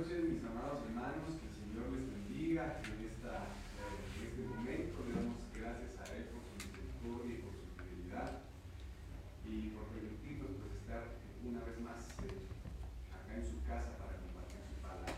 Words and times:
noches, 0.00 0.32
mis 0.32 0.44
amados 0.48 0.80
hermanos, 0.88 1.36
que 1.36 1.44
el 1.44 1.56
Señor 1.60 1.92
les 1.92 2.08
bendiga 2.08 2.80
eh, 2.80 3.04
en, 3.04 3.04
este 3.04 4.40
momento. 4.48 4.96
Le 5.04 5.12
damos 5.12 5.36
gracias 5.52 5.92
a 6.00 6.04
Él 6.16 6.24
por 6.32 6.40
su 6.40 6.56
misericordia 6.56 7.36
y 7.36 7.40
por 7.44 7.52
su 7.52 7.68
fidelidad 7.76 8.32
y 9.44 9.76
por 9.76 9.84
permitirnos 9.92 10.56
pues, 10.56 10.72
estar 10.80 11.04
una 11.44 11.60
vez 11.68 11.76
más 11.84 12.00
eh, 12.24 12.32
acá 13.12 13.32
en 13.36 13.44
su 13.44 13.60
casa 13.68 13.92
para 14.00 14.16
compartir 14.24 14.64
su 14.72 14.80
palabra. 14.80 15.12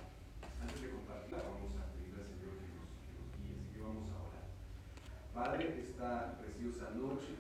Antes 0.59 0.79
de 0.83 0.91
compartirla, 0.91 1.47
vamos 1.47 1.79
a 1.79 1.87
pedir 1.95 2.19
al 2.19 2.27
Señor 2.27 2.55
que 2.59 2.67
nos, 2.75 2.91
guíe, 3.39 3.55
así 3.55 3.71
que 3.71 3.81
vamos 3.87 4.11
a 4.11 4.19
orar. 4.19 4.47
Padre, 5.31 5.79
esta 5.79 6.43
preciosa 6.43 6.91
noche 6.99 7.39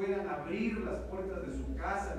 puedan 0.00 0.28
abrir 0.30 0.78
las 0.78 0.98
puertas 1.00 1.46
de 1.46 1.52
su 1.52 1.76
casa, 1.76 2.14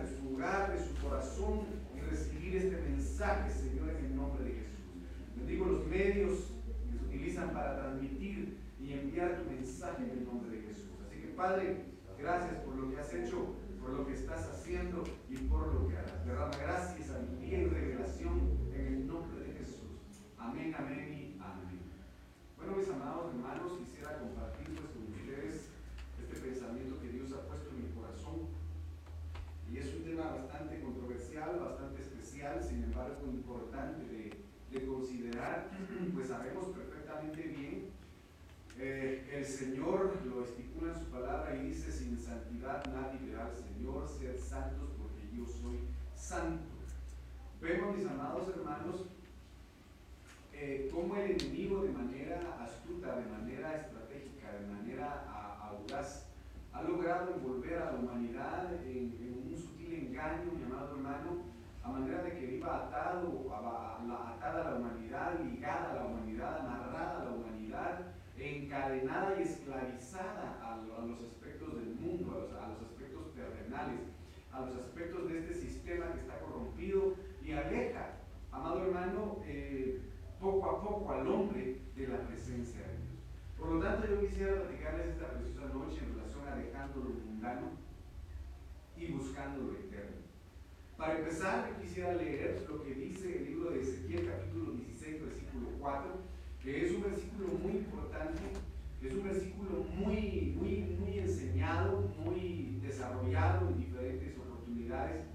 es 99.01 99.13
un 99.13 99.23
versículo 99.23 99.85
muy, 99.97 100.55
muy, 100.57 100.97
muy 100.99 101.19
enseñado, 101.19 102.09
muy 102.23 102.79
desarrollado 102.81 103.69
en 103.69 103.77
diferentes 103.77 104.37
oportunidades. 104.37 105.25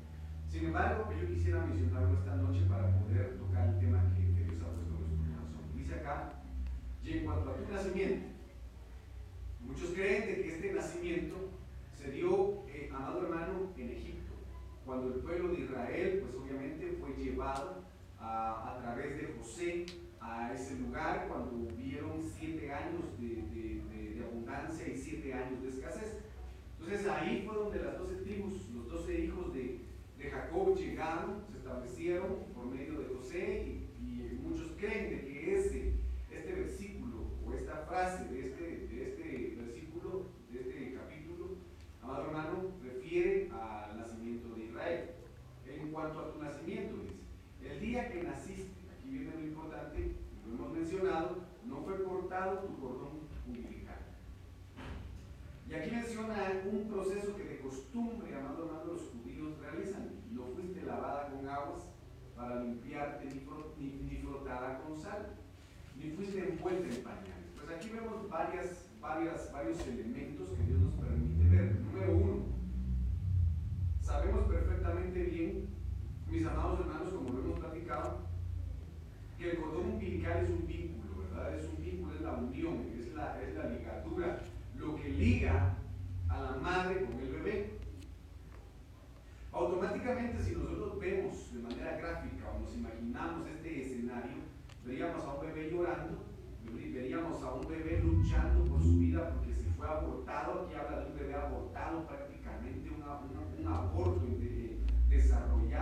Sin 0.48 0.66
embargo, 0.66 1.10
yo 1.20 1.26
quisiera 1.26 1.64
mencionarlo 1.66 2.18
esta 2.18 2.36
noche 2.36 2.62
para 2.68 2.98
poder 3.00 3.36
tocar 3.38 3.68
el 3.68 3.78
tema 3.78 4.02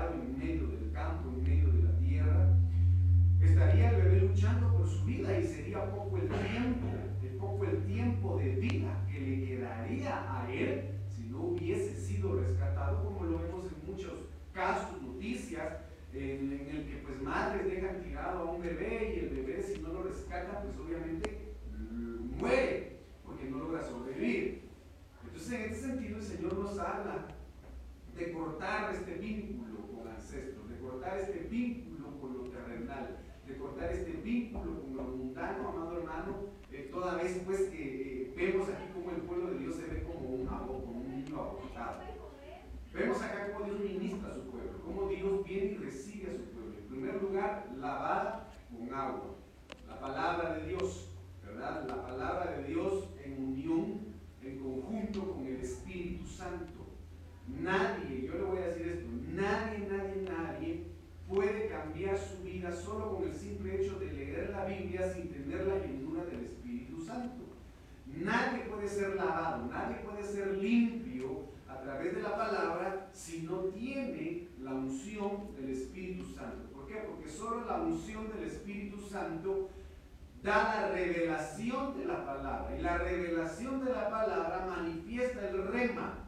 en 0.03 0.39
medio 0.39 0.67
del 0.69 0.93
campo, 0.93 1.31
en 1.31 1.43
medio 1.43 1.73
de 1.73 1.83
la 1.83 1.99
tierra. 1.99 2.57
Estaría 3.41 3.91
el 3.91 4.03
bebé 4.03 4.21
luchando 4.21 4.77
por 4.77 4.89
su 4.89 5.05
vida 5.05 5.39
y 5.39 5.45
sería 5.45 5.91
poco 5.91 6.17
el 6.17 6.29
tiempo, 6.29 6.87
poco 7.39 7.65
el 7.65 7.85
tiempo 7.85 8.39
de 8.39 8.51
vida 8.57 9.07
que 9.11 9.21
le 9.21 9.47
quedaría 9.47 10.25
a 10.29 10.51
él 10.51 10.91
si 11.09 11.25
no 11.25 11.43
hubiese 11.43 11.95
sido 11.97 12.41
rescatado, 12.41 13.05
como 13.05 13.25
lo 13.25 13.39
vemos 13.39 13.67
en 13.67 13.93
muchos 13.93 14.15
casos, 14.53 15.01
noticias 15.03 15.85
en, 16.15 16.53
el 16.53 16.87
que 16.87 17.03
pues 17.05 17.21
madres 17.23 17.67
dejan 17.67 18.03
tirado 18.03 18.39
a 18.41 18.53
un 18.53 18.65
el 18.65 18.77
bebé 18.77 19.63
si 19.63 19.81
no 19.81 19.89
lo 19.89 20.05
rescata 20.05 20.63
pues 20.63 20.77
obviamente 20.79 21.55
mm, 21.77 22.39
muere 22.39 22.99
porque 23.25 23.45
no 23.51 23.59
logra 23.59 23.83
sobrevivir. 23.83 24.63
Entonces 25.25 25.53
en 25.53 25.73
este 25.73 25.87
sentido 25.87 26.19
el 26.19 26.23
Señor 26.23 26.55
nos 26.55 26.79
habla 26.79 27.27
de 28.17 28.33
cortar 28.33 28.95
este 28.95 29.15
vínculo 29.15 29.89
con 29.89 30.09
ancestros, 30.09 30.69
de 30.69 30.79
cortar 30.79 31.19
este 31.19 31.41
vínculo 31.51 32.21
con 32.21 32.39
lo 32.39 32.45
terrenal, 32.45 33.19
de 33.47 33.57
cortar 33.57 33.93
este 33.93 34.13
vínculo 34.13 34.83
con 34.83 34.97
lo 34.97 35.03
mundano, 35.03 35.69
amado 35.69 35.99
hermano, 35.99 36.37
eh, 36.71 36.89
toda 36.91 37.17
vez 37.17 37.41
pues 37.45 37.61
que 37.71 38.23
eh, 38.23 38.35
vemos 38.37 38.69
aquí 38.69 38.89
como 38.93 39.11
el 39.11 39.23
pueblo 39.23 39.51
de 39.51 39.59
Dios 39.59 39.77
se 39.77 39.87
ve 39.87 40.03
como 40.05 40.29
un, 40.29 40.47
como 40.47 40.79
un 40.79 41.11
niño 41.11 41.41
abortado. 41.41 42.03
Vemos 42.93 43.21
acá 43.23 43.53
cómo 43.53 43.65
Dios 43.67 43.81
ministra 43.81 44.31
a 44.31 44.35
su 44.35 44.43
pueblo, 44.43 44.73
cómo 44.85 45.09
Dios 45.09 45.45
viene 45.45 45.73
y 45.73 45.77
recibe 45.79 46.31
a 46.31 46.37
su 46.37 46.45
pueblo. 46.45 46.75
En 46.79 46.87
primer 46.87 47.23
lugar, 47.23 47.69
lavada 47.77 48.49
con 48.71 48.95
agua. 48.95 49.35
La 49.89 49.99
palabra 49.99 50.55
de 50.55 50.69
Dios, 50.69 51.11
¿verdad? 51.45 51.87
La 51.89 52.07
palabra 52.07 52.53
de 52.53 52.65
Dios 52.65 53.09
en 53.25 53.45
unión, 53.45 54.15
en 54.43 54.59
conjunto 54.61 55.33
con 55.33 55.47
el 55.47 55.57
Espíritu 55.57 56.25
Santo. 56.27 56.87
Nadie, 57.49 58.27
yo 58.27 58.35
le 58.35 58.43
voy 58.45 58.59
a 58.59 58.69
decir 58.69 58.87
esto, 58.87 59.09
nadie, 59.33 59.89
nadie, 59.91 60.23
nadie 60.23 60.83
puede 61.29 61.69
cambiar 61.69 62.17
su 62.17 62.43
vida 62.43 62.71
solo 62.71 63.17
con 63.17 63.25
el 63.25 63.35
simple 63.35 63.81
hecho 63.81 63.99
de 63.99 64.13
leer 64.13 64.51
la 64.51 64.67
Biblia 64.67 65.13
sin 65.13 65.31
tener 65.31 65.67
la 65.67 65.79
llenura 65.79 66.25
del 66.27 66.45
Espíritu 66.45 67.01
Santo. 67.05 67.45
Nadie 68.07 68.61
puede 68.71 68.87
ser 68.89 69.17
lavado, 69.17 69.67
nadie 69.67 69.97
puede 69.97 70.23
ser 70.23 70.57
limpio 70.59 71.55
a 71.69 71.81
través 71.81 72.15
de 72.15 72.23
la 72.23 72.37
palabra 72.37 73.09
si 73.13 73.43
no 73.43 73.59
tiene 73.65 74.49
la 74.63 74.75
unción 74.75 75.55
del 75.57 75.71
Espíritu 75.71 76.25
Santo. 76.35 76.71
¿Por 76.73 76.87
qué? 76.87 76.97
Porque 77.09 77.29
solo 77.29 77.65
la 77.65 77.81
unción 77.81 78.31
del 78.33 78.45
Espíritu 78.45 79.01
Santo 79.01 79.71
da 80.43 80.81
la 80.81 80.89
revelación 80.89 81.99
de 81.99 82.05
la 82.05 82.25
palabra. 82.25 82.77
Y 82.79 82.83
la 82.83 82.99
revelación 82.99 83.85
de 83.85 83.93
la 83.93 84.09
palabra 84.11 84.67
manifiesta 84.69 85.49
el 85.49 85.67
rema, 85.69 86.19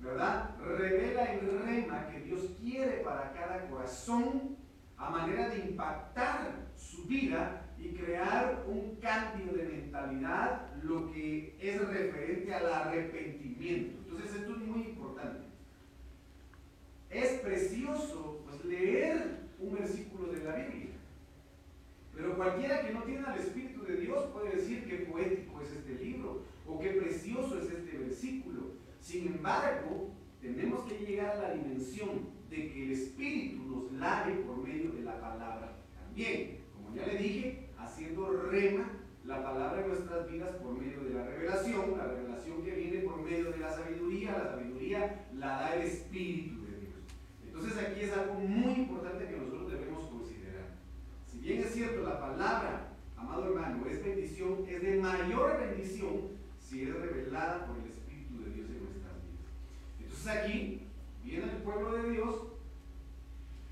¿verdad? 0.00 0.56
Revela 0.58 1.32
el 1.32 1.62
rema 1.64 2.08
que 2.08 2.20
Dios 2.20 2.42
quiere 2.60 3.02
para 3.04 3.32
cada 3.32 3.68
corazón 3.68 4.56
a 4.96 5.10
de 5.36 5.70
impactar 5.70 6.68
su 6.76 7.04
vida 7.04 7.66
y 7.78 7.88
crear 7.90 8.64
un 8.66 8.96
cambio 8.96 9.52
de 9.52 9.64
mentalidad, 9.64 10.74
lo 10.82 11.10
que 11.12 11.56
es 11.60 11.80
referente 11.80 12.54
al 12.54 12.72
arrepentimiento. 12.72 13.98
Entonces 14.04 14.40
esto 14.40 14.52
es 14.52 14.58
muy 14.58 14.80
importante. 14.82 15.46
Es 17.08 17.40
precioso 17.40 18.42
pues, 18.44 18.64
leer 18.64 19.40
un 19.58 19.74
versículo 19.74 20.32
de 20.32 20.44
la 20.44 20.56
Biblia, 20.56 20.90
pero 22.14 22.36
cualquiera 22.36 22.86
que 22.86 22.92
no 22.92 23.02
tiene 23.02 23.26
al 23.26 23.38
Espíritu 23.38 23.82
de 23.84 23.96
Dios 23.96 24.26
puede 24.32 24.56
decir 24.56 24.84
que 24.84 25.06
poético 25.06 25.60
es 25.62 25.72
este 25.72 25.94
libro 26.04 26.42
o 26.66 26.78
qué 26.78 26.90
precioso 26.90 27.58
es 27.58 27.70
este 27.70 27.98
versículo. 27.98 28.74
Sin 29.00 29.26
embargo, 29.28 30.10
tenemos 30.40 30.84
que 30.84 30.98
llegar 30.98 31.36
a 31.36 31.42
la 31.42 31.54
dimensión 31.54 32.39
de 32.50 32.72
que 32.72 32.84
el 32.84 32.92
Espíritu 32.92 33.62
nos 33.64 33.92
lave 33.92 34.34
por 34.42 34.56
medio 34.58 34.90
de 34.90 35.02
la 35.02 35.20
palabra. 35.20 35.76
También, 35.94 36.58
como 36.74 36.94
ya 36.94 37.06
le 37.06 37.18
dije, 37.18 37.68
haciendo 37.78 38.28
rema 38.50 38.90
la 39.24 39.42
palabra 39.42 39.82
en 39.82 39.88
nuestras 39.88 40.28
vidas 40.28 40.56
por 40.56 40.76
medio 40.76 41.04
de 41.04 41.14
la 41.14 41.24
revelación, 41.24 41.96
la 41.96 42.08
revelación 42.08 42.62
que 42.62 42.74
viene 42.74 43.00
por 43.00 43.22
medio 43.22 43.52
de 43.52 43.58
la 43.58 43.70
sabiduría, 43.70 44.32
la 44.32 44.50
sabiduría 44.50 45.26
la 45.36 45.46
da 45.46 45.76
el 45.76 45.82
Espíritu 45.82 46.64
de 46.64 46.80
Dios. 46.80 46.94
Entonces 47.46 47.78
aquí 47.78 48.00
es 48.00 48.12
algo 48.12 48.34
muy 48.34 48.72
importante 48.72 49.26
que 49.26 49.36
nosotros 49.36 49.70
debemos 49.70 50.10
considerar. 50.10 50.74
Si 51.30 51.38
bien 51.38 51.60
es 51.60 51.72
cierto, 51.72 52.02
la 52.02 52.18
palabra, 52.18 52.96
amado 53.16 53.46
hermano, 53.46 53.86
es 53.86 54.04
bendición, 54.04 54.64
es 54.68 54.82
de 54.82 55.00
mayor 55.00 55.60
bendición 55.60 56.40
si 56.58 56.82
es 56.82 56.94
revelada 56.94 57.66
por 57.66 57.76
el 57.78 57.90
Espíritu 57.90 58.42
de 58.42 58.50
Dios 58.50 58.70
en 58.70 58.84
nuestras 58.84 59.14
vidas. 59.22 59.46
Entonces 60.00 60.26
aquí 60.26 60.89
pueblo 61.62 61.92
de 61.92 62.10
Dios 62.10 62.50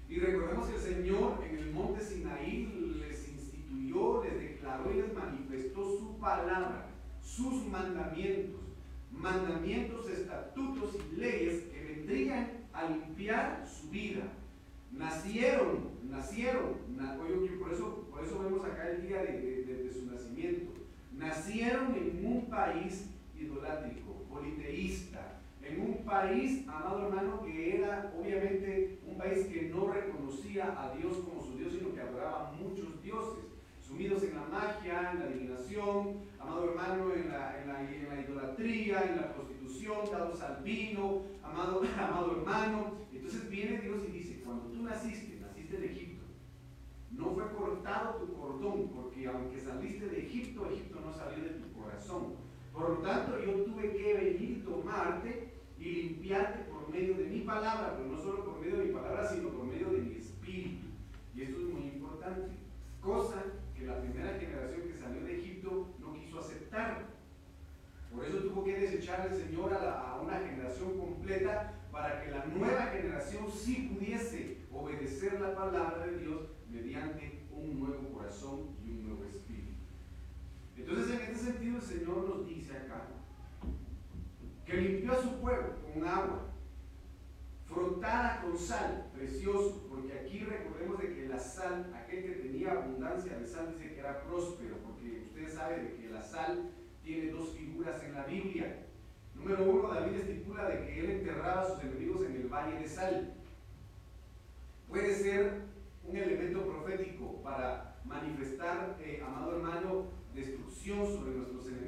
y 0.08 0.20
recordemos 0.20 0.66
que 0.68 0.76
el 0.76 0.80
Señor 0.80 1.44
en 1.48 1.58
el 1.58 1.72
monte 1.72 2.02
Sinaí 2.02 2.94
les 2.98 3.28
instituyó, 3.28 4.24
les 4.24 4.40
declaró 4.40 4.90
y 4.90 5.02
les 5.02 5.12
manifestó 5.12 5.98
su 5.98 6.18
palabra, 6.18 6.86
sus 7.20 7.66
mandamientos, 7.66 8.60
mandamientos, 9.12 10.08
estatutos 10.08 10.96
y 11.12 11.16
leyes 11.16 11.64
que 11.64 11.84
vendrían 11.84 12.50
a 12.72 12.88
limpiar 12.88 13.68
su 13.68 13.90
vida. 13.90 14.32
Nacieron, 14.90 15.90
nacieron, 16.08 16.76
por, 17.58 17.72
eso, 17.72 18.06
por 18.10 18.24
eso 18.24 18.38
vemos 18.38 18.64
acá 18.64 18.88
el 18.88 19.06
día 19.06 19.22
de 19.22 19.92
su 19.92 20.06
nacimiento, 20.06 20.72
nacieron 21.12 21.94
en 21.94 22.24
un 22.24 22.46
país 22.48 23.10
idolátrico, 23.36 24.24
politeísta, 24.30 25.37
en 25.68 25.80
un 25.80 26.04
país, 26.04 26.66
amado 26.66 27.06
hermano, 27.06 27.42
que 27.44 27.76
era 27.76 28.12
obviamente 28.18 28.98
un 29.06 29.18
país 29.18 29.46
que 29.46 29.62
no 29.68 29.92
reconocía 29.92 30.74
a 30.80 30.94
Dios 30.96 31.18
como 31.18 31.42
su 31.42 31.58
Dios, 31.58 31.72
sino 31.72 31.94
que 31.94 32.00
adoraba 32.00 32.52
muchos 32.52 33.02
dioses, 33.02 33.44
sumidos 33.86 34.22
en 34.22 34.34
la 34.34 34.44
magia, 34.44 35.12
en 35.12 35.18
la 35.18 35.24
adivinación, 35.26 36.20
amado 36.40 36.70
hermano, 36.70 37.12
en 37.14 37.28
la, 37.28 37.60
en 37.60 37.68
la, 37.68 38.20
idolatría, 38.20 39.02
en 39.02 39.16
la 39.16 39.34
prostitución, 39.34 39.98
dados 40.10 40.40
al 40.40 40.62
vino, 40.62 41.22
amado, 41.42 41.82
amado 41.98 42.38
hermano. 42.38 42.92
Entonces 43.12 43.48
viene 43.50 43.78
Dios 43.78 44.02
y 44.08 44.12
dice, 44.12 44.40
cuando 44.44 44.64
tú 44.66 44.82
naciste, 44.82 45.40
naciste 45.40 45.76
de 45.76 45.86
Egipto, 45.86 46.24
no 47.10 47.30
fue 47.30 47.50
cortado 47.52 48.14
tu 48.14 48.34
cordón, 48.34 48.88
porque 48.88 49.26
aunque 49.26 49.60
saliste 49.60 50.06
de 50.08 50.26
Egipto, 50.26 50.66
Egipto 50.70 51.00
no 51.04 51.12
salió 51.12 51.44
de 51.44 51.50
tu 51.50 51.72
corazón. 51.72 52.36
Por 52.72 52.90
lo 52.90 52.96
tanto, 52.98 53.38
yo 53.44 53.64
tuve 53.64 53.92
que 53.96 54.14
venir 54.14 54.64
tomarte 54.64 55.47
y 55.88 56.02
limpiarte 56.02 56.64
por 56.70 56.90
medio 56.90 57.14
de 57.16 57.24
mi 57.24 57.40
palabra, 57.40 57.94
pero 57.96 58.08
no 58.10 58.20
solo 58.20 58.44
por 58.44 58.60
medio 58.60 58.76
de 58.76 58.84
mi 58.86 58.92
palabra, 58.92 59.26
sino 59.26 59.48
por 59.48 59.64
medio 59.64 59.90
de 59.90 59.98
mi 60.00 60.16
espíritu. 60.16 60.86
Y 61.34 61.42
esto 61.42 61.60
es 61.60 61.66
muy 61.66 61.82
importante, 61.84 62.50
cosa 63.00 63.42
que 63.74 63.86
la 63.86 64.00
primera 64.00 64.38
generación 64.38 64.82
que 64.82 64.98
salió 64.98 65.22
de 65.24 65.38
Egipto 65.38 65.88
no 65.98 66.12
quiso 66.14 66.40
aceptar. 66.40 67.06
Por 68.14 68.24
eso 68.24 68.38
tuvo 68.38 68.64
que 68.64 68.78
desechar 68.78 69.28
el 69.30 69.38
Señor 69.38 69.72
a, 69.72 70.12
a 70.12 70.20
una 70.20 70.40
generación 70.40 70.98
completa 70.98 71.74
para 71.90 72.22
que 72.22 72.30
la 72.30 72.44
nueva 72.46 72.82
generación 72.86 73.46
sí 73.50 73.90
pudiese 73.94 74.58
obedecer 74.70 75.40
la 75.40 75.54
palabra 75.54 76.06
de 76.06 76.18
Dios 76.18 76.48
mediante 76.70 77.46
un 77.50 77.80
nuevo 77.80 78.12
corazón 78.12 78.76
y 78.84 78.90
un 78.90 79.08
nuevo 79.08 79.24
espíritu. 79.24 79.72
Entonces 80.76 81.10
en 81.10 81.20
este 81.22 81.52
sentido 81.52 81.76
el 81.76 81.82
Señor 81.82 82.28
nos 82.28 82.46
dice 82.46 82.76
acá, 82.76 83.17
que 84.68 84.76
limpió 84.76 85.12
a 85.12 85.22
su 85.22 85.40
pueblo 85.40 85.76
con 85.82 86.06
agua, 86.06 86.44
frotada 87.64 88.42
con 88.42 88.58
sal, 88.58 89.10
precioso, 89.14 89.86
porque 89.88 90.12
aquí 90.12 90.40
recordemos 90.40 90.98
de 91.00 91.14
que 91.14 91.26
la 91.26 91.38
sal, 91.38 91.90
aquel 91.94 92.22
que 92.24 92.42
tenía 92.42 92.72
abundancia 92.72 93.38
de 93.38 93.46
sal, 93.46 93.74
dice 93.74 93.94
que 93.94 94.00
era 94.00 94.22
próspero, 94.24 94.76
porque 94.84 95.22
ustedes 95.26 95.54
saben 95.54 95.86
de 95.86 95.94
que 95.96 96.10
la 96.10 96.22
sal 96.22 96.70
tiene 97.02 97.30
dos 97.30 97.56
figuras 97.56 98.02
en 98.04 98.14
la 98.14 98.24
Biblia. 98.24 98.84
Número 99.34 99.70
uno, 99.70 99.88
David 99.88 100.16
estipula 100.16 100.68
de 100.68 100.86
que 100.86 101.00
él 101.00 101.10
enterraba 101.12 101.62
a 101.62 101.68
sus 101.68 101.82
enemigos 101.82 102.26
en 102.26 102.36
el 102.36 102.48
valle 102.48 102.78
de 102.78 102.88
sal. 102.88 103.34
Puede 104.86 105.14
ser 105.14 105.62
un 106.04 106.16
elemento 106.16 106.66
profético 106.66 107.40
para 107.42 108.00
manifestar, 108.04 108.98
eh, 109.00 109.22
amado 109.26 109.56
hermano, 109.56 110.06
destrucción 110.34 111.06
sobre 111.06 111.32
nuestros 111.32 111.68
enemigos 111.68 111.78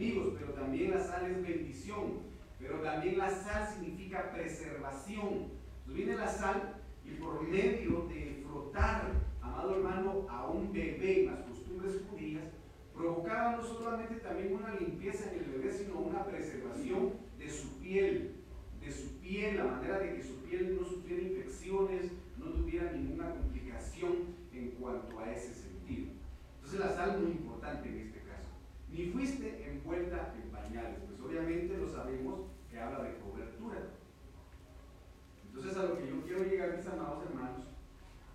es 1.26 1.42
bendición, 1.42 2.29
pero 2.60 2.80
también 2.80 3.18
la 3.18 3.30
sal 3.30 3.66
significa 3.66 4.30
preservación. 4.32 5.50
Entonces 5.78 5.94
viene 5.94 6.14
la 6.14 6.28
sal 6.28 6.76
y 7.04 7.12
por 7.12 7.42
medio 7.42 8.06
de 8.08 8.44
frotar, 8.46 9.12
amado 9.40 9.76
hermano, 9.76 10.26
a 10.28 10.46
un 10.46 10.72
bebé 10.72 11.24
en 11.24 11.26
las 11.32 11.40
costumbres 11.40 12.02
judías, 12.08 12.44
provocaba 12.94 13.56
no 13.56 13.62
solamente 13.62 14.16
también 14.16 14.54
una 14.54 14.74
limpieza 14.74 15.32
en 15.32 15.38
el 15.40 15.50
bebé, 15.52 15.72
sino 15.72 15.98
una 15.98 16.24
preservación 16.26 17.14
de 17.38 17.48
su 17.50 17.78
piel, 17.78 18.36
de 18.80 18.92
su 18.92 19.18
piel, 19.20 19.56
la 19.56 19.64
manera 19.64 19.98
de 19.98 20.16
que 20.16 20.22
su 20.22 20.36
piel 20.42 20.76
no 20.78 20.86
sufriera 20.86 21.22
infecciones, 21.22 22.12
no 22.36 22.46
tuviera 22.52 22.92
ninguna 22.92 23.34
complicación 23.34 24.36
en 24.52 24.72
cuanto 24.72 25.18
a 25.18 25.32
ese 25.32 25.54
sentido. 25.54 26.12
Entonces 26.56 26.80
la 26.80 26.92
sal 26.94 27.14
es 27.14 27.20
muy 27.20 27.32
importante 27.32 27.88
en 27.88 27.98
este 27.98 28.20
caso. 28.20 28.48
Ni 28.90 29.06
fuiste 29.06 29.70
envuelta 29.70 30.34
en 30.36 30.50
pañales, 30.50 31.09
pues 31.20 31.34
obviamente 31.34 31.76
lo 31.76 31.88
sabemos 31.88 32.40
que 32.70 32.78
habla 32.78 33.04
de 33.04 33.18
cobertura. 33.18 33.78
Entonces 35.46 35.76
a 35.76 35.84
lo 35.84 35.98
que 35.98 36.08
yo 36.08 36.22
quiero 36.22 36.44
llegar, 36.44 36.76
mis 36.76 36.86
amados 36.86 37.24
hermanos, 37.26 37.66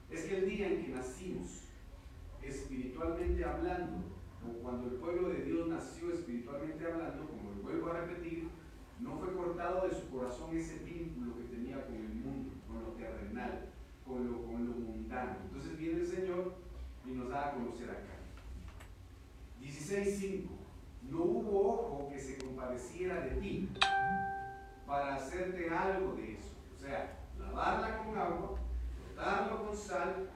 es 0.10 0.26
que 0.26 0.38
el 0.38 0.50
día 0.50 0.68
en 0.68 0.86
que 0.86 0.92
nacimos, 0.94 1.64
espiritualmente 2.42 3.44
hablando, 3.44 3.98
o 4.46 4.62
cuando 4.62 4.90
el 4.90 4.96
pueblo 4.98 5.30
de 5.30 5.44
Dios 5.44 5.68
nació 5.68 6.12
espiritualmente 6.12 6.86
hablando, 6.86 7.28
como 7.28 7.52
lo 7.52 7.62
vuelvo 7.64 7.90
a 7.90 8.02
repetir, 8.02 8.50
no 9.00 9.18
fue 9.18 9.34
cortado 9.34 9.88
de 9.88 9.96
su 9.96 10.10
corazón 10.10 10.56
ese 10.56 10.84
vínculo 10.84 11.38
que 11.38 11.56
tenía 11.56 11.86
con 11.86 11.96
el 11.96 12.14
mundo, 12.14 12.52
con 12.68 12.84
lo 12.84 12.90
terrenal, 12.92 13.70
con 14.06 14.32
lo, 14.32 14.44
con 14.44 14.66
lo 14.68 14.74
mundano. 14.74 15.38
Entonces 15.46 15.78
viene 15.78 16.02
el 16.02 16.08
Señor 16.08 16.54
y 17.06 17.12
nos 17.12 17.30
da 17.30 17.50
a 17.50 17.54
conocer 17.54 17.90
acá. 17.90 18.16
16.5. 19.62 20.55
No 21.10 21.24
hubo 21.24 21.70
ojo 21.70 22.10
que 22.10 22.20
se 22.20 22.38
compadeciera 22.38 23.22
de 23.22 23.32
ti 23.42 23.70
para 24.86 25.16
hacerte 25.16 25.70
algo 25.70 26.14
de 26.14 26.34
eso. 26.34 26.56
O 26.76 26.80
sea, 26.80 27.20
lavarla 27.40 27.98
con 27.98 28.18
agua, 28.18 28.58
frotarlo 29.06 29.68
con 29.68 29.78
sal 29.78 30.30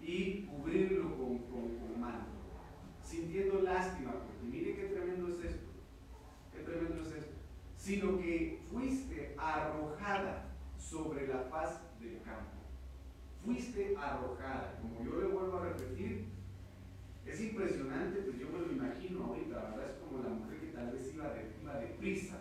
y 0.00 0.42
cubrirlo 0.42 1.16
con, 1.16 1.38
con, 1.38 1.78
con 1.78 2.00
manto. 2.00 2.30
Sintiendo 3.02 3.62
lástima, 3.62 4.12
porque 4.12 4.46
mire 4.50 4.76
qué 4.76 4.84
tremendo 4.88 5.28
es 5.28 5.44
esto. 5.44 5.66
Qué 6.52 6.60
tremendo 6.60 7.02
es 7.02 7.12
esto. 7.12 7.34
Sino 7.76 8.18
que 8.18 8.62
fuiste 8.70 9.34
arrojada 9.38 10.46
sobre 10.78 11.26
la 11.26 11.40
faz 11.50 11.80
del 12.00 12.20
campo. 12.22 12.50
Fuiste 13.44 13.94
arrojada. 13.96 14.78
Como 14.80 15.04
yo 15.04 15.20
le 15.20 15.26
vuelvo 15.26 15.58
a 15.58 15.64
repetir, 15.64 16.26
es 17.26 17.40
impresionante, 17.40 18.20
pues 18.20 18.38
yo 18.38 18.48
me 18.48 18.58
lo 18.58 18.72
imagino 18.72 19.24
ahorita, 19.24 19.54
la 19.54 19.70
verdad 19.70 19.86
es 19.86 20.03
la 20.22 20.30
mujer 20.30 20.60
que 20.60 20.66
tal 20.68 20.90
vez 20.92 21.14
iba 21.14 21.28
de, 21.30 21.54
iba 21.62 21.74
deprisa. 21.74 22.38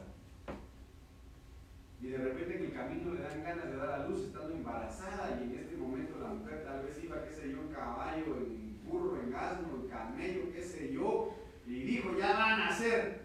Y 2.01 2.07
de 2.07 2.17
repente 2.17 2.57
en 2.57 2.65
el 2.65 2.73
camino 2.73 3.13
le 3.13 3.21
dan 3.21 3.43
ganas 3.43 3.69
de 3.69 3.77
dar 3.77 3.89
a 3.89 4.07
luz 4.07 4.25
estando 4.25 4.53
embarazada 4.53 5.39
y 5.39 5.43
en 5.43 5.59
este 5.59 5.77
momento 5.77 6.19
la 6.19 6.33
mujer 6.33 6.63
tal 6.65 6.83
vez 6.83 7.01
iba, 7.03 7.23
qué 7.23 7.31
sé 7.31 7.51
yo, 7.51 7.61
en 7.61 7.67
caballo, 7.69 8.37
en 8.37 8.81
burro, 8.83 9.21
en 9.21 9.33
asno, 9.33 9.81
en 9.81 9.87
camello, 9.87 10.51
qué 10.51 10.61
sé 10.61 10.93
yo, 10.93 11.33
y 11.65 11.83
dijo, 11.83 12.17
ya 12.17 12.33
van 12.33 12.61
a 12.61 12.65
nacer. 12.65 13.23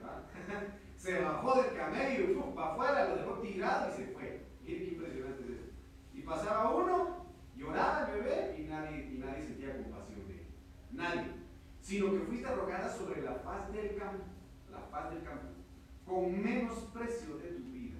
se 0.96 1.20
bajó 1.20 1.62
del 1.62 1.74
camello 1.74 2.30
y 2.30 2.34
fue 2.34 2.54
para 2.54 2.72
afuera, 2.72 3.08
lo 3.08 3.16
dejó 3.16 3.32
tirado 3.40 3.92
y 3.92 3.96
se 3.96 4.06
fue. 4.12 4.46
Miren 4.64 4.84
qué 4.84 4.94
impresionante 4.94 5.42
es 5.42 5.50
eso. 5.50 5.72
Y 6.14 6.22
pasaba 6.22 6.74
uno, 6.74 7.26
lloraba 7.56 8.06
el 8.06 8.20
bebé 8.22 8.56
y 8.58 8.62
nadie, 8.64 9.08
y 9.12 9.18
nadie 9.18 9.42
sentía 9.42 9.76
compasión 9.76 10.28
de 10.28 10.34
él. 10.34 10.46
Nadie 10.92 11.38
sino 11.88 12.12
que 12.12 12.20
fuiste 12.20 12.46
arrojada 12.46 12.94
sobre 12.94 13.22
la 13.22 13.36
faz 13.36 13.72
del 13.72 13.96
campo, 13.96 14.24
faz 14.90 15.10
del 15.10 15.22
campo, 15.22 15.48
con 16.06 16.42
menos 16.42 16.74
precio 16.92 17.38
de 17.38 17.48
tu 17.52 17.64
vida, 17.72 17.98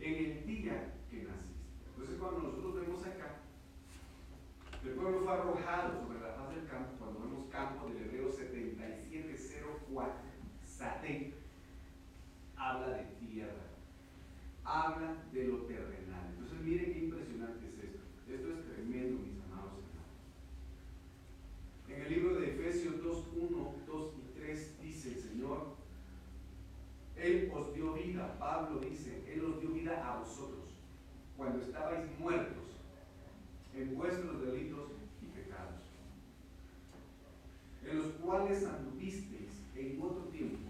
en 0.00 0.14
el 0.14 0.46
día 0.46 0.94
que 1.10 1.22
naciste. 1.22 1.84
Entonces 1.90 2.16
cuando 2.18 2.40
nosotros 2.42 2.74
vemos 2.74 3.06
acá, 3.06 3.40
el 4.84 4.90
pueblo 4.92 5.20
fue 5.24 5.32
arrojado 5.32 6.00
sobre 6.00 6.20
la 6.20 6.34
faz 6.34 6.54
del 6.54 6.66
campo, 6.66 6.92
cuando 6.98 7.20
vemos 7.20 7.46
campo 7.50 7.88
del 7.88 7.98
Hebreo 8.04 8.30
7704, 8.30 10.14
Satén, 10.64 11.34
habla 12.56 12.88
de 12.88 13.04
tierra, 13.26 13.66
habla 14.64 15.16
de 15.32 15.44
lo 15.44 15.58
terrenal. 15.62 16.26
Entonces 16.30 16.60
miren 16.60 16.92
qué 16.92 16.98
impresionante 17.04 17.66
es 17.66 17.78
esto. 17.84 18.00
Esto 18.28 18.52
es 18.52 18.64
tremendo, 18.66 19.22
mis 19.22 19.42
amados 19.44 19.86
en 21.88 22.02
el 22.02 22.12
libro 22.12 22.40
de 22.40 22.48
Efesios 22.48 23.02
2, 23.02 23.24
1, 23.50 23.74
2 23.86 24.12
y 24.18 24.38
3 24.38 24.82
dice 24.82 25.08
el 25.08 25.16
Señor, 25.16 25.66
Él 27.16 27.50
os 27.54 27.74
dio 27.74 27.94
vida, 27.94 28.36
Pablo 28.38 28.80
dice, 28.80 29.22
Él 29.32 29.44
os 29.44 29.60
dio 29.60 29.70
vida 29.70 30.06
a 30.06 30.18
vosotros 30.18 30.68
cuando 31.36 31.62
estabais 31.62 32.04
muertos 32.18 32.64
en 33.74 33.94
vuestros 33.96 34.42
delitos 34.42 34.90
y 35.22 35.26
pecados, 35.26 35.82
en 37.84 37.98
los 37.98 38.06
cuales 38.14 38.64
anduvisteis 38.64 39.62
en 39.76 40.00
otro 40.02 40.24
tiempo, 40.24 40.68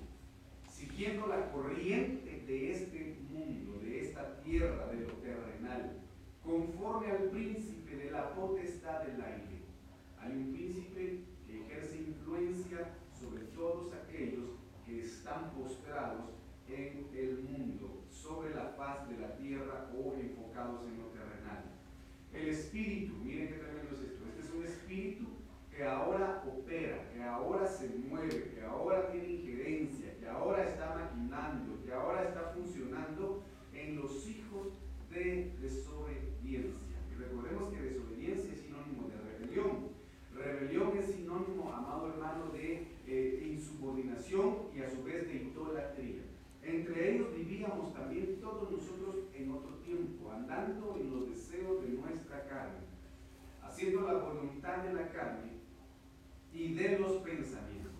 siguiendo 0.69 1.27
la 1.29 1.51
corriente 1.51 2.45
de 2.47 2.73
este 2.73 3.17
mundo, 3.31 3.81
de 3.81 4.01
esta 4.01 4.41
tierra, 4.43 4.87
de 4.89 5.01
lo 5.01 5.13
terrenal, 5.15 5.99
conforme 6.45 7.11
al 7.11 7.31
príncipe 7.31 7.97
de 7.97 8.11
la 8.11 8.35
potestad 8.35 9.03
del 9.03 9.21
aire 9.21 9.57
hay 10.27 10.33
un 10.33 10.53
príncipe 10.53 11.21
que 11.47 11.61
ejerce 11.61 11.99
influencia 11.99 12.95
sobre 13.19 13.43
todos 13.55 13.93
aquellos 13.93 14.51
que 14.85 15.03
están 15.03 15.53
postrados 15.53 16.31
en 16.69 17.07
el 17.15 17.45
mundo, 17.45 18.03
sobre 18.11 18.53
la 18.55 18.75
faz 18.77 19.09
de 19.09 19.19
la 19.19 19.37
tierra 19.37 19.89
o 19.95 20.15
enfocados 20.15 20.85
en 20.87 20.99
lo 20.99 21.07
terrenal. 21.09 21.65
El 22.33 22.49
espíritu, 22.49 23.15
miren 23.23 23.49
qué 23.49 23.55
tremendo 23.55 23.95
es 23.95 24.01
esto, 24.01 24.27
este 24.29 24.43
es 24.43 24.51
un 24.51 24.65
espíritu 24.65 25.27
que 25.71 25.85
ahora 25.85 26.43
opera, 26.45 27.09
que 27.13 27.23
ahora 27.23 27.69
se 27.69 27.89
mueve, 27.89 28.51
que 28.55 28.63
ahora 28.63 29.13
tiene 29.13 29.29
injerencia, 29.29 30.19
que 30.19 30.27
ahora 30.27 30.69
está 30.69 30.95
maquinando, 30.95 31.85
que 31.85 31.93
ahora 31.93 32.25
está 32.25 32.53
funcionando 32.53 33.45
en 33.73 33.97
los 33.97 34.27
hijos 34.29 34.73
de 35.11 35.55
desobediencia. 35.61 36.99
Y 37.13 37.15
recordemos 37.15 37.73
que 37.73 37.81
desobediencia 37.81 38.53
es 38.53 38.61
sinónimo 38.61 39.09
de 39.09 39.17
rebelión. 39.19 39.97
Rebelión 40.47 40.97
es 40.99 41.07
sinónimo, 41.07 41.73
amado 41.73 42.09
hermano, 42.09 42.51
de 42.53 42.87
eh, 43.07 43.49
insubordinación 43.53 44.69
y 44.75 44.81
a 44.81 44.91
su 44.91 45.03
vez 45.03 45.27
de 45.27 45.35
idolatría. 45.37 46.23
Entre 46.63 47.15
ellos 47.15 47.35
vivíamos 47.35 47.93
también 47.95 48.41
todos 48.41 48.71
nosotros 48.71 49.17
en 49.35 49.51
otro 49.53 49.77
tiempo, 49.77 50.31
andando 50.31 50.97
en 51.01 51.11
los 51.11 51.31
deseos 51.31 51.83
de 51.83 51.89
nuestra 51.89 52.47
carne, 52.49 52.81
haciendo 53.63 54.03
la 54.03 54.15
voluntad 54.15 54.79
de 54.85 54.95
la 54.95 55.11
carne 55.11 55.53
y 56.53 56.75
de 56.75 56.99
los 56.99 57.13
pensamientos. 57.23 57.93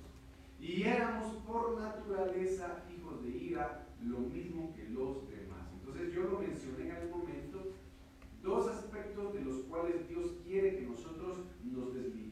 Y 0.61 0.83
éramos 0.83 1.37
por 1.47 1.79
naturaleza 1.81 2.85
hijos 2.95 3.23
de 3.23 3.31
ira, 3.31 3.87
lo 4.03 4.19
mismo 4.19 4.75
que 4.75 4.89
los 4.89 5.29
demás. 5.29 5.69
Entonces 5.75 6.13
yo 6.13 6.25
lo 6.25 6.41
mencioné 6.41 6.87
en 6.87 6.93
algún 6.93 7.21
momento, 7.21 7.73
dos 8.43 8.69
aspectos 8.69 9.35
de 9.35 9.41
los 9.41 9.59
cuales 9.65 10.09
Dios 10.09 10.33
quiere 10.45 10.77
que 10.77 10.87
nosotros 10.87 11.39
nos 11.65 11.95
desliguemos 11.95 12.27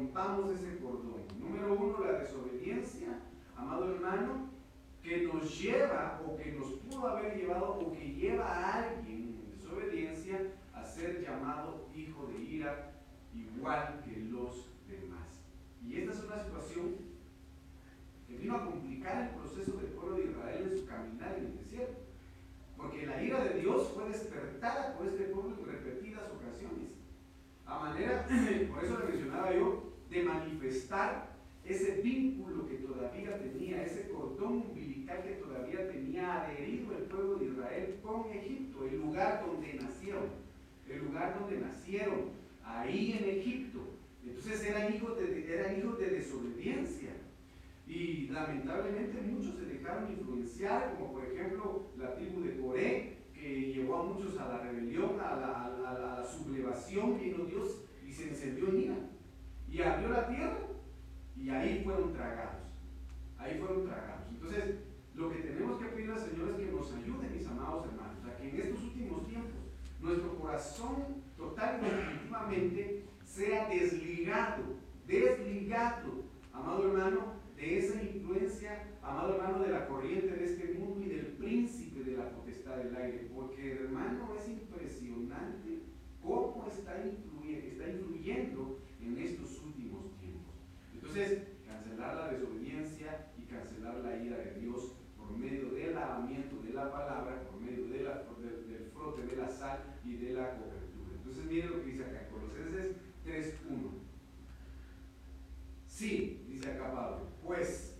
rompamos 0.11 0.51
ese 0.51 0.77
cordón. 0.79 1.21
Número 1.39 1.73
uno, 1.73 2.05
la 2.05 2.19
desobediencia, 2.19 3.19
amado 3.55 3.93
hermano, 3.93 4.49
que 5.01 5.25
nos 5.25 5.59
lleva 5.59 6.21
o 6.25 6.35
que 6.37 6.51
nos 6.51 6.67
pudo 6.73 7.07
haber 7.07 7.37
llevado 7.37 7.79
o 7.79 7.91
que 7.93 8.13
lleva 8.13 8.45
a 8.45 8.83
alguien 8.83 9.39
en 9.39 9.51
desobediencia 9.57 10.53
a 10.73 10.85
ser 10.85 11.21
llamado 11.21 11.87
hijo 11.95 12.27
de 12.27 12.43
ira 12.43 12.91
igual 13.33 14.01
que 14.03 14.17
los 14.17 14.67
demás. 14.87 15.45
Y 15.81 15.97
esta 15.97 16.11
es 16.11 16.23
una 16.25 16.43
situación 16.43 16.95
que 18.27 18.35
vino 18.35 18.55
a 18.55 18.65
complicar 18.65 19.23
el 19.23 19.29
proceso 19.29 19.77
del 19.77 19.87
pueblo 19.91 20.17
de 20.17 20.25
Israel 20.25 20.69
en 20.71 20.77
su 20.77 20.85
caminar 20.85 21.37
en 21.37 21.45
el 21.45 21.57
desierto. 21.57 22.01
Porque 22.75 23.05
la 23.05 23.23
ira 23.23 23.43
de 23.43 23.61
Dios 23.61 23.91
fue 23.93 24.09
despertada 24.09 24.97
por 24.97 25.07
este 25.07 25.25
pueblo 25.25 25.55
en 25.57 25.65
repetidas 25.65 26.29
ocasiones 26.31 27.01
a 27.65 27.79
manera, 27.79 28.27
por 28.73 28.83
eso 28.83 28.99
le 28.99 29.05
mencionaba 29.05 29.53
yo, 29.53 29.90
de 30.11 30.23
manifestar 30.23 31.31
ese 31.63 32.01
vínculo 32.01 32.67
que 32.67 32.75
todavía 32.75 33.39
tenía, 33.39 33.83
ese 33.83 34.09
cordón 34.09 34.63
umbilical 34.67 35.23
que 35.23 35.35
todavía 35.35 35.89
tenía 35.89 36.43
adherido 36.43 36.97
el 36.97 37.03
pueblo 37.03 37.35
de 37.37 37.45
Israel 37.45 37.95
con 38.03 38.29
Egipto, 38.29 38.85
el 38.85 38.99
lugar 38.99 39.43
donde 39.45 39.73
nacieron, 39.75 40.29
el 40.89 40.99
lugar 41.05 41.39
donde 41.39 41.59
nacieron, 41.59 42.31
ahí 42.63 43.17
en 43.19 43.39
Egipto. 43.39 43.79
Entonces 44.25 44.63
eran 44.65 44.93
hijos 44.93 45.17
de, 45.17 45.53
eran 45.53 45.79
hijos 45.79 45.97
de 45.97 46.09
desobediencia. 46.09 47.11
Y 47.87 48.27
lamentablemente 48.27 49.21
muchos 49.21 49.55
se 49.55 49.65
dejaron 49.65 50.11
influenciar, 50.11 50.95
como 50.97 51.13
por 51.13 51.25
ejemplo 51.25 51.87
la 51.97 52.15
tribu 52.15 52.41
de 52.41 52.57
Coré, 52.59 53.17
que 53.33 53.73
llevó 53.73 53.97
a 53.97 54.03
muchos 54.03 54.37
a 54.39 54.47
la 54.47 54.57
rebelión, 54.59 55.19
a 55.19 55.35
la, 55.35 55.65
a 55.65 55.99
la, 55.99 56.25
sublevación, 56.25 57.19
vino 57.19 57.45
Dios 57.45 57.83
y 58.07 58.11
se 58.11 58.29
encendió 58.29 58.69
en 58.69 58.81
ira. 58.81 59.10
Y 59.71 59.81
abrió 59.81 60.09
la 60.09 60.27
tierra 60.27 60.59
y 61.35 61.49
ahí 61.49 61.81
fueron 61.83 62.13
tragados. 62.13 62.61
Ahí 63.37 63.57
fueron 63.57 63.85
tragados. 63.85 64.27
Entonces, 64.29 64.75
lo 65.15 65.31
que 65.31 65.39
tenemos 65.39 65.79
que 65.79 65.85
pedir 65.85 66.11
al 66.11 66.19
Señor 66.19 66.49
es 66.49 66.55
que 66.57 66.71
nos 66.71 66.93
ayude, 66.93 67.29
mis 67.29 67.47
amados 67.47 67.87
hermanos, 67.87 68.25
a 68.25 68.35
que 68.37 68.49
en 68.49 68.55
estos 68.59 68.83
últimos 68.83 69.27
tiempos 69.27 69.61
nuestro 70.01 70.37
corazón 70.39 71.23
total 71.37 71.79
y 71.81 71.85
definitivamente 71.85 73.05
sea 73.23 73.69
desligado, 73.69 74.63
desligado, 75.07 76.25
amado 76.51 76.87
hermano, 76.87 77.33
de 77.55 77.77
esa 77.77 78.01
influencia, 78.01 78.83
amado 79.01 79.35
hermano, 79.35 79.63
de 79.63 79.71
la 79.71 79.87
corriente 79.87 80.35
de 80.35 80.45
este 80.45 80.73
mundo 80.73 81.05
y 81.05 81.09
del 81.09 81.27
príncipe 81.27 82.03
de 82.03 82.17
la 82.17 82.29
potestad 82.31 82.77
del 82.77 82.95
aire. 82.95 83.29
Porque, 83.33 83.73
hermano, 83.73 84.33
es 84.37 84.49
impresionante 84.49 85.83
cómo 86.21 86.67
está, 86.67 86.97
está 87.03 87.89
influyendo 87.89 88.79
en 88.99 89.17
estos. 89.17 89.50
Entonces, 91.13 91.43
cancelar 91.67 92.15
la 92.15 92.27
desobediencia 92.29 93.33
y 93.37 93.41
cancelar 93.41 93.95
la 93.95 94.15
ira 94.15 94.37
de 94.37 94.61
Dios 94.61 94.93
por 95.17 95.37
medio 95.37 95.71
del 95.71 95.93
lavamiento 95.93 96.61
de 96.61 96.71
la 96.71 96.89
palabra, 96.89 97.43
por 97.43 97.59
medio 97.59 97.85
de 97.87 98.03
la, 98.03 98.23
del 98.39 98.89
frote 98.93 99.23
de 99.23 99.35
la 99.35 99.49
sal 99.49 99.99
y 100.05 100.15
de 100.15 100.31
la 100.31 100.55
cobertura. 100.55 101.17
Entonces, 101.17 101.45
miren 101.47 101.69
lo 101.69 101.83
que 101.83 101.91
dice 101.91 102.05
acá, 102.05 102.29
Colosenses 102.29 102.95
3.1. 103.25 103.89
Sí, 105.85 106.45
dice 106.47 106.71
acá 106.71 106.93
Pablo, 106.93 107.27
pues 107.43 107.97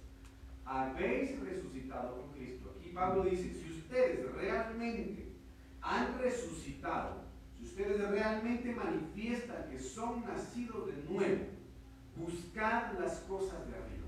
habéis 0.64 1.38
resucitado 1.42 2.16
con 2.16 2.32
Cristo. 2.32 2.74
Aquí 2.80 2.92
Pablo 2.92 3.26
dice, 3.26 3.54
si 3.54 3.74
ustedes 3.74 4.32
realmente 4.36 5.34
han 5.82 6.18
resucitado, 6.18 7.26
si 7.58 7.66
ustedes 7.66 8.10
realmente 8.10 8.74
manifiestan 8.74 9.70
que 9.70 9.78
son 9.78 10.24
nacidos 10.24 10.88
de 10.88 11.04
nuevo, 11.10 11.61
buscad 12.16 13.00
las 13.00 13.20
cosas 13.22 13.68
de 13.68 13.76
arriba. 13.76 14.08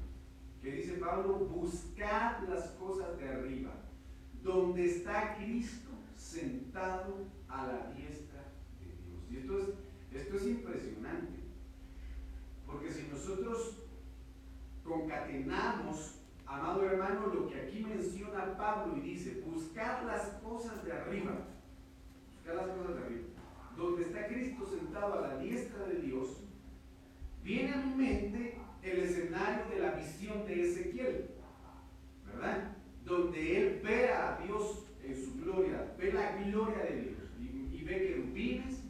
¿Qué 0.62 0.72
dice 0.72 0.94
Pablo? 0.94 1.36
Buscad 1.40 2.48
las 2.48 2.68
cosas 2.72 3.18
de 3.18 3.28
arriba, 3.28 3.72
donde 4.42 4.86
está 4.86 5.36
Cristo 5.36 5.90
sentado 6.16 7.26
a 7.50 7.68
la 7.68 7.92
diestra 7.92 8.44
de 8.80 8.86
Dios. 8.86 9.24
Y 9.30 9.38
esto 9.38 9.60
es, 9.60 10.22
esto 10.22 10.36
es 10.38 10.46
impresionante, 10.46 11.40
porque 12.66 12.92
si 12.92 13.08
nosotros 13.08 13.80
concatenamos, 14.84 16.20
amado 16.46 16.86
hermano, 16.86 17.28
lo 17.28 17.48
que 17.48 17.60
aquí 17.60 17.84
menciona 17.84 18.58
Pablo 18.58 18.98
y 18.98 19.02
dice, 19.02 19.44
buscar 19.46 20.06
las 20.06 20.28
cosas 20.42 20.84
de 20.86 20.94
arriba, 20.94 21.48
buscar 22.36 22.56
las 22.56 22.78
cosas 22.78 22.96
de 22.96 23.04
arriba, 23.04 23.28
donde 23.76 24.04
está 24.04 24.28
Cristo 24.28 24.66
sentado 24.66 25.14
a 25.16 25.28
la 25.28 25.38
diestra 25.38 25.86
de 25.88 25.96
Dios, 26.02 26.44
viene 27.44 27.74
a 27.74 27.78
mi 27.78 27.96
mente 27.96 28.58
el 28.82 29.00
escenario 29.00 29.66
de 29.74 29.80
la 29.80 29.92
visión 29.92 30.46
de 30.46 30.62
Ezequiel, 30.62 31.30
¿verdad? 32.26 32.76
Donde 33.06 33.58
él 33.58 33.82
ve 33.84 34.10
a 34.10 34.40
Dios 34.46 34.86
en 35.04 35.16
su 35.16 35.36
gloria, 35.42 35.94
ve 35.98 36.14
la 36.14 36.38
gloria 36.38 36.84
de 36.84 37.02
Dios 37.02 37.18
y, 37.40 37.76
y 37.76 37.84
ve 37.84 38.08
querubines 38.08 38.84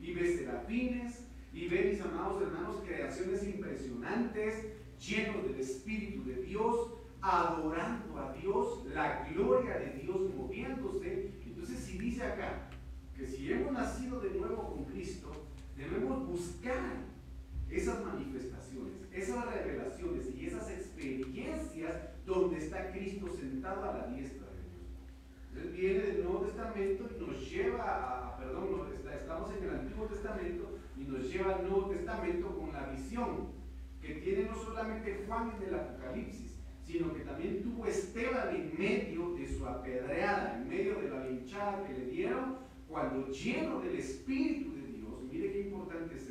y 0.00 0.14
ve 0.14 0.36
serafines 0.36 1.24
y 1.52 1.68
ve, 1.68 1.90
mis 1.90 2.00
amados 2.00 2.42
hermanos, 2.42 2.82
creaciones 2.86 3.42
impresionantes 3.42 4.66
llenos 4.98 5.44
del 5.44 5.60
Espíritu 5.60 6.24
de 6.24 6.42
Dios, 6.42 6.92
adorando 7.20 8.18
a 8.18 8.32
Dios, 8.34 8.84
la 8.94 9.26
gloria 9.30 9.78
de 9.78 10.00
Dios 10.02 10.34
moviéndose. 10.34 11.32
Entonces, 11.44 11.78
si 11.78 11.98
dice 11.98 12.22
acá 12.22 12.70
que 13.16 13.26
si 13.26 13.52
hemos 13.52 13.72
nacido 13.72 14.20
de 14.20 14.30
nuevo 14.30 14.74
con 14.74 14.84
Cristo, 14.84 15.32
debemos 15.76 16.26
buscar 16.26 17.07
esas 17.70 18.04
manifestaciones, 18.04 18.94
esas 19.12 19.44
revelaciones 19.54 20.34
y 20.34 20.46
esas 20.46 20.70
experiencias 20.70 21.94
donde 22.24 22.58
está 22.58 22.90
Cristo 22.92 23.28
sentado 23.28 23.84
a 23.84 23.98
la 23.98 24.06
diestra 24.08 24.46
de 24.46 24.62
Dios. 24.62 24.88
Entonces 25.48 25.72
viene 25.72 25.98
del 26.00 26.24
Nuevo 26.24 26.40
Testamento 26.40 27.08
y 27.14 27.24
nos 27.24 27.50
lleva 27.50 27.84
a, 27.84 28.38
perdón, 28.38 28.88
estamos 29.12 29.50
en 29.56 29.64
el 29.64 29.70
Antiguo 29.70 30.06
Testamento 30.06 30.78
y 30.96 31.04
nos 31.04 31.30
lleva 31.30 31.56
al 31.56 31.68
Nuevo 31.68 31.90
Testamento 31.90 32.58
con 32.58 32.72
la 32.72 32.86
visión 32.86 33.48
que 34.00 34.14
tiene 34.14 34.44
no 34.44 34.54
solamente 34.54 35.24
Juan 35.26 35.52
en 35.56 35.68
el 35.68 35.74
Apocalipsis, 35.74 36.56
sino 36.84 37.12
que 37.12 37.20
también 37.20 37.62
tuvo 37.62 37.86
Esteban 37.86 38.54
en 38.54 38.72
medio 38.78 39.34
de 39.34 39.46
su 39.46 39.66
apedreada, 39.66 40.56
en 40.56 40.68
medio 40.68 40.98
de 41.00 41.10
la 41.10 41.26
linchada 41.26 41.86
que 41.86 41.92
le 41.92 42.06
dieron, 42.06 42.56
cuando 42.88 43.28
lleno 43.28 43.80
del 43.80 43.96
Espíritu 43.96 44.74
de 44.74 44.86
Dios, 44.92 45.22
mire 45.30 45.52
qué 45.52 45.60
importante 45.60 46.16
es 46.16 46.27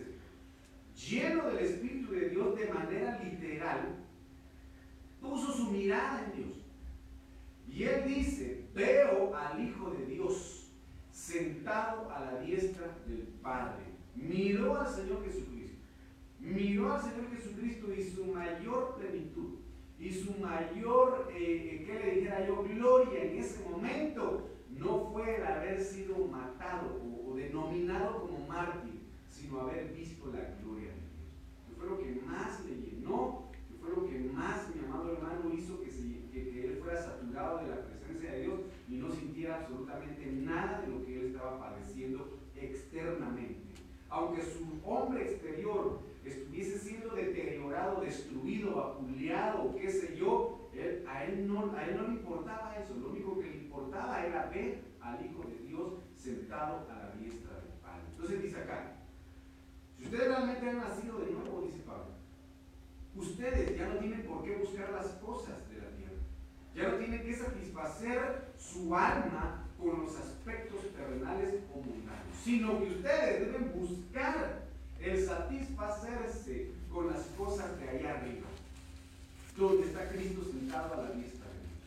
lleno 0.98 1.48
del 1.48 1.60
Espíritu 1.60 2.12
de 2.12 2.30
Dios 2.30 2.56
de 2.58 2.74
manera 2.74 3.20
literal, 3.24 3.96
puso 5.22 5.54
su 5.54 5.72
mirada 5.72 6.26
en 6.26 6.44
Dios. 6.44 6.66
Y 7.70 7.84
él 7.84 8.04
dice, 8.08 8.66
veo 8.74 9.36
al 9.36 9.64
Hijo 9.64 9.92
de 9.92 10.06
Dios 10.06 10.72
sentado 11.12 12.12
a 12.12 12.20
la 12.20 12.40
diestra 12.40 12.98
del 13.06 13.28
Padre. 13.42 13.86
Miró 14.16 14.80
al 14.80 14.88
Señor 14.88 15.24
Jesucristo 15.24 15.58
miró 16.40 16.94
al 16.94 17.02
Señor 17.02 17.30
Jesucristo 17.36 17.94
y 17.94 18.04
su 18.04 18.26
mayor 18.26 18.96
plenitud 18.96 19.56
y 20.00 20.12
su 20.12 20.34
mayor, 20.40 21.30
eh, 21.34 21.82
eh, 21.82 21.86
que 21.86 21.94
le 21.94 22.16
dijera 22.16 22.48
yo, 22.48 22.64
gloria 22.64 23.24
en 23.24 23.40
ese 23.40 23.68
momento, 23.68 24.48
no 24.70 25.12
fue 25.12 25.38
el 25.38 25.46
haber 25.46 25.82
sido 25.82 26.28
matado 26.28 27.02
o, 27.26 27.36
denominado 27.36 28.22
como 28.22 28.48
mártir, 28.48 28.97
sino 29.48 29.62
haber 29.62 29.94
visto 29.94 30.28
la 30.28 30.56
gloria 30.62 30.90
de 30.90 31.00
Dios. 31.00 31.68
Que 31.68 31.76
fue 31.76 31.88
lo 31.88 31.98
que 32.00 32.22
más 32.26 32.66
le 32.66 32.76
llenó, 32.76 33.50
que 33.68 33.76
fue 33.76 33.90
lo 33.90 34.06
que 34.06 34.20
más, 34.20 34.76
mi 34.76 34.84
amado 34.84 35.14
hermano, 35.14 35.54
hizo 35.54 35.82
que, 35.82 35.90
que 36.32 36.66
él 36.66 36.80
fuera 36.82 37.02
saturado 37.02 37.60
de 37.60 37.68
la 37.70 37.82
presencia 37.86 38.32
de 38.32 38.42
Dios 38.42 38.60
y 38.90 38.96
no 38.96 39.10
sintiera 39.12 39.56
absolutamente 39.56 40.26
nada 40.32 40.82
de 40.82 40.88
lo 40.88 41.06
que 41.06 41.20
él 41.20 41.26
estaba 41.28 41.60
padeciendo 41.60 42.40
externamente. 42.56 43.62
Aunque 44.10 44.42
su 44.42 44.66
hombre 44.86 45.24
exterior 45.24 46.00
estuviese 46.26 46.80
siendo 46.80 47.16
deteriorado, 47.16 48.02
destruido, 48.02 48.76
vapuleado, 48.76 49.76
qué 49.76 49.90
sé 49.90 50.18
yo, 50.18 50.70
a, 51.08 51.24
él 51.24 51.48
no, 51.48 51.74
a 51.76 51.86
él 51.86 51.98
no 51.98 52.08
le 52.08 52.14
importaba 52.14 52.76
eso, 52.78 52.96
lo 52.96 53.10
único 53.10 53.40
que 53.40 53.50
le 53.50 53.58
importaba 53.58 54.26
era 54.26 54.48
ver 54.48 54.84
al 55.02 55.26
Hijo 55.26 55.44
de 55.44 55.68
Dios 55.68 55.94
sentado 56.16 56.86
a 56.90 56.94
la 56.94 57.12
diestra 57.16 57.54
del 57.62 57.74
Padre. 57.82 58.04
Entonces 58.12 58.44
dice 58.44 58.58
acá, 58.58 58.97
ustedes 60.08 60.28
realmente 60.30 60.70
han 60.70 60.78
nacido 60.78 61.20
de 61.20 61.32
nuevo, 61.32 61.62
dice 61.66 61.84
Pablo, 61.86 62.06
ustedes 63.16 63.78
ya 63.78 63.90
no 63.90 63.98
tienen 63.98 64.22
por 64.26 64.44
qué 64.44 64.56
buscar 64.56 64.92
las 64.92 65.08
cosas 65.16 65.70
de 65.70 65.82
la 65.82 65.90
tierra, 65.98 66.22
ya 66.74 66.88
no 66.90 66.96
tienen 66.96 67.24
que 67.24 67.36
satisfacer 67.36 68.54
su 68.58 68.96
alma 68.96 69.66
con 69.78 70.06
los 70.06 70.16
aspectos 70.16 70.94
terrenales 70.96 71.56
o 71.74 71.80
mundanos, 71.80 72.38
sino 72.42 72.80
que 72.80 72.86
ustedes 72.86 73.48
deben 73.48 73.74
buscar 73.74 74.68
el 75.02 75.26
satisfacerse 75.26 76.72
con 76.90 77.08
las 77.08 77.26
cosas 77.38 77.78
de 77.78 77.90
allá 77.90 78.18
arriba, 78.18 78.48
donde 79.58 79.88
está 79.88 80.08
Cristo 80.10 80.42
sentado 80.50 80.94
a 80.94 81.04
la 81.04 81.12
diestra 81.12 81.48
de 81.48 81.60
Dios. 81.60 81.82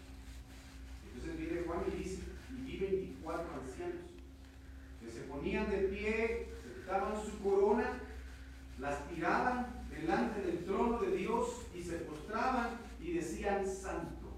Entonces 1.07 1.39
viene 1.39 1.67
Juan 1.67 1.81
y 1.89 2.03
dice, 2.03 2.23
y 2.51 2.63
vi 2.63 2.77
24 2.77 3.47
ancianos 3.63 4.11
que 5.01 5.11
se 5.11 5.21
ponían 5.23 5.71
de 5.71 5.79
pie, 5.79 6.49
se 6.63 6.81
quitaban 6.81 7.15
su 7.25 7.39
corona, 7.43 8.01
las 8.81 9.07
tiraban 9.09 9.85
delante 9.91 10.41
del 10.41 10.65
trono 10.65 10.99
de 10.99 11.17
Dios 11.17 11.67
y 11.75 11.83
se 11.83 11.99
postraban 11.99 12.79
y 13.01 13.13
decían, 13.13 13.67
Santo, 13.67 14.29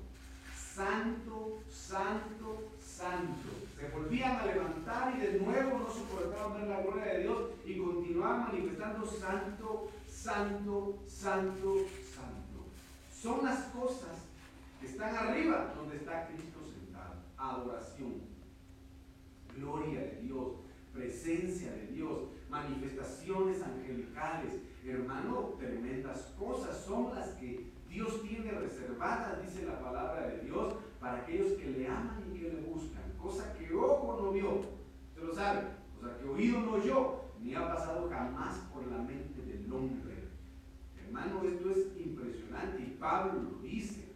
Santo, 0.57 1.61
Santo, 1.71 2.73
Santo. 2.81 3.51
Se 3.79 3.89
volvían 3.89 4.37
a 4.37 4.47
levantar 4.47 5.15
y 5.17 5.21
de 5.21 5.41
nuevo 5.41 5.79
no 5.79 5.91
soportaban 5.91 6.61
ver 6.61 6.69
la 6.69 6.83
gloria 6.83 7.05
de 7.13 7.21
Dios 7.21 7.51
y 7.65 7.79
continuaban 7.79 8.53
manifestando 8.53 9.07
santo, 9.07 9.91
santo, 10.09 10.99
santo, 11.07 11.77
santo. 12.15 12.67
Son 13.13 13.45
las 13.45 13.65
cosas 13.67 14.19
que 14.81 14.87
están 14.87 15.15
arriba 15.15 15.73
donde 15.77 15.97
está 15.97 16.27
Cristo 16.29 16.59
sentado. 16.65 17.15
Adoración, 17.37 18.23
gloria 19.57 20.01
de 20.01 20.21
Dios, 20.23 20.53
presencia 20.93 21.73
de 21.73 21.87
Dios, 21.89 22.21
manifestaciones 22.53 23.63
angelicales. 23.63 24.61
Hermano, 24.85 25.55
tremendas 25.59 26.35
cosas 26.39 26.77
son 26.85 27.15
las 27.15 27.31
que 27.31 27.73
Dios 27.89 28.23
tiene 28.23 28.53
reservadas, 28.53 29.43
dice 29.43 29.67
la 29.67 29.81
palabra 29.81 30.29
de 30.29 30.43
Dios, 30.43 30.75
para 31.01 31.19
aquellos 31.19 31.53
que 31.53 31.71
le 31.71 31.89
aman 31.89 32.23
y 32.31 32.39
que 32.39 32.51
le 32.51 32.61
buscan. 32.61 33.03
Cosa 33.21 33.55
que 33.55 33.75
ojo 33.75 34.21
no 34.21 34.33
vio, 34.33 34.61
usted 35.09 35.23
lo 35.23 35.35
sabe, 35.35 35.63
cosa 35.99 36.19
que 36.19 36.29
oído 36.29 36.61
no 36.61 36.73
oyó, 36.73 37.23
ni 37.41 37.55
ha 37.55 37.67
pasado 37.67 38.09
jamás 38.11 38.59
por 38.73 38.87
la 38.87 38.99
mente 38.99 39.43
del 39.43 39.73
hombre. 39.73 40.29
Hermano, 41.03 41.43
esto 41.45 41.71
es 41.71 41.97
impresionante 41.97 42.83
y 42.83 42.97
Pablo 43.01 43.43
lo 43.43 43.59
dice. 43.63 44.13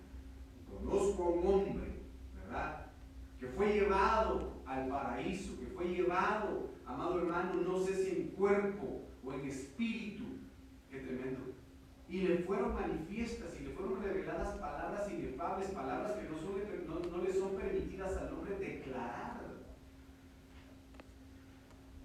Conozco 0.70 1.24
a 1.24 1.28
un 1.28 1.46
hombre, 1.46 2.02
¿verdad? 2.34 2.86
Que 3.40 3.46
fue 3.48 3.72
llevado 3.72 4.55
al 4.66 4.88
paraíso, 4.88 5.58
que 5.58 5.66
fue 5.66 5.86
llevado, 5.86 6.70
amado 6.84 7.18
hermano, 7.18 7.54
no 7.62 7.78
sé 7.84 7.94
si 7.94 8.16
en 8.16 8.28
cuerpo 8.28 9.02
o 9.24 9.32
en 9.32 9.46
espíritu. 9.46 10.24
Qué 10.90 11.00
tremendo 11.00 11.56
y 12.08 12.20
le 12.20 12.38
fueron 12.38 12.74
manifiestas 12.74 13.50
y 13.60 13.64
le 13.64 13.70
fueron 13.70 14.02
reveladas 14.02 14.56
palabras 14.58 15.10
inefables, 15.10 15.70
palabras 15.70 16.12
que 16.12 16.28
no, 16.28 16.38
son, 16.38 16.54
no 17.10 17.20
vidas 17.90 18.16
al 18.16 18.32
hombre 18.32 18.58
declarar. 18.58 19.40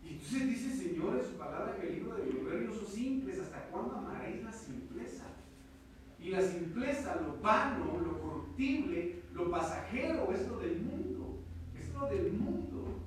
Y 0.04 0.14
entonces 0.14 0.48
dice 0.48 0.76
Señor 0.76 1.20
en 1.20 1.26
su 1.26 1.38
palabra 1.38 1.78
que 1.78 1.88
el 1.88 1.96
libro 1.96 2.16
de 2.16 2.24
Proverbios 2.24 2.78
son 2.78 2.88
simples, 2.88 3.40
¿hasta 3.40 3.66
cuándo 3.66 3.96
amaréis 3.96 4.44
la 4.44 4.52
simpleza? 4.52 5.26
Y 6.20 6.30
la 6.30 6.42
simpleza, 6.42 7.22
lo 7.22 7.40
vano, 7.40 8.00
lo 8.00 8.20
corruptible, 8.20 9.22
lo 9.34 9.52
pasajero, 9.52 10.32
es 10.34 10.48
lo 10.48 10.60
del 10.60 10.80
mundo. 10.82 11.21
Del 12.10 12.34
mundo. 12.34 13.00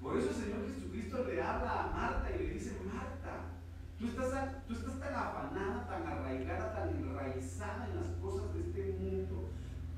Por 0.00 0.18
eso 0.18 0.28
el 0.28 0.34
Señor 0.34 0.66
Jesucristo 0.66 1.24
le 1.24 1.42
habla 1.42 1.84
a 1.84 1.90
Marta 1.90 2.30
y 2.30 2.38
le 2.38 2.54
dice, 2.54 2.76
Marta, 2.84 3.46
tú 3.98 4.08
estás, 4.08 4.66
tú 4.66 4.74
estás 4.74 5.00
tan 5.00 5.14
afanada, 5.14 5.88
tan 5.88 6.06
arraigada, 6.06 6.74
tan 6.74 6.90
enraizada 6.90 7.88
en 7.88 7.96
las 7.96 8.08
cosas 8.20 8.54
de 8.54 8.60
este 8.60 8.98
mundo, 9.00 9.48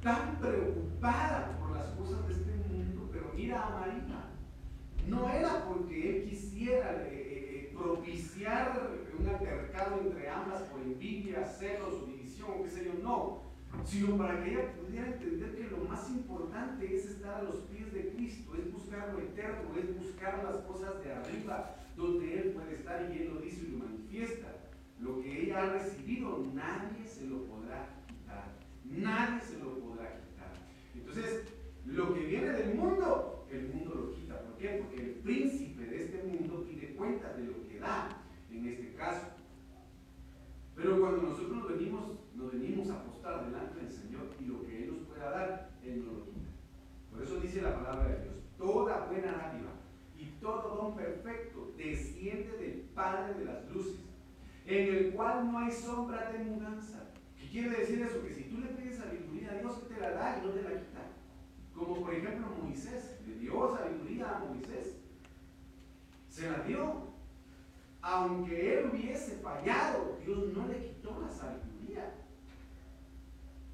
tan 0.03 0.37
preocupada 0.37 1.59
por 1.59 1.73
las 1.77 1.89
cosas 1.89 2.27
de 2.29 2.35
este 2.35 2.55
mundo, 2.69 3.11
pero 3.13 3.33
mira 3.35 3.67
a 3.67 3.71
María. 3.71 4.31
No 5.09 5.29
era 5.29 5.65
porque 5.65 6.23
él 6.23 6.31
quisiera 6.31 6.93
eh, 6.93 7.09
eh, 7.11 7.71
eh, 7.73 7.77
propiciar 7.77 8.89
un 9.19 9.29
altercado 9.29 10.01
entre 10.01 10.31
ambas 10.31 10.63
por 10.63 10.81
envidia, 10.81 11.45
celos, 11.45 12.07
división, 12.07 12.63
qué 12.63 12.71
sé 12.71 12.85
yo, 12.85 12.95
no 13.03 13.44
sino 13.85 14.17
para 14.17 14.43
que 14.43 14.51
ella 14.51 14.73
pudiera 14.75 15.07
entender 15.07 15.55
que 15.57 15.71
lo 15.71 15.79
más 15.85 16.09
importante 16.11 16.95
es 16.95 17.07
estar 17.07 17.41
a 17.41 17.43
los 17.43 17.57
pies 17.63 17.93
de 17.93 18.13
Cristo, 18.15 18.55
es 18.57 18.73
buscar 18.73 19.13
lo 19.13 19.21
eterno, 19.21 19.77
es 19.77 19.99
buscar 19.99 20.45
las 20.45 20.57
cosas 20.65 21.03
de 21.03 21.13
arriba, 21.13 21.77
donde 21.97 22.41
Él 22.41 22.51
puede 22.53 22.75
estar 22.77 23.11
y 23.11 23.23
Él 23.23 23.35
lo 23.35 23.41
dice 23.41 23.63
y 23.67 23.73
lo 23.73 23.79
manifiesta. 23.79 24.49
Lo 25.01 25.21
que 25.21 25.43
ella 25.43 25.65
ha 25.65 25.73
recibido, 25.73 26.45
nadie 26.55 27.07
se 27.07 27.27
lo 27.27 27.45
podrá 27.45 27.89
quitar, 28.07 28.55
nadie 28.85 29.41
se 29.41 29.59
lo 29.59 29.79
podrá 29.81 30.21
quitar. 30.21 30.53
Entonces, 30.95 31.45
lo 31.85 32.15
que 32.15 32.21
viene 32.21 32.51
del 32.53 32.75
mundo, 32.77 33.47
el 33.51 33.69
mundo 33.69 33.95
lo 33.95 34.15
quita. 34.15 34.41
¿Por 34.41 34.57
qué? 34.57 34.83
Porque 34.83 35.03
el 35.03 35.11
príncipe 35.17 35.85
de 35.85 36.05
este 36.05 36.23
mundo 36.23 36.65
pide 36.67 36.95
cuenta 36.95 37.33
de 37.35 37.45
lo 37.45 37.69
que 37.69 37.79
da, 37.79 38.09
en 38.51 38.67
este 38.67 38.95
caso. 38.95 39.27
Pero 40.75 41.01
cuando 41.01 41.23
nosotros 41.23 41.69
venimos, 41.69 42.13
nos 42.35 42.53
venimos 42.53 42.91
a 42.91 43.05
delante 43.31 43.81
del 43.81 43.91
Señor 43.91 44.29
y 44.39 44.45
lo 44.45 44.63
que 44.63 44.85
Él 44.85 44.93
nos 44.93 45.09
pueda 45.09 45.31
dar, 45.31 45.71
Él 45.83 46.05
no 46.05 46.13
lo 46.13 46.25
quita. 46.27 46.51
Por 47.11 47.23
eso 47.23 47.41
dice 47.41 47.63
la 47.63 47.75
palabra 47.77 48.09
de 48.09 48.23
Dios, 48.23 48.35
toda 48.59 49.07
buena 49.07 49.33
dádiva 49.33 49.71
y 50.19 50.27
todo 50.41 50.77
don 50.77 50.97
perfecto 50.97 51.73
desciende 51.77 52.57
del 52.59 52.81
Padre 52.95 53.35
de 53.35 53.45
las 53.45 53.71
luces, 53.71 54.01
en 54.67 54.95
el 54.95 55.13
cual 55.13 55.51
no 55.51 55.59
hay 55.59 55.73
sombra 55.73 56.33
de 56.33 56.39
mudanza. 56.39 57.11
¿Qué 57.39 57.49
quiere 57.49 57.71
decir 57.71 58.03
eso? 58.03 58.23
Que 58.23 58.35
si 58.35 58.45
tú 58.45 58.59
le 58.59 58.69
pides 58.69 58.99
sabiduría 58.99 59.53
a 59.53 59.59
Dios, 59.59 59.89
te 59.89 60.01
la 60.01 60.11
da 60.11 60.39
y 60.39 60.47
no 60.47 60.53
te 60.53 60.63
la 60.63 60.71
quita. 60.71 61.01
Como 61.75 62.03
por 62.03 62.15
ejemplo 62.15 62.47
Moisés, 62.63 63.19
le 63.27 63.35
dio 63.37 63.77
sabiduría 63.77 64.37
a 64.37 64.39
Moisés. 64.41 64.97
Se 66.29 66.51
la 66.51 66.59
dio. 66.61 67.15
Aunque 68.07 68.79
él 68.79 68.91
hubiese 68.93 69.39
fallado, 69.39 70.19
Dios 70.23 70.53
no 70.53 70.67
le 70.67 70.79
quitó 70.79 71.19
la 71.23 71.31
sabiduría. 71.31 72.24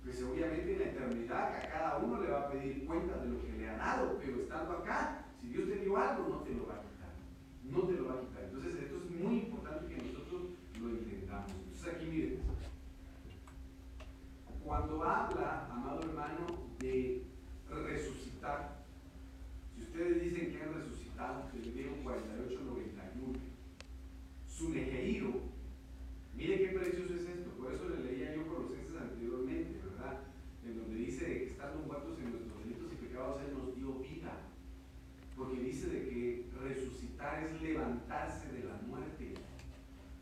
Pues 0.05 0.23
obviamente 0.23 0.73
en 0.73 0.79
la 0.79 0.85
eternidad 0.87 1.55
a 1.55 1.69
cada 1.69 1.99
uno 1.99 2.21
le 2.21 2.31
va 2.31 2.41
a 2.41 2.51
pedir 2.51 2.87
cuenta 2.87 3.19
de 3.19 3.31
lo 3.31 3.43
que 3.43 3.53
le 3.53 3.69
ha 3.69 3.77
dado, 3.77 4.19
pero 4.19 4.41
estando 4.41 4.79
acá, 4.79 5.27
si 5.41 5.49
Dios 5.49 5.69
te 5.69 5.77
dio 5.77 5.97
algo, 5.97 6.29
no 6.29 6.37
te 6.39 6.55
lo 6.55 6.67
va 6.67 6.77
a 6.77 6.83
quitar. 6.83 7.13
No 7.65 7.83
te 7.83 7.93
lo 7.93 8.09
va 8.09 8.15
a 8.15 8.21
quitar. 8.21 8.45
Entonces 8.45 8.75
esto 8.77 8.97
es 8.97 9.11
muy 9.11 9.39
importante 9.41 9.95
que 9.95 10.03
nosotros 10.03 10.43
lo 10.81 10.89
intentamos. 10.91 11.53
Entonces 11.53 11.95
aquí 11.95 12.07
miren. 12.07 12.41
Cuando 14.65 15.03
habla, 15.03 15.69
amado 15.71 16.01
hermano, 16.03 16.47
de 16.79 17.25
resucitar, 17.69 18.85
si 19.75 19.83
ustedes 19.83 20.23
dicen 20.23 20.53
que 20.53 20.63
han 20.63 20.75
resucitado, 20.75 21.51
que 21.51 21.59
le 21.59 21.73
dieron 21.73 22.05
48-91, 22.05 23.37
su 24.49 24.69
nejeiro, 24.71 25.41
mire 26.37 26.59
qué 26.59 26.79
precioso 26.79 27.15
es 27.15 27.23
esto, 27.23 27.51
por 27.59 27.73
eso 27.73 27.89
le 27.89 28.05
leía 28.05 28.35
yo 28.35 28.47
Colosenses 28.47 29.01
anteriormente 29.01 29.81
en 30.65 30.79
donde 30.79 30.95
dice 30.97 31.25
que 31.25 31.45
estando 31.47 31.81
muertos 31.87 32.19
en 32.19 32.31
nuestros 32.31 32.59
delitos 32.65 32.93
y 32.93 33.07
pecados, 33.07 33.41
Él 33.43 33.55
nos 33.57 33.75
dio 33.77 33.95
vida. 33.99 34.33
Porque 35.37 35.61
dice 35.61 35.89
de 35.89 36.09
que 36.09 36.51
resucitar 36.61 37.45
es 37.45 37.63
levantarse 37.63 38.53
de 38.53 38.65
la 38.65 38.77
muerte. 38.87 39.35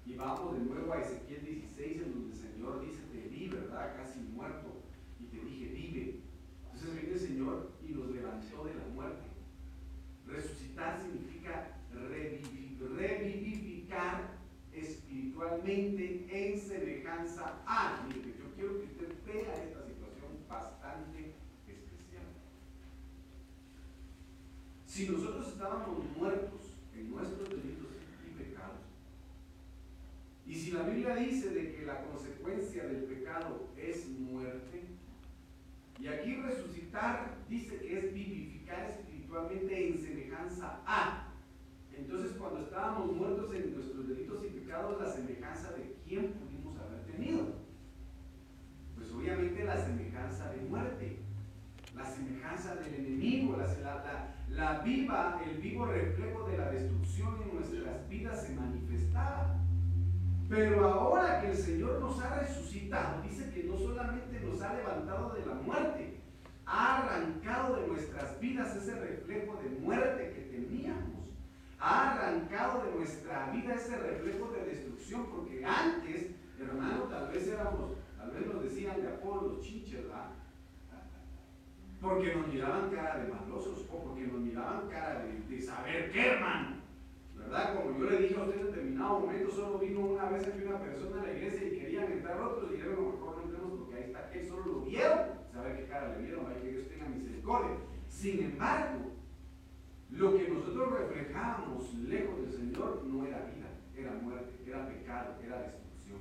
Y 0.07 0.15
vamos 0.15 0.59
de 0.59 0.65
nuevo 0.65 0.93
a 0.93 1.01
Ezequiel 1.01 1.45
16, 1.45 2.03
en 2.03 2.13
donde 2.13 2.35
el 2.35 2.41
Señor 2.41 2.81
dice, 2.81 3.03
te 3.13 3.29
vi, 3.29 3.49
¿verdad? 3.49 3.97
Casi 3.97 4.21
muerto. 4.21 4.83
Y 5.21 5.25
te 5.25 5.45
dije, 5.45 5.67
vive. 5.73 6.21
Entonces 6.65 6.95
viene 6.95 7.15
el 7.15 7.21
Señor 7.21 7.73
y 7.87 7.93
nos 7.93 8.11
levantó 8.11 8.65
de 8.65 8.75
la 8.75 8.87
muerte. 8.95 9.27
Resucitar 10.27 11.01
significa 11.03 11.79
revivificar 12.97 14.39
espiritualmente 14.73 16.27
en 16.31 16.61
semejanza 16.61 17.61
a. 17.67 18.07
Mire, 18.07 18.35
yo 18.39 18.55
quiero 18.55 18.79
que 18.79 18.87
usted 18.87 19.09
vea 19.27 19.53
esta 19.65 19.85
situación 19.85 19.99
bastante 20.49 21.35
especial. 21.67 22.25
Si 24.99 25.09
nosotros 25.09 25.47
estábamos 25.47 26.05
muertos 26.17 26.75
en 26.93 27.13
nuestros 27.13 27.49
delitos 27.51 27.93
y 28.27 28.37
pecados, 28.37 28.81
y 30.45 30.53
si 30.57 30.73
la 30.73 30.83
Biblia 30.83 31.15
dice 31.15 31.51
de 31.51 31.73
que 31.73 31.87
la 31.87 32.03
consecuencia 32.03 32.83
del 32.83 33.05
pecado 33.05 33.69
es 33.77 34.09
muerte, 34.09 34.87
y 36.01 36.09
aquí 36.09 36.35
resucitar 36.43 37.37
dice 37.49 37.79
que 37.79 37.97
es 37.97 38.13
vivificar 38.13 38.91
espiritualmente 38.91 39.89
en 39.89 39.99
semejanza 39.99 40.81
a. 40.85 41.29
Entonces, 41.97 42.33
cuando 42.33 42.63
estábamos 42.63 43.13
muertos 43.13 43.55
en 43.55 43.77
nuestros 43.77 44.09
delitos 44.09 44.45
y 44.47 44.49
pecados, 44.49 45.01
la 45.01 45.13
semejanza 45.13 45.75
de 45.75 45.95
quién 46.09 46.33
pudimos 46.33 46.77
haber 46.77 47.05
tenido. 47.05 47.55
Pues 48.97 49.13
obviamente 49.13 49.63
la 49.63 49.81
semejanza 49.81 50.51
de 50.51 50.61
muerte, 50.63 51.19
la 51.95 52.05
semejanza 52.05 52.75
del 52.75 52.95
enemigo, 52.95 53.59
viva, 54.85 55.41
el 55.45 55.59
vivo 55.59 55.87
reflejo 55.87 56.49
de 56.49 56.59
la 56.59 56.71
destrucción 56.71 57.43
en 57.43 57.55
nuestras 57.55 58.09
vidas 58.09 58.43
se 58.43 58.55
manifestaba. 58.55 59.57
Pero 60.49 60.89
ahora 60.89 61.41
que 61.41 61.51
el 61.51 61.57
Señor 61.57 62.01
nos 62.01 62.21
ha 62.21 62.41
resucitado, 62.41 63.23
dice 63.23 63.51
que 63.51 63.65
no 63.65 63.77
solamente 63.77 64.41
nos 64.41 64.61
ha 64.63 64.75
levantado 64.75 65.35
de 65.35 65.45
la 65.45 65.55
muerte, 65.55 66.21
ha 66.65 66.99
arrancado 66.99 67.77
de 67.77 67.87
nuestras 67.89 68.41
vidas 68.41 68.77
ese 68.77 68.95
reflejo 68.95 69.59
de 69.63 69.71
muerte 69.81 70.33
que 70.35 70.57
teníamos 70.57 71.19
ha 71.81 72.13
arrancado 72.13 72.83
de 72.85 72.93
nuestra 72.99 73.51
vida 73.51 73.75
ese 73.75 73.97
reflejo 73.97 74.51
de 74.53 74.65
destrucción, 74.65 75.27
porque 75.27 75.65
antes, 75.65 76.31
hermano, 76.59 77.05
tal 77.05 77.29
vez 77.29 77.47
éramos, 77.47 77.93
tal 78.17 78.31
vez 78.33 78.47
nos 78.47 78.63
decían 78.65 79.01
de 79.01 79.09
Apolo 79.09 79.49
los 79.49 79.61
chinches, 79.61 80.03
¿verdad? 80.05 80.31
Porque 82.01 82.35
nos 82.35 82.49
miraban 82.49 82.91
cara 82.91 83.19
de 83.19 83.33
malosos, 83.33 83.87
o 83.91 84.05
porque 84.05 84.27
nos 84.27 84.41
miraban 84.41 84.89
cara 84.89 85.25
de, 85.25 85.63
saber 85.63 86.11
qué, 86.13 86.33
hermano. 86.33 86.77
¿Verdad? 87.37 87.75
Yo 87.99 88.09
le 88.09 88.19
dije 88.19 88.37
a 88.37 88.45
usted 88.45 88.61
en 88.61 88.67
determinado 88.67 89.21
momento, 89.21 89.51
solo 89.51 89.79
vino 89.81 90.01
una 90.01 90.31
vez 90.31 90.47
aquí 90.47 90.63
una 90.63 90.81
persona 90.81 91.21
a 91.21 91.27
la 91.27 91.33
iglesia 91.33 91.67
y 91.67 91.79
querían 91.81 92.13
entrar 92.13 92.41
otros 92.41 92.71
y 92.71 92.75
dijeron, 92.75 92.95
lo 92.95 93.11
mejor 93.11 93.37
no 93.37 93.43
entremos 93.43 93.79
porque 93.81 93.97
ahí 93.97 94.03
está, 94.05 94.31
que 94.31 94.47
solo 94.47 94.67
lo 94.67 94.81
vieron. 94.83 95.19
Saber 95.53 95.77
qué 95.77 95.87
cara 95.89 96.17
le 96.17 96.23
vieron, 96.23 96.47
hay 96.47 96.63
que 96.63 96.71
Dios 96.71 96.89
tenga 96.89 97.09
misericordia. 97.09 97.77
Sin 98.09 98.45
embargo, 98.45 99.11
lo 100.11 100.39
que 100.39 100.49
nosotros 100.49 100.93
reflejábamos 100.93 101.95
lejos 101.95 102.41
del 102.41 102.53
Señor 102.53 103.03
no 103.05 103.27
era 103.27 103.39
vida, 103.39 103.69
era 103.97 104.13
muerte, 104.13 104.53
era 104.65 104.87
pecado, 104.87 105.35
era 105.45 105.63
destrucción. 105.63 106.21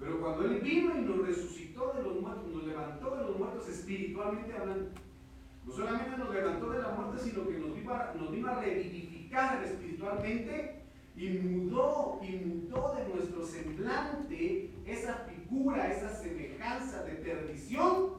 Pero 0.00 0.20
cuando 0.20 0.46
Él 0.46 0.60
vino 0.60 0.98
y 0.98 1.02
nos 1.02 1.26
resucitó 1.26 1.92
de 1.92 2.02
los 2.02 2.22
muertos, 2.22 2.50
nos 2.50 2.64
levantó 2.64 3.14
de 3.14 3.24
los 3.24 3.38
muertos 3.38 3.68
espiritualmente 3.68 4.56
hablando, 4.56 4.88
no 5.66 5.72
solamente 5.72 6.16
nos 6.16 6.32
levantó 6.32 6.70
de 6.70 6.78
la 6.78 6.88
muerte, 6.92 7.22
sino 7.22 7.46
que 7.46 7.58
nos 7.58 7.74
vino 7.74 7.92
nos 8.18 8.30
vino 8.30 8.48
a 8.48 8.60
revivificar 8.60 9.62
espiritualmente 9.64 10.83
y 11.16 11.28
mudó 11.38 12.20
y 12.22 12.36
mudó 12.36 12.94
de 12.96 13.14
nuestro 13.14 13.46
semblante 13.46 14.74
esa 14.84 15.14
figura, 15.28 15.92
esa 15.92 16.14
semejanza 16.14 17.02
de 17.04 17.12
perdición 17.12 18.14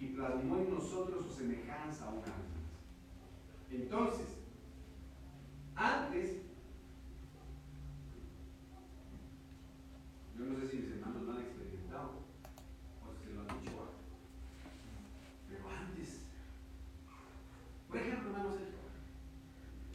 y 0.00 0.06
plasmó 0.06 0.58
en 0.58 0.74
nosotros 0.74 1.26
su 1.26 1.32
semejanza 1.32 2.06
a 2.06 2.10
un 2.10 2.18
ángel. 2.18 2.48
Entonces, 3.70 4.26
antes, 5.74 6.42
yo 10.38 10.44
no 10.44 10.60
sé 10.60 10.68
si 10.68 10.76
mis 10.78 10.90
hermanos 10.92 11.22
lo 11.22 11.32
han 11.32 11.40
experimentado 11.40 12.10
o 13.02 13.12
si 13.12 13.28
se 13.28 13.34
lo 13.34 13.40
han 13.40 13.60
dicho 13.60 13.72
pero 15.48 15.68
antes, 15.68 16.20
por 17.88 17.96
ejemplo, 17.96 18.30
hermano 18.30 18.50
Sergio, 18.52 18.78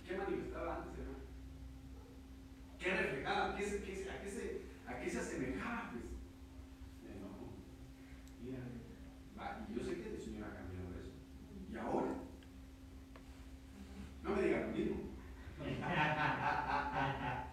¿qué 0.05 0.17
manifestaba 0.17 0.75
antes, 0.77 0.92
¿Qué 2.83 2.91
reflejaba? 2.91 3.55
¿Qué, 3.55 3.63
qué, 3.63 4.09
a, 4.09 4.21
qué 4.21 4.29
se, 4.29 4.61
¿A 4.85 4.99
qué 4.99 5.09
se 5.09 5.19
asemejaba? 5.19 5.91
Pues? 5.91 6.03
No, 7.21 7.53
mira, 8.41 8.59
y 9.69 9.73
yo 9.73 9.85
sé 9.85 10.01
que 10.01 10.09
el 10.09 10.21
Señor 10.21 10.49
ha 10.49 10.55
cambiado 10.57 10.91
eso. 10.99 11.13
¿Y 11.71 11.77
ahora? 11.77 12.13
No 14.21 14.35
me 14.35 14.41
diga 14.41 14.59
lo 14.59 14.67
mismo. 14.67 14.97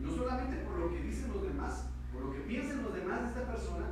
no 0.00 0.14
solamente 0.14 0.56
por 0.64 0.78
lo 0.78 0.90
que 0.90 1.02
dicen 1.02 1.32
los 1.32 1.42
demás, 1.42 1.86
por 2.12 2.24
lo 2.26 2.32
que 2.32 2.40
piensan 2.40 2.82
los 2.82 2.94
demás 2.94 3.22
de 3.22 3.28
esta 3.28 3.52
persona, 3.52 3.86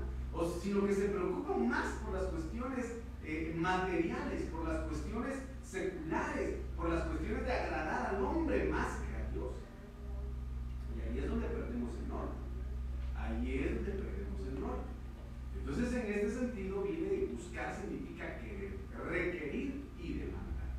sino 0.62 0.86
que 0.86 0.94
se 0.94 1.08
preocupan 1.08 1.68
más 1.68 1.86
por 2.04 2.14
las 2.14 2.24
cuestiones 2.24 2.98
eh, 3.24 3.54
materiales, 3.56 4.42
por 4.50 4.68
las 4.68 4.86
cuestiones 4.86 5.36
seculares, 5.62 6.56
por 6.76 6.88
las 6.88 7.04
cuestiones 7.04 7.44
de 7.44 7.52
agradar 7.52 8.14
al 8.14 8.24
hombre 8.24 8.68
más 8.70 8.98
que 8.98 9.16
a 9.16 9.30
Dios. 9.32 9.52
Y 10.96 11.00
ahí 11.00 11.18
es 11.18 11.28
donde 11.28 11.46
perdemos 11.46 11.90
el 12.00 12.08
norte. 12.08 12.36
Ahí 13.16 13.58
es 13.58 13.74
donde 13.74 13.92
perdemos 13.92 14.40
el 14.48 14.60
norte. 14.60 14.88
Entonces, 15.58 15.92
en 15.94 16.12
este 16.12 16.30
sentido, 16.30 16.82
viene 16.82 17.26
buscar 17.32 17.74
significa 17.74 18.38
querer, 18.38 18.78
requerir 19.08 19.84
y 19.98 20.12
demandar. 20.14 20.72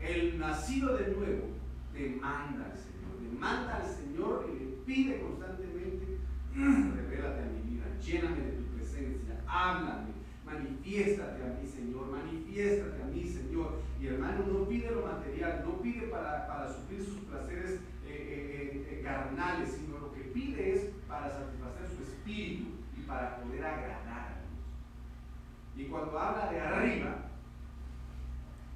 El 0.00 0.38
nacido 0.38 0.96
de 0.96 1.08
nuevo 1.08 1.48
demanda 1.92 2.66
al 2.66 2.78
Señor 2.78 2.93
demanda 3.24 3.76
al 3.76 3.88
Señor 3.88 4.50
y 4.50 4.58
le 4.58 4.70
pide 4.84 5.20
constantemente, 5.20 6.18
mm, 6.54 6.92
revélate 6.94 7.42
a 7.42 7.46
mi 7.46 7.70
vida, 7.70 7.84
lléname 8.00 8.36
de 8.36 8.52
tu 8.52 8.64
presencia, 8.76 9.42
háblame, 9.46 10.12
manifiéstate 10.44 11.42
a 11.42 11.60
mí, 11.60 11.66
Señor, 11.66 12.06
manifiéstate 12.10 13.02
a 13.02 13.06
mí, 13.06 13.24
Señor. 13.24 13.80
Y 14.00 14.06
hermano, 14.06 14.44
no 14.46 14.68
pide 14.68 14.90
lo 14.90 15.06
material, 15.06 15.64
no 15.64 15.80
pide 15.80 16.08
para, 16.08 16.46
para 16.46 16.72
suplir 16.72 17.02
sus 17.02 17.20
placeres 17.20 17.80
eh, 18.06 18.08
eh, 18.08 18.88
eh, 18.90 19.02
carnales, 19.02 19.70
sino 19.72 19.98
lo 19.98 20.12
que 20.12 20.20
pide 20.20 20.74
es 20.74 20.90
para 21.08 21.30
satisfacer 21.30 21.88
su 21.88 22.02
espíritu 22.02 22.70
y 22.96 23.02
para 23.02 23.38
poder 23.38 23.64
agradar 23.64 24.28
a 24.28 24.40
Dios. 24.40 25.86
Y 25.86 25.90
cuando 25.90 26.18
habla 26.18 26.50
de 26.50 26.60
arriba, 26.60 27.30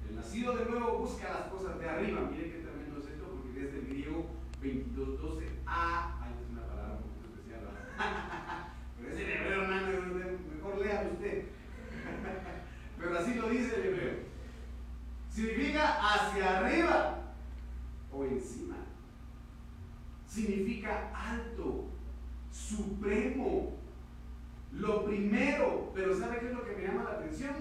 el 0.09 0.15
nacido 0.15 0.57
de 0.57 0.65
nuevo 0.65 0.99
busca 0.99 1.29
las 1.29 1.47
cosas 1.47 1.79
de 1.79 1.87
arriba. 1.87 2.29
mire 2.31 2.51
que 2.51 2.59
tremendo 2.59 2.99
es 2.99 3.07
esto, 3.07 3.25
porque 3.27 3.59
desde 3.59 3.79
el 3.79 3.85
griego 3.85 4.38
2212A. 4.61 6.21
Ahí 6.21 6.33
es 6.35 6.51
una 6.51 6.67
palabra 6.67 6.97
un 6.97 7.03
poquito 7.03 7.27
especial. 7.33 7.61
Pero 8.97 9.13
es 9.13 9.19
el 9.19 9.29
hebreo, 9.29 9.63
Hernández, 9.63 10.39
mejor 10.53 10.77
léalo 10.79 11.11
usted. 11.11 11.45
Pero 12.99 13.17
así 13.17 13.33
lo 13.35 13.49
dice 13.49 13.75
el 13.75 13.85
hebreo. 13.87 14.13
Significa 15.29 15.97
hacia 16.01 16.59
arriba 16.59 17.33
o 18.11 18.25
encima. 18.25 18.75
Significa 20.27 21.11
alto, 21.15 21.87
supremo, 22.51 23.77
lo 24.73 25.05
primero. 25.05 25.91
Pero 25.95 26.19
¿sabe 26.19 26.39
qué 26.39 26.47
es 26.47 26.53
lo 26.53 26.65
que 26.65 26.75
me 26.75 26.83
llama 26.83 27.03
la 27.03 27.11
atención? 27.11 27.55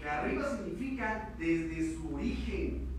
Que 0.00 0.08
arriba 0.08 0.56
significa 0.56 1.30
desde 1.38 1.94
su 1.94 2.14
origen 2.14 2.93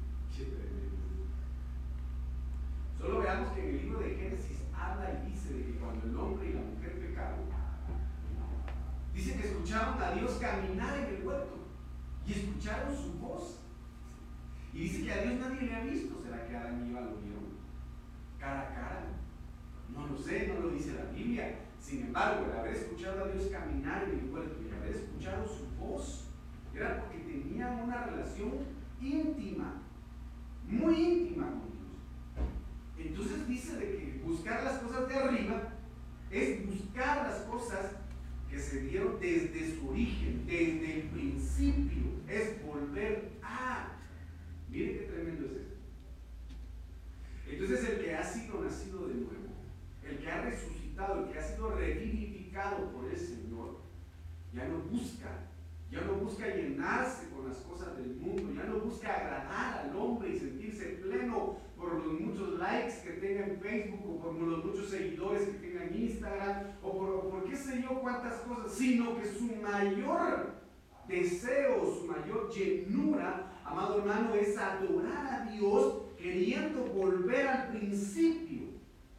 Solo 3.05 3.19
veamos 3.19 3.51
que 3.51 3.61
en 3.61 3.75
el 3.75 3.81
libro 3.83 3.99
de 3.99 4.15
Génesis 4.15 4.57
habla 4.73 5.21
y 5.21 5.29
dice 5.29 5.53
de 5.53 5.65
que 5.65 5.77
cuando 5.77 6.07
el 6.07 6.17
hombre 6.17 6.49
y 6.49 6.53
la 6.53 6.61
mujer 6.61 6.99
pecaron, 6.99 7.39
dice 9.13 9.37
que 9.37 9.47
escucharon 9.47 10.01
a 10.01 10.11
Dios 10.13 10.39
caminar 10.41 10.97
en 10.97 11.15
el 11.15 11.27
huerto 11.27 11.67
y 12.25 12.31
escucharon 12.31 12.97
su 12.97 13.13
voz. 13.19 13.59
Y 14.73 14.79
dice 14.79 15.03
que 15.03 15.11
a 15.11 15.21
Dios 15.21 15.35
nadie 15.39 15.61
le 15.61 15.75
ha 15.75 15.83
visto. 15.83 16.19
¿Será 16.23 16.47
que 16.47 16.57
Adán 16.57 16.83
y 16.83 16.89
Eva 16.89 17.01
lo 17.01 17.17
vieron 17.17 17.43
cara 18.39 18.61
a 18.61 18.73
cara? 18.73 19.05
No 19.93 20.07
lo 20.07 20.17
sé, 20.17 20.47
no 20.47 20.61
lo 20.61 20.69
dice 20.69 20.95
la 20.95 21.11
Biblia. 21.11 21.59
Sin 21.79 22.07
embargo, 22.07 22.45
el 22.45 22.57
haber 22.57 22.73
escuchado 22.73 23.25
a 23.25 23.27
Dios 23.27 23.51
caminar 23.51 24.05
en 24.05 24.19
el 24.19 24.33
huerto 24.33 24.59
y 24.63 24.73
haber 24.73 24.95
escuchado 24.95 25.47
su 25.47 25.67
voz, 25.79 26.31
era 26.73 27.01
porque 27.01 27.19
tenían 27.19 27.81
una 27.81 28.03
relación 28.05 28.53
íntima, 28.99 29.83
muy 30.67 30.95
íntima 30.95 31.45
con 31.51 31.71
Dios. 31.71 31.75
Entonces 32.97 33.47
dice 33.47 33.77
de 33.77 33.85
que 33.85 34.21
buscar 34.25 34.63
las 34.63 34.79
cosas 34.79 35.07
de 35.07 35.15
arriba 35.15 35.73
es 36.31 36.65
buscar 36.65 37.27
las 37.27 37.41
cosas 37.41 37.91
que 38.49 38.59
se 38.59 38.81
dieron 38.81 39.19
desde 39.19 39.75
su 39.75 39.89
origen, 39.89 40.45
desde 40.45 41.01
el 41.01 41.09
principio, 41.09 42.03
es 42.27 42.63
volver 42.65 43.33
a. 43.41 43.97
Miren 44.69 44.97
qué 44.97 45.05
tremendo 45.05 45.45
es 45.45 45.51
esto. 45.51 45.75
Entonces 47.47 47.89
el 47.89 48.03
que 48.03 48.15
ha 48.15 48.23
sido 48.23 48.63
nacido 48.63 49.07
de 49.07 49.15
nuevo, 49.15 49.53
el 50.03 50.17
que 50.17 50.31
ha 50.31 50.41
resucitado, 50.41 51.25
el 51.25 51.31
que 51.31 51.39
ha 51.39 51.43
sido 51.43 51.75
revivificado 51.75 52.91
por 52.91 53.09
el 53.09 53.17
Señor, 53.17 53.81
ya 54.53 54.67
no 54.67 54.79
busca, 54.79 55.47
ya 55.91 56.01
no 56.01 56.15
busca 56.15 56.47
llenarse 56.47 57.29
con 57.29 57.47
las 57.47 57.57
cosas 57.57 57.97
del 57.97 58.15
mundo, 58.15 58.53
ya 58.55 58.63
no 58.63 58.79
busca 58.79 59.13
agradar 59.13 59.85
al 59.85 59.95
hombre 59.95 60.29
y 60.29 60.39
sentirse 60.39 60.85
pleno 61.03 61.65
por 61.77 61.93
los 61.93 62.19
muchos 62.19 62.59
likes 62.59 63.01
que 63.03 63.11
tenga 63.11 63.47
en 63.47 63.59
Facebook 63.59 64.25
o 64.25 64.31
por 64.31 64.47
los 64.47 64.65
muchos 64.65 64.89
seguidores 64.89 65.43
que 65.43 65.67
tenga 65.67 65.83
en 65.85 66.01
Instagram 66.01 66.63
o 66.81 66.97
por, 66.97 67.29
por 67.29 67.43
qué 67.49 67.55
sé 67.55 67.81
yo 67.81 67.99
cuántas 68.01 68.35
cosas, 68.41 68.71
sino 68.73 69.17
que 69.17 69.25
su 69.25 69.55
mayor 69.61 70.55
deseo, 71.07 71.85
su 71.85 72.05
mayor 72.05 72.51
llenura, 72.51 73.51
amado 73.63 73.99
hermano, 73.99 74.33
es 74.33 74.57
adorar 74.57 75.27
a 75.27 75.51
Dios 75.51 76.01
queriendo 76.17 76.85
volver 76.85 77.47
al 77.47 77.67
principio, 77.69 78.63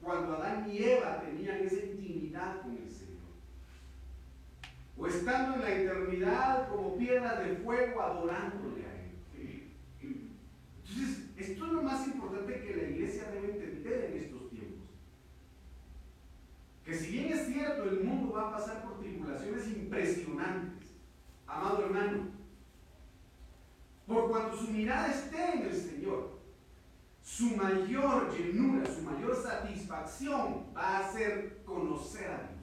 cuando 0.03 0.35
Adán 0.35 0.69
y 0.71 0.83
Eva 0.83 1.21
tenían 1.21 1.59
esa 1.59 1.85
intimidad 1.85 2.56
con 2.67 2.77
el 2.77 2.91
Señor. 2.91 3.17
O 4.99 5.07
estando 5.07 5.55
en 5.55 5.61
la 5.61 5.73
eternidad 5.73 6.69
como 6.69 6.97
piedra 6.97 7.41
de 7.41 7.57
fuego 7.57 8.03
adorándole 8.03 8.85
a 8.85 8.95
Él. 9.39 9.71
Entonces, 10.01 11.31
esto 11.37 11.67
es 11.67 11.73
lo 11.73 11.83
más 11.83 12.07
importante 12.07 12.61
que 12.61 12.77
la 12.77 12.83
iglesia 12.89 13.31
debe 13.31 13.53
entender 13.53 14.11
en 14.11 14.19
estos 14.19 14.51
tiempos. 14.51 14.89
Que 16.85 16.95
si 16.95 17.13
bien 17.13 17.33
es 17.33 17.47
cierto, 17.47 17.85
el 17.85 18.05
mundo 18.05 18.33
va 18.33 18.49
a 18.49 18.53
pasar 18.53 18.83
por 18.85 19.01
tribulaciones 19.01 19.67
impresionantes, 19.69 20.91
amado 21.47 21.85
hermano, 21.85 22.29
por 24.07 24.31
cuanto 24.31 24.57
su 24.57 24.71
mirada 24.71 25.13
esté 25.13 25.57
en 25.57 25.63
el 25.63 25.75
Señor, 25.75 26.39
su 27.23 27.57
mayor 27.57 28.33
llenura, 28.33 28.87
su 28.87 29.03
mayor 29.03 29.35
satisfacción 29.35 30.67
va 30.77 30.99
a 30.99 31.13
ser 31.13 31.61
conocer 31.65 32.31
a 32.31 32.39
Dios. 32.39 32.56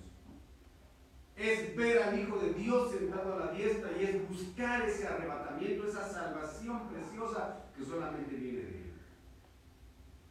Es 1.36 1.76
ver 1.76 2.04
al 2.04 2.20
Hijo 2.20 2.38
de 2.38 2.54
Dios 2.54 2.92
sentado 2.92 3.34
a 3.34 3.46
la 3.46 3.52
diestra 3.52 3.90
y 4.00 4.04
es 4.04 4.30
buscar 4.30 4.88
ese 4.88 5.08
arrebatamiento, 5.08 5.88
esa 5.88 6.08
salvación 6.08 6.88
preciosa 6.90 7.64
que 7.76 7.84
solamente 7.84 8.36
viene 8.36 8.60
de 8.60 8.68
Él. 8.68 8.94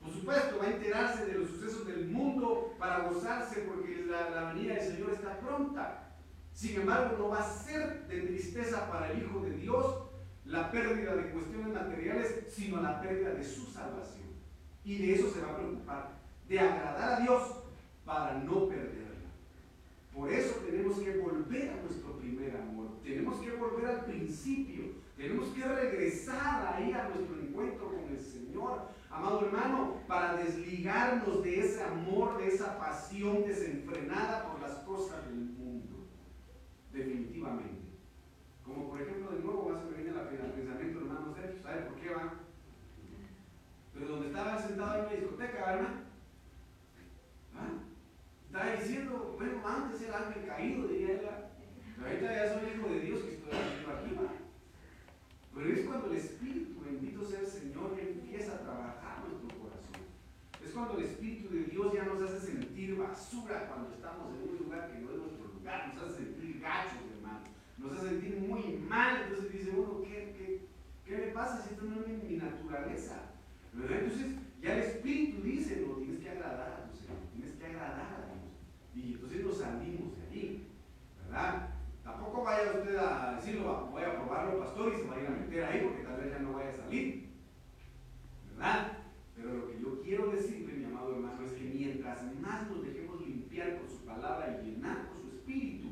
Por 0.00 0.12
supuesto, 0.12 0.58
va 0.58 0.64
a 0.64 0.70
enterarse 0.70 1.26
de 1.26 1.38
los 1.38 1.48
sucesos 1.50 1.86
del 1.86 2.08
mundo 2.08 2.74
para 2.78 3.08
gozarse 3.08 3.60
porque 3.62 4.04
la, 4.06 4.30
la 4.30 4.52
venida 4.52 4.74
del 4.74 4.92
Señor 4.92 5.10
está 5.10 5.38
pronta. 5.40 6.14
Sin 6.52 6.80
embargo, 6.80 7.16
no 7.18 7.28
va 7.28 7.40
a 7.40 7.52
ser 7.52 8.06
de 8.06 8.20
tristeza 8.22 8.90
para 8.90 9.10
el 9.10 9.22
Hijo 9.22 9.40
de 9.40 9.52
Dios 9.52 10.02
la 10.44 10.70
pérdida 10.70 11.14
de 11.14 11.30
cuestiones 11.30 11.72
materiales, 11.72 12.44
sino 12.48 12.80
la 12.80 13.00
pérdida 13.00 13.30
de 13.30 13.44
su 13.44 13.66
salvación. 13.66 14.28
Y 14.84 14.98
de 14.98 15.14
eso 15.14 15.30
se 15.30 15.40
va 15.40 15.52
a 15.52 15.56
preocupar, 15.56 16.10
de 16.48 16.58
agradar 16.58 17.12
a 17.12 17.20
Dios 17.20 17.42
para 18.04 18.34
no 18.34 18.68
perderla. 18.68 19.11
Por 20.14 20.30
eso 20.30 20.56
tenemos 20.66 20.98
que 20.98 21.16
volver 21.18 21.70
a 21.70 21.82
nuestro 21.82 22.18
primer 22.18 22.54
amor, 22.56 22.88
tenemos 23.02 23.40
que 23.40 23.50
volver 23.52 23.86
al 23.86 24.04
principio, 24.04 24.92
tenemos 25.16 25.48
que 25.48 25.64
regresar 25.64 26.74
ahí 26.74 26.92
a 26.92 27.08
nuestro 27.08 27.40
encuentro 27.40 27.86
con 27.86 28.08
el 28.10 28.20
Señor, 28.20 28.88
amado 29.10 29.46
hermano, 29.46 29.96
para 30.06 30.36
desligarnos 30.36 31.42
de 31.42 31.60
ese 31.60 31.82
amor, 31.82 32.38
de 32.38 32.48
esa 32.48 32.78
pasión 32.78 33.42
desenfrenada 33.46 34.50
por 34.50 34.60
las 34.60 34.78
cosas 34.80 35.24
del 35.26 35.36
mundo. 35.36 36.06
Definitivamente. 36.92 37.80
Como 38.64 38.90
por 38.90 39.00
ejemplo, 39.00 39.30
de 39.30 39.40
nuevo, 39.40 39.70
más 39.70 39.84
me 39.84 40.02
viene 40.02 40.18
al 40.18 40.28
pensamiento, 40.28 41.00
hermano 41.00 41.34
Sergio, 41.34 41.62
¿sabe 41.62 41.82
por 41.82 41.96
qué 41.96 42.10
va? 42.10 42.34
Pero 43.94 44.08
donde 44.08 44.26
estaba 44.28 44.60
sentado 44.60 44.98
en 44.98 45.04
la 45.06 45.12
discoteca, 45.12 45.66
¿verdad? 45.72 46.11
Estaba 48.52 48.76
diciendo, 48.76 49.34
bueno, 49.38 49.66
antes 49.66 50.02
era 50.02 50.26
ángel 50.26 50.44
caído, 50.46 50.86
diría 50.86 51.12
él. 51.12 51.20
Ahorita 52.04 52.34
ya 52.36 52.52
soy 52.52 52.68
hijo 52.68 52.86
de 52.86 53.00
Dios 53.00 53.20
que 53.22 53.32
estoy 53.32 53.50
aquí, 53.50 54.14
¿va? 54.14 54.28
Pero 55.54 55.72
es 55.72 55.86
cuando 55.86 56.10
el 56.10 56.16
Espíritu, 56.18 56.84
bendito 56.84 57.24
sea 57.24 57.40
el 57.40 57.46
Señor, 57.46 57.96
empieza 57.98 58.52
a 58.52 58.60
trabajar 58.60 59.24
nuestro 59.24 59.48
corazón. 59.58 60.04
Es 60.62 60.70
cuando 60.72 60.98
el 60.98 61.04
Espíritu 61.04 61.48
de 61.48 61.64
Dios 61.64 61.94
ya 61.94 62.04
nos 62.04 62.20
hace 62.20 62.40
sentir 62.40 62.94
basura 62.98 63.68
cuando 63.68 63.88
estamos 63.88 64.34
en 64.36 64.50
un 64.50 64.58
lugar 64.58 64.92
que 64.92 64.98
no 64.98 65.12
es 65.12 65.16
nuestro 65.16 65.48
lugar, 65.48 65.88
nos 65.88 66.04
hace 66.04 66.16
sentir 66.24 66.60
gachos, 66.60 67.08
hermano. 67.16 67.44
Nos 67.78 67.92
hace 67.92 68.08
sentir 68.10 68.36
muy 68.38 68.84
mal. 68.86 69.22
Entonces 69.22 69.50
dice 69.50 69.70
uno, 69.70 70.02
¿qué, 70.02 70.34
qué, 70.36 70.66
qué 71.06 71.16
me 71.16 71.32
pasa 71.32 71.64
si 71.64 71.72
esto 71.72 71.86
no 71.86 72.04
es 72.04 72.22
mi 72.22 72.36
naturaleza? 72.36 73.32
Entonces 73.72 74.36
ya 74.60 74.74
el 74.74 74.82
Espíritu 74.82 75.40
dice, 75.40 75.86
no, 75.88 75.94
tienes 75.94 76.20
que 76.20 76.28
agradar 76.28 76.84
a 76.84 76.92
Señor, 76.92 77.16
tienes 77.32 77.56
que 77.56 77.64
agradar. 77.64 78.31
Y 78.94 79.14
entonces 79.14 79.44
nos 79.44 79.58
salimos 79.58 80.16
de 80.16 80.26
allí, 80.26 80.66
¿verdad? 81.24 81.68
Tampoco 82.04 82.44
vaya 82.44 82.72
usted 82.72 82.96
a 82.96 83.36
decirlo, 83.36 83.88
voy 83.90 84.02
a 84.02 84.16
probarlo, 84.16 84.58
pastor, 84.58 84.92
y 84.94 85.00
se 85.00 85.08
va 85.08 85.16
a 85.16 85.20
ir 85.20 85.26
a 85.26 85.30
meter 85.30 85.64
ahí 85.64 85.80
porque 85.82 86.02
tal 86.02 86.20
vez 86.20 86.32
ya 86.32 86.38
no 86.40 86.52
vaya 86.52 86.70
a 86.70 86.74
salir, 86.74 87.28
¿verdad? 88.50 88.98
Pero 89.36 89.54
lo 89.54 89.68
que 89.68 89.80
yo 89.80 90.02
quiero 90.02 90.30
decirle, 90.30 90.74
mi 90.74 90.84
amado 90.84 91.14
hermano, 91.14 91.46
es 91.46 91.52
que 91.52 91.64
mientras 91.64 92.22
más 92.40 92.68
nos 92.70 92.84
dejemos 92.84 93.20
limpiar 93.20 93.78
con 93.78 93.88
su 93.88 94.04
palabra 94.04 94.60
y 94.60 94.66
llenar 94.66 95.08
con 95.08 95.22
su 95.22 95.36
espíritu, 95.36 95.88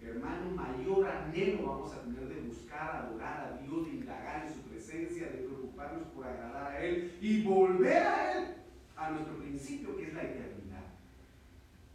hermano, 0.00 0.50
mayor 0.52 1.06
anhelo 1.06 1.66
vamos 1.66 1.92
a 1.92 2.02
tener 2.02 2.28
de 2.28 2.40
buscar, 2.40 2.96
adorar 2.96 3.52
a 3.52 3.62
Dios, 3.62 3.86
de 3.86 3.92
indagar 3.92 4.46
en 4.46 4.54
su 4.54 4.60
presencia, 4.62 5.26
de 5.26 5.38
preocuparnos 5.38 6.08
por 6.08 6.26
agradar 6.26 6.72
a 6.72 6.80
Él 6.80 7.12
y 7.20 7.42
volver 7.42 8.02
a 8.06 8.32
Él, 8.32 8.54
a 8.96 9.10
nuestro 9.10 9.36
principio 9.36 9.96
que 9.96 10.04
es 10.04 10.14
la 10.14 10.22
eternidad. 10.22 10.57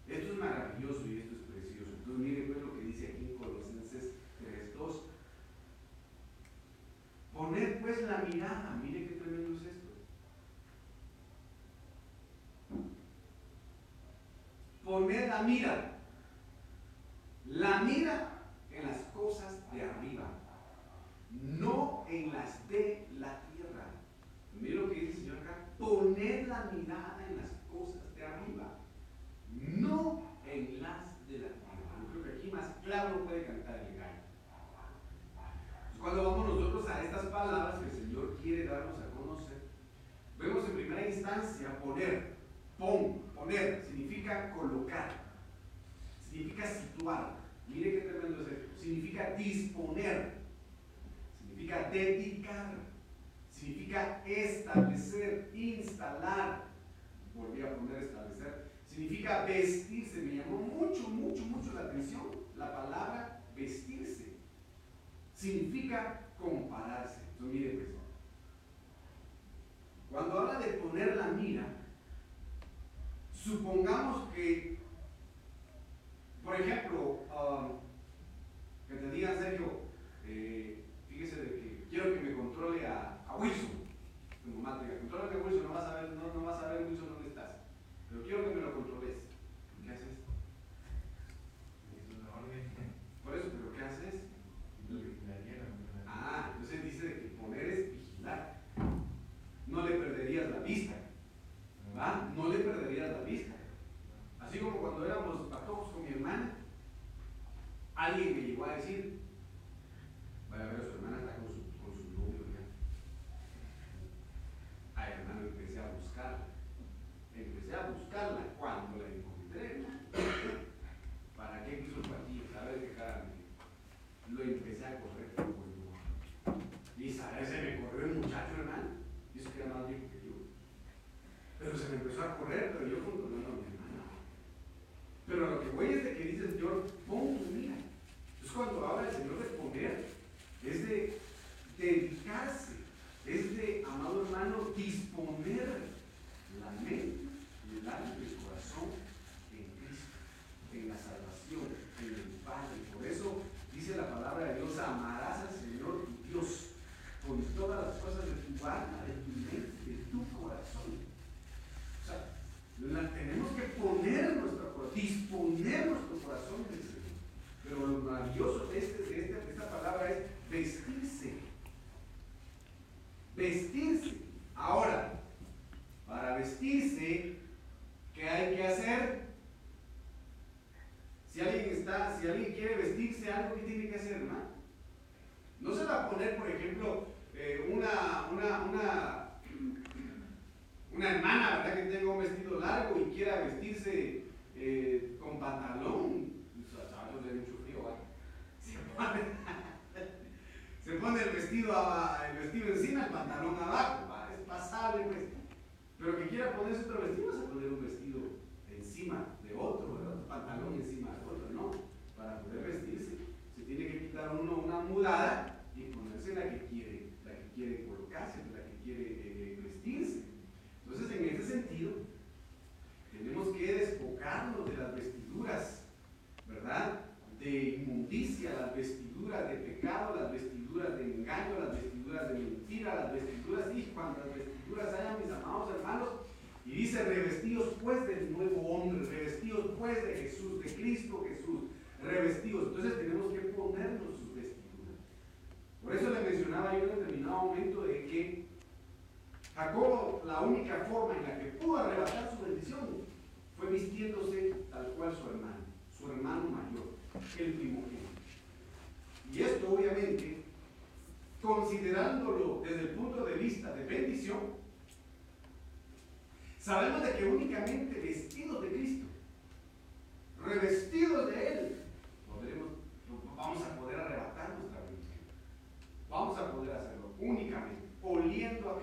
Esto 0.07 0.33
es 0.33 0.39
maravilloso 0.39 1.07
y 1.07 1.19
esto 1.19 1.35
es 1.35 1.41
precioso. 1.51 1.91
Entonces 1.97 2.17
mire 2.17 2.43
pues 2.43 2.61
lo 2.61 2.73
que 2.73 2.81
dice 2.81 3.07
aquí 3.07 3.31
en 3.31 3.37
Colosenses 3.37 4.15
3.2. 4.77 5.01
Poner 7.33 7.81
pues 7.81 8.01
la 8.03 8.17
mirada, 8.19 8.79
mire 8.83 9.07
qué 9.07 9.15
tremendo 9.15 9.57
es 9.57 9.65
esto. 9.65 9.93
Poner 14.83 15.29
la 15.29 15.43
mira. 15.43 15.89
La 17.45 17.81
mira 17.81 18.29
en 18.71 18.87
las 18.87 18.97
cosas 19.13 19.71
de 19.71 19.81
arriba, 19.83 20.27
no 21.29 22.05
en 22.09 22.33
las 22.33 22.67
de 22.67 23.07
la 23.19 23.41
tierra. 23.47 23.85
Mira 24.59 24.81
lo 24.81 24.89
que 24.89 25.01
dice 25.01 25.11
el 25.11 25.17
Señor 25.17 25.37
acá. 25.39 25.57
Poner 25.77 26.47
la 26.47 26.71
mirada 26.71 27.25
en 27.29 27.37
las 27.37 27.51
cosas 27.71 28.15
de 28.15 28.25
arriba, 28.25 28.79
no 29.81 30.37
en 30.45 30.81
las 30.81 31.27
de 31.27 31.39
la 31.39 31.47
tierra. 31.47 31.53
Yo 32.01 32.11
creo 32.11 32.23
que 32.23 32.39
aquí 32.39 32.51
más 32.51 32.65
claro 32.83 33.25
puede 33.25 33.45
cantar 33.45 33.75
el 33.75 33.97
gallo. 33.97 34.21
Cuando 35.99 36.23
vamos 36.23 36.49
nosotros 36.49 36.89
a 36.89 37.03
estas 37.03 37.25
palabras 37.27 37.79
que 37.79 37.85
el 37.85 37.91
Señor 37.91 38.37
quiere 38.41 38.65
darnos 38.65 38.99
a 38.99 39.09
conocer, 39.15 39.61
vemos 40.37 40.65
en 40.65 40.75
primera 40.75 41.07
instancia 41.07 41.79
poner, 41.79 42.33
pon, 42.77 43.21
poner, 43.35 43.85
significa 43.85 44.51
colocar, 44.51 45.11
significa 46.29 46.67
situar. 46.67 47.43
Mire 47.67 47.91
qué 47.91 48.01
tremendo 48.01 48.41
es 48.41 48.47
esto. 48.49 48.77
Significa 48.77 49.31
disponer, 49.35 50.33
significa 51.39 51.89
dedicar, 51.89 52.73
significa 53.49 54.21
establecer, 54.25 55.49
instalar. 55.53 56.65
Volví 57.33 57.61
a 57.61 57.75
poner 57.75 58.03
establecer. 58.03 58.72
Significa 58.93 59.45
vestirse. 59.45 60.21
Me 60.21 60.35
llamó 60.35 60.59
mucho, 60.59 61.09
mucho, 61.09 61.43
mucho 61.45 61.73
la 61.73 61.81
atención 61.81 62.21
la 62.57 62.71
palabra 62.73 63.41
vestirse. 63.55 64.33
Significa 65.33 66.21
compararse. 66.39 67.21
Entonces, 67.31 67.59
mire, 67.59 67.69
pues, 67.71 67.87
cuando 70.11 70.39
habla 70.39 70.59
de 70.59 70.73
poner 70.73 71.15
la 71.15 71.27
mira, 71.29 71.65
supongamos 73.33 74.31
que, 74.31 74.77
por 76.43 76.61
ejemplo, 76.61 77.19
um, 77.33 77.79
que 78.87 78.95
te 78.95 79.11
digan, 79.11 79.39
Sergio, 79.39 79.71
eh, 80.27 80.83
fíjese 81.09 81.41
de 81.41 81.49
que 81.49 81.87
quiero 81.89 82.13
que 82.13 82.19
me 82.19 82.33
controle 82.35 82.85
a, 82.85 83.23
a 83.27 83.37
Wilson. 83.37 83.71
Tu 84.45 84.51
mamá 84.51 84.79
te 84.79 84.85
a 84.85 85.43
Wilson, 85.43 85.63
no 85.63 85.73
vas 85.73 85.85
a 85.85 85.93
ver, 85.95 86.11
no, 86.11 86.33
no 86.39 86.45
vas 86.45 86.63
a 86.63 86.73
ver. 86.73 87.22
Pero 88.13 88.25
quiero 88.25 88.43
que 88.43 88.55
me 88.55 88.61
lo 88.61 88.73
controles. 88.75 89.32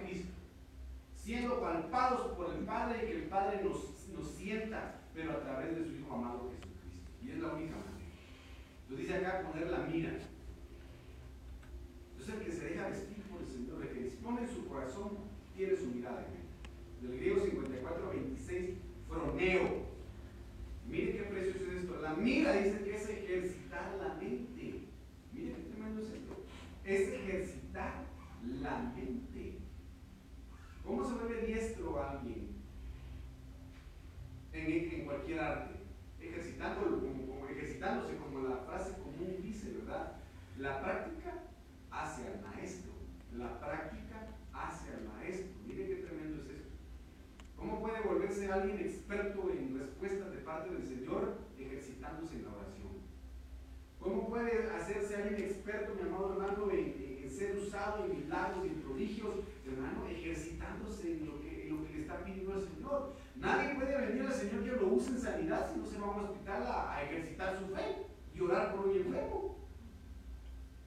A 0.01 0.07
Cristo, 0.07 0.33
siendo 1.15 1.61
palpados 1.61 2.37
por 2.37 2.55
el 2.55 2.65
Padre 2.65 3.05
y 3.05 3.07
que 3.07 3.17
el 3.17 3.25
Padre 3.25 3.63
nos, 3.63 4.09
nos 4.09 4.31
sienta, 4.31 5.01
pero 5.15 5.33
a 5.33 5.41
través 5.41 5.77
de 5.77 5.85
su 5.85 5.97
Hijo 5.97 6.15
amado 6.15 6.51
Jesucristo. 6.51 7.09
Y 7.23 7.31
es 7.31 7.39
la 7.39 7.53
única 7.53 7.77
manera. 7.77 7.91
Entonces 8.83 9.07
dice 9.07 9.15
acá 9.15 9.49
poner 9.49 9.71
la 9.71 9.79
mira. 9.87 10.11
Entonces 12.13 12.35
el 12.35 12.45
que 12.45 12.53
se 12.53 12.65
deja 12.71 12.89
vestir 12.89 13.23
por 13.25 13.41
el 13.41 13.49
Señor, 13.49 13.83
el 13.83 13.89
que 13.89 14.03
dispone 14.05 14.47
su 14.49 14.67
corazón, 14.67 15.11
tiene 15.57 15.77
su 15.77 15.87
mirada 15.87 16.27
en 16.27 16.33
él. 16.33 17.11
Del 17.11 17.19
griego 17.19 17.45
54 17.45 18.11
26, 18.11 18.71
froneo. 19.09 19.91
Mire 20.89 21.13
qué 21.13 21.23
precioso 21.23 21.71
es 21.71 21.85
esto. 21.85 22.01
La 22.01 22.15
mira 22.15 22.53
dice 22.53 22.83
que 22.83 22.97
es 22.97 23.09
ejercitar 23.09 23.97
la 24.01 24.15
mente. 24.15 24.81
Mire 25.33 25.55
qué 25.55 25.63
tremendo 25.71 26.03
es 26.03 26.09
esto. 26.09 26.45
Es 26.85 27.09
ejercitar 27.09 28.07
la 28.61 28.93
mente. 28.97 29.60
¿Cómo 30.91 31.05
se 31.05 31.15
vuelve 31.15 31.47
diestro 31.47 32.03
alguien 32.03 32.49
en, 34.53 35.05
cualquier 35.05 35.39
arte? 35.39 35.77
Ejercitándose 36.21 38.17
como 38.17 38.49
la 38.49 38.57
frase 38.57 38.95
común 38.95 39.37
dice, 39.41 39.71
¿verdad? 39.71 40.17
La 40.59 40.83
práctica 40.83 41.45
hace 41.93 42.27
al 42.27 42.41
maestro. 42.43 42.91
La 43.37 43.61
práctica 43.61 44.35
hace 44.53 44.93
al 44.93 45.05
maestro. 45.05 45.53
Mire 45.65 45.87
qué 45.87 45.95
tremendo 45.95 46.43
es 46.43 46.51
esto. 46.51 46.71
¿Cómo 47.57 47.81
puede 47.81 48.01
volverse 48.01 48.51
alguien 48.51 48.81
experto 48.81 49.49
en 49.49 49.79
respuestas 49.79 50.33
de 50.33 50.39
parte 50.39 50.75
del 50.75 50.85
Señor 50.85 51.39
ejercitándose 51.57 52.35
en 52.35 52.45
la 52.47 52.51
oración? 52.51 52.80
¿Cómo 54.01 54.29
puede 54.29 54.71
hacerse 54.71 55.17
alguien 55.17 55.43
experto, 55.43 55.95
mi 55.95 56.09
amado 56.09 56.33
hermano, 56.33 56.71
en, 56.71 57.29
ser 57.31 57.57
usado 57.57 58.05
en 58.05 58.19
milagros 58.19 58.67
y 58.67 58.81
prodigios, 58.81 59.35
hermano, 59.65 60.07
ejercitándose 60.09 61.13
en 61.13 61.27
lo, 61.27 61.41
que, 61.41 61.69
en 61.69 61.77
lo 61.77 61.87
que 61.87 61.93
le 61.93 62.01
está 62.01 62.25
pidiendo 62.25 62.55
al 62.55 62.63
Señor? 62.63 63.13
Nadie 63.37 63.75
puede 63.75 64.07
venir 64.07 64.27
al 64.27 64.33
Señor 64.33 64.65
que 64.65 64.73
lo 64.73 64.89
use 64.89 65.11
en 65.11 65.21
sanidad 65.21 65.71
si 65.73 65.81
no 65.81 65.87
se 65.87 65.99
va 65.99 66.07
a 66.07 66.11
un 66.11 66.25
hospital 66.25 66.63
a, 66.67 67.03
ejercitar 67.03 67.59
su 67.59 67.75
fe 67.75 68.07
y 68.35 68.41
orar 68.41 68.75
por 68.75 68.89
un 68.89 68.97
enfermo. 68.97 69.57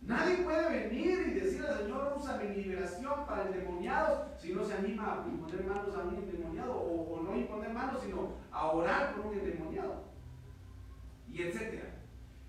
Nadie 0.02 0.38
puede 0.38 0.70
venir 0.70 1.28
y 1.28 1.40
decir 1.40 1.66
al 1.66 1.78
Señor, 1.78 2.16
usa 2.18 2.38
mi 2.38 2.56
liberación 2.56 3.26
para 3.26 3.48
endemoniados, 3.48 4.42
si 4.42 4.54
no 4.54 4.66
se 4.66 4.74
anima 4.74 5.24
a 5.24 5.28
imponer 5.28 5.64
manos 5.66 5.96
a 5.96 6.00
un 6.00 6.16
endemoniado, 6.16 6.76
o, 6.76 7.24
no 7.24 7.38
imponer 7.38 7.74
manos, 7.74 8.02
sino 8.04 8.34
a 8.52 8.72
orar 8.72 9.16
por 9.16 9.28
un 9.28 9.40
endemoniado, 9.40 10.04
y 11.32 11.44
etcétera. 11.44 12.03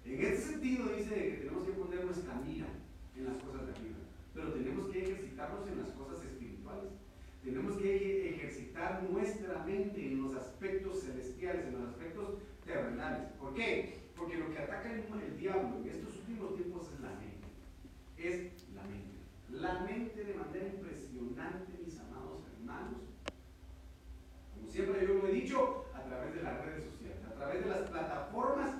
En 0.05 0.21
ese 0.21 0.37
sentido 0.37 0.89
dice 0.97 1.15
que 1.15 1.37
tenemos 1.39 1.65
que 1.65 1.73
poner 1.73 2.05
nuestra 2.05 2.35
mira 2.47 2.67
en 3.17 3.25
las 3.25 3.37
cosas 3.43 3.67
de 3.67 3.73
arriba, 3.73 3.97
pero 4.35 4.53
tenemos 4.53 4.89
que 4.91 5.03
ejercitarnos 5.03 5.69
en 5.69 5.79
las 5.81 5.91
cosas 5.91 6.25
espirituales. 6.25 6.93
Tenemos 7.43 7.77
que 7.77 8.31
ejercitar 8.31 9.03
nuestra 9.11 9.65
mente 9.65 10.13
en 10.13 10.23
los 10.23 10.35
aspectos 10.35 11.03
celestiales, 11.03 11.67
en 11.67 11.81
los 11.81 11.89
aspectos 11.89 12.35
terrenales. 12.65 13.33
¿Por 13.39 13.55
qué? 13.55 14.01
Porque 14.17 14.37
lo 14.37 14.51
que 14.51 14.59
ataca 14.59 14.93
el 14.93 15.39
diablo 15.39 15.79
en 15.83 15.89
estos 15.89 16.17
últimos 16.17 16.57
tiempos 16.57 16.91
es 16.93 17.01
la 17.01 17.11
mente 17.11 17.35
es 18.25 18.53
la 18.75 18.83
mente. 18.85 19.15
La 19.51 19.81
mente 19.81 20.25
de 20.25 20.35
manera 20.35 20.67
impresionante, 20.67 21.79
mis 21.85 21.99
amados 22.01 22.43
hermanos. 22.57 23.01
Como 24.55 24.71
siempre 24.71 25.07
yo 25.07 25.15
lo 25.15 25.29
he 25.29 25.33
dicho, 25.33 25.87
a 25.95 26.03
través 26.03 26.35
de 26.35 26.43
las 26.43 26.65
redes 26.65 26.85
sociales, 26.85 27.19
a 27.27 27.35
través 27.35 27.65
de 27.65 27.71
las 27.71 27.91
plataformas 27.91 28.71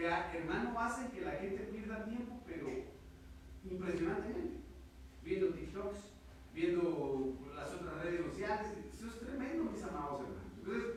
que, 0.00 0.38
hermano, 0.38 0.80
hacen 0.80 1.10
que 1.10 1.20
la 1.20 1.32
gente 1.32 1.64
pierda 1.64 2.04
tiempo, 2.04 2.40
pero 2.46 2.68
impresionantemente. 3.70 4.60
Viendo 5.22 5.48
TikToks, 5.50 5.98
viendo 6.54 7.36
las 7.54 7.74
otras 7.74 8.02
redes 8.02 8.24
sociales. 8.26 8.68
Eso 8.94 9.06
es 9.08 9.20
tremendo, 9.20 9.70
mis 9.70 9.82
amados 9.82 10.22
hermanos. 10.22 10.52
Entonces, 10.58 10.90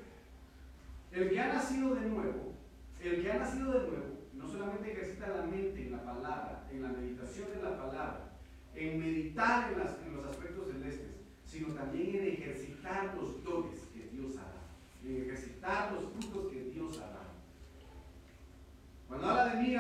el 1.12 1.30
que 1.30 1.40
ha 1.40 1.54
nacido 1.54 1.96
de 1.96 2.10
nuevo, 2.10 2.54
el 3.02 3.22
que 3.22 3.32
ha 3.32 3.40
nacido 3.40 3.74
de 3.74 3.88
nuevo, 3.88 4.20
no 4.34 4.48
solamente 4.48 4.94
ejercita 4.94 5.28
la 5.28 5.44
mente 5.44 5.86
en 5.86 5.92
la 5.92 6.04
palabra, 6.04 6.68
en 6.72 6.82
la 6.82 6.90
meditación 6.90 7.50
de 7.50 7.62
la 7.62 7.78
palabra, 7.78 8.32
en 8.74 9.00
meditar 9.00 9.72
en, 9.74 10.16
los 10.16 10.26
aspectos 10.26 10.68
celestes, 10.72 11.12
sino 11.46 11.74
también 11.74 12.16
en 12.16 12.28
ejercitar 12.30 13.16
los 13.16 13.44
dones 13.44 13.80
que 13.94 14.10
Dios 14.16 14.38
ha 14.38 14.44
dado, 14.44 14.74
en 15.06 15.24
ejercitar 15.24 15.92
los 15.92 16.06
frutos 16.14 16.52
que 16.52 16.64
Dios 16.72 16.98
ha 17.00 17.08
dado. 17.08 17.24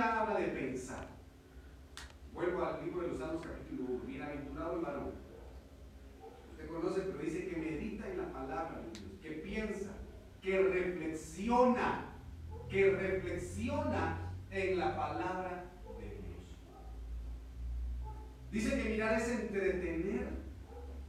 Habla 0.03 0.37
de 0.37 0.47
pensar. 0.47 1.07
Vuelvo 2.33 2.65
al 2.65 2.83
libro 2.83 3.03
de 3.03 3.07
los 3.07 3.19
Salmos 3.19 3.45
capítulo 3.45 3.85
1, 3.89 4.03
bienaventurado 4.03 4.75
el 4.75 4.81
varón. 4.81 5.11
Usted 6.51 6.67
conoce, 6.67 7.01
pero 7.03 7.19
dice 7.19 7.47
que 7.47 7.55
medita 7.55 8.09
en 8.09 8.17
la 8.17 8.33
palabra 8.33 8.81
de 8.81 8.99
Dios, 8.99 9.13
que 9.21 9.31
piensa, 9.31 9.91
que 10.41 10.61
reflexiona, 10.61 12.15
que 12.69 12.91
reflexiona 12.91 14.33
en 14.51 14.77
la 14.77 14.93
palabra 14.93 15.71
de 15.97 16.05
Dios. 16.09 16.57
Dice 18.51 18.83
que 18.83 18.89
mirar 18.89 19.21
es 19.21 19.29
entretener 19.29 20.27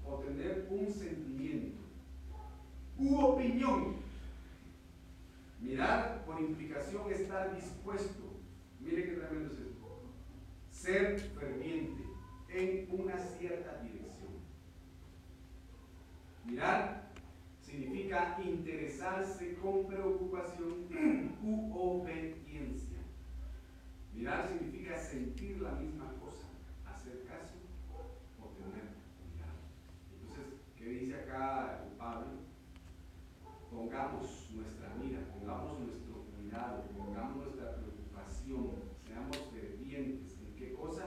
o 0.07 0.18
tener 0.18 0.68
un 0.70 0.88
sentimiento 0.92 1.82
u 2.97 3.18
opinión. 3.18 3.97
Mirar 5.61 6.22
por 6.24 6.40
implicación 6.40 7.11
estar 7.11 7.53
dispuesto. 7.57 8.34
Mire 8.85 9.05
qué 9.05 9.12
tremendo 9.12 9.55
es 9.55 9.61
esto. 9.61 10.03
Ser 10.70 11.18
ferviente 11.18 12.05
en 12.49 12.89
una 12.91 13.18
cierta 13.18 13.80
dirección. 13.82 14.32
Mirar 16.45 17.11
significa 17.62 18.39
interesarse 18.45 19.55
con 19.57 19.87
preocupación 19.87 20.87
u 21.43 21.72
obediencia. 21.76 22.99
Mirar 24.14 24.49
significa 24.49 24.97
sentir 24.99 25.61
la 25.61 25.72
misma 25.72 26.12
cosa, 26.20 26.47
hacer 26.87 27.24
caso 27.24 27.55
o 28.41 28.49
tener 28.51 28.95
cuidado. 29.18 29.59
Entonces, 30.20 30.61
¿qué 30.78 30.85
dice 30.85 31.14
acá 31.16 31.85
Pablo? 31.99 32.45
Pongamos 33.72 34.51
nuestra 34.55 34.95
mira, 35.03 35.18
pongamos 35.32 35.80
nuestro 35.80 36.14
cuidado, 36.37 36.85
pongamos 36.97 37.37
nuestra 37.39 37.74
preocupación, 37.74 37.93
seamos 38.47 39.38
fervientes. 39.53 40.36
¿En 40.47 40.55
qué 40.57 40.74
cosa? 40.74 41.05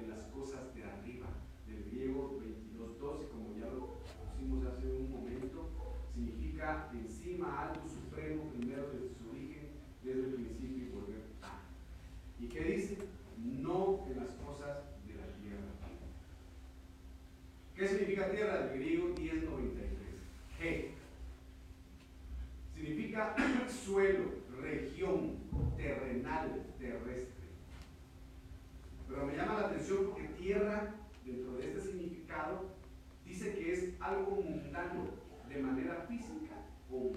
En 0.00 0.08
las 0.08 0.24
cosas 0.26 0.74
de 0.74 0.84
arriba. 0.84 1.26
Del 1.66 1.84
griego 1.90 2.40
22.2, 2.40 3.28
como 3.28 3.56
ya 3.58 3.66
lo 3.66 3.98
pusimos 4.24 4.64
hace 4.64 4.86
un 4.86 5.10
momento, 5.10 5.68
significa 6.14 6.88
encima 6.92 7.68
algo 7.68 7.86
supremo, 7.86 8.50
primero 8.50 8.90
desde 8.90 9.14
su 9.14 9.30
origen, 9.30 9.68
desde 10.02 10.20
el 10.20 10.34
principio 10.34 10.68
¿Y 12.40 12.46
qué 12.46 12.62
dice? 12.62 12.98
No 13.36 14.06
en 14.08 14.20
las 14.20 14.34
cosas 14.34 14.78
de 15.06 15.14
la 15.14 15.26
tierra. 15.42 15.66
¿Qué 17.74 17.88
significa 17.88 18.30
tierra? 18.30 18.70
El 18.72 18.78
griego 18.78 19.08
1093. 19.08 19.88
G. 20.60 20.86
Significa 22.74 23.34
suelo, 23.84 24.26
región, 24.60 25.47
terrenal, 25.76 26.66
terrestre. 26.78 27.48
Pero 29.08 29.26
me 29.26 29.36
llama 29.36 29.60
la 29.60 29.66
atención 29.68 30.06
porque 30.06 30.28
tierra, 30.38 30.94
dentro 31.24 31.52
de 31.56 31.68
este 31.68 31.80
significado, 31.80 32.76
dice 33.24 33.54
que 33.54 33.72
es 33.72 34.00
algo 34.00 34.42
mundano, 34.42 35.28
de 35.48 35.62
manera 35.62 36.04
física 36.08 36.56
o 36.90 37.10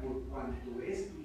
por 0.00 0.22
cuanto 0.28 0.80
esto 0.80 1.15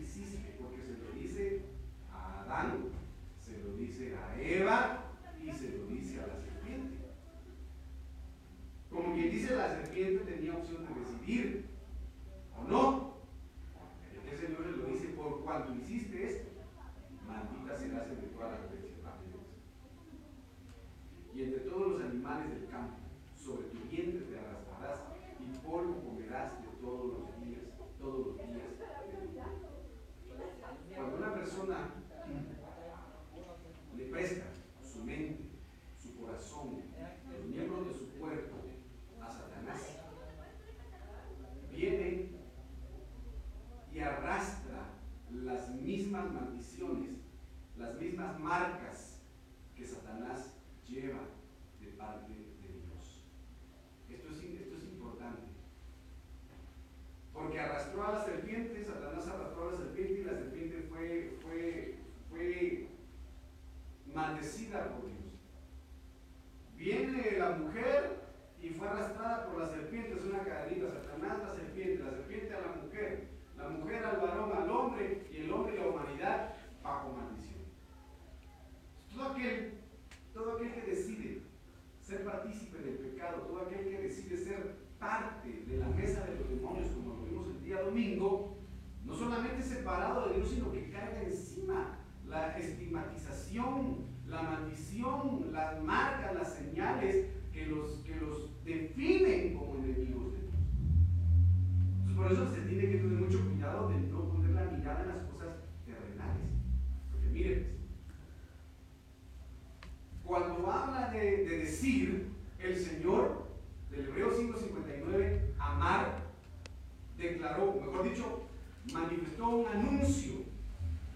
un 119.55 119.67
anuncio, 119.67 120.33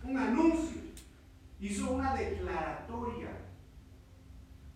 un 0.03 0.17
anuncio, 0.17 0.81
hizo 1.59 1.91
una 1.91 2.15
declaratoria 2.15 3.45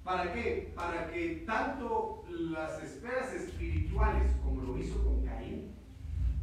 ¿Para 0.09 0.33
qué? 0.33 0.71
Para 0.75 1.11
que 1.11 1.43
tanto 1.45 2.23
las 2.27 2.81
esferas 2.81 3.31
espirituales, 3.31 4.31
como 4.43 4.63
lo 4.63 4.79
hizo 4.79 5.03
con 5.03 5.23
Caín, 5.23 5.75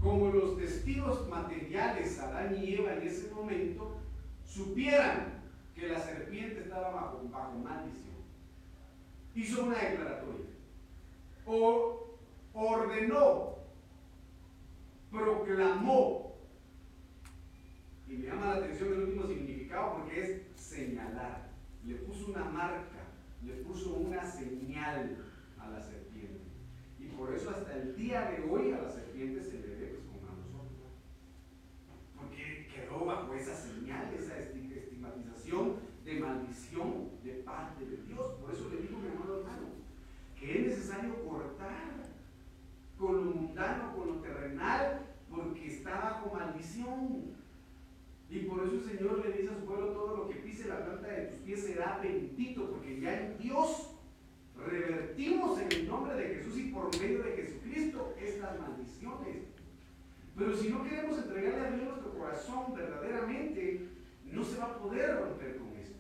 como 0.01 0.29
los 0.29 0.57
testigos 0.57 1.29
materiales, 1.29 2.17
Adán 2.21 2.57
y 2.63 2.75
Eva 2.75 2.93
en 2.95 3.03
ese 3.03 3.29
momento, 3.35 3.97
supieran 4.45 5.43
que 5.75 5.89
la 5.89 5.99
serpiente 5.99 6.61
estaba 6.61 6.91
bajo, 6.91 7.29
bajo 7.29 7.59
maldición. 7.59 8.15
Hizo 9.35 9.65
una 9.65 9.79
declaratoria. 9.79 10.47
O 11.45 12.19
ordenó, 12.55 13.57
proclamó, 15.11 16.26
y 18.17 18.21
me 18.21 18.29
llama 18.29 18.47
la 18.47 18.57
atención 18.57 18.93
el 18.93 19.01
último 19.01 19.27
significado 19.27 19.99
porque 19.99 20.23
es 20.23 20.43
señalar. 20.57 21.51
Le 21.85 21.97
puso 21.97 22.31
una 22.33 22.45
marca 22.45 22.97
le 23.47 23.53
puso 23.63 23.95
una 23.95 24.25
señal 24.25 25.19
a 25.59 25.71
la 25.71 25.81
serpiente. 25.81 26.41
Y 26.99 27.07
por 27.09 27.33
eso 27.33 27.51
hasta 27.51 27.77
el 27.77 27.95
día 27.95 28.31
de 28.31 28.51
hoy 28.51 28.73
a 28.73 28.83
la 28.83 28.91
serpiente 28.91 29.43
se 29.43 29.61
le 29.61 29.77
ve 29.77 30.01
pues, 30.11 30.23
a 30.25 30.35
nosotros. 30.35 30.91
Porque 32.17 32.69
quedó 32.75 33.05
bajo 33.05 33.35
esa 33.35 33.55
señal, 33.55 34.13
esa 34.15 34.39
estigmatización 34.39 35.77
de 36.05 36.21
maldición 36.21 37.11
de 37.23 37.35
parte 37.45 37.85
de 37.85 37.99
Dios. 37.99 38.35
Por 38.41 38.53
eso 38.53 38.69
le 38.71 38.83
digo, 38.83 38.99
mi 38.99 39.09
hermano 39.09 39.39
hermano, 39.39 39.69
que 40.39 40.59
es 40.59 40.67
necesario 40.67 41.25
cortar 41.25 41.95
con 42.99 43.17
lo 43.17 43.23
mundano, 43.33 43.95
con 43.95 44.09
lo 44.09 44.15
terrenal, 44.23 45.07
porque 45.31 45.67
está 45.67 46.01
bajo 46.01 46.35
maldición. 46.35 47.46
Y 48.29 48.41
por 48.41 48.67
eso 48.67 48.75
el 48.75 48.85
Señor 48.85 49.25
le 49.25 49.33
dice 49.33 49.55
a 49.55 49.59
su 49.59 49.67
pueblo, 49.67 49.93
todo 49.93 50.17
lo 50.17 50.29
que 50.29 50.37
pise 50.37 50.69
la 50.69 50.85
planta 50.85 51.07
de 51.09 51.27
tus 51.27 51.39
pies 51.41 51.65
será 51.65 52.01
bendito, 52.03 52.71
porque 52.71 53.01
ya 53.01 53.21
en 53.21 53.39
Dios 53.39 53.93
revertimos 54.67 55.61
en 55.61 55.73
el 55.73 55.89
nombre 55.89 56.15
de 56.17 56.35
Jesús 56.35 56.59
y 56.59 56.71
por 56.71 56.91
medio 56.99 57.23
de 57.23 57.33
Jesucristo 57.33 58.15
estas 58.21 58.59
maldiciones. 58.59 59.37
Pero 60.37 60.57
si 60.57 60.69
no 60.69 60.83
queremos 60.83 61.19
entregarle 61.19 61.67
a 61.67 61.71
Dios 61.71 61.89
nuestro 61.89 62.19
corazón 62.19 62.75
verdaderamente, 62.75 63.89
no 64.25 64.45
se 64.45 64.59
va 64.59 64.65
a 64.65 64.79
poder 64.79 65.19
romper 65.21 65.57
con 65.57 65.69
esto. 65.77 65.97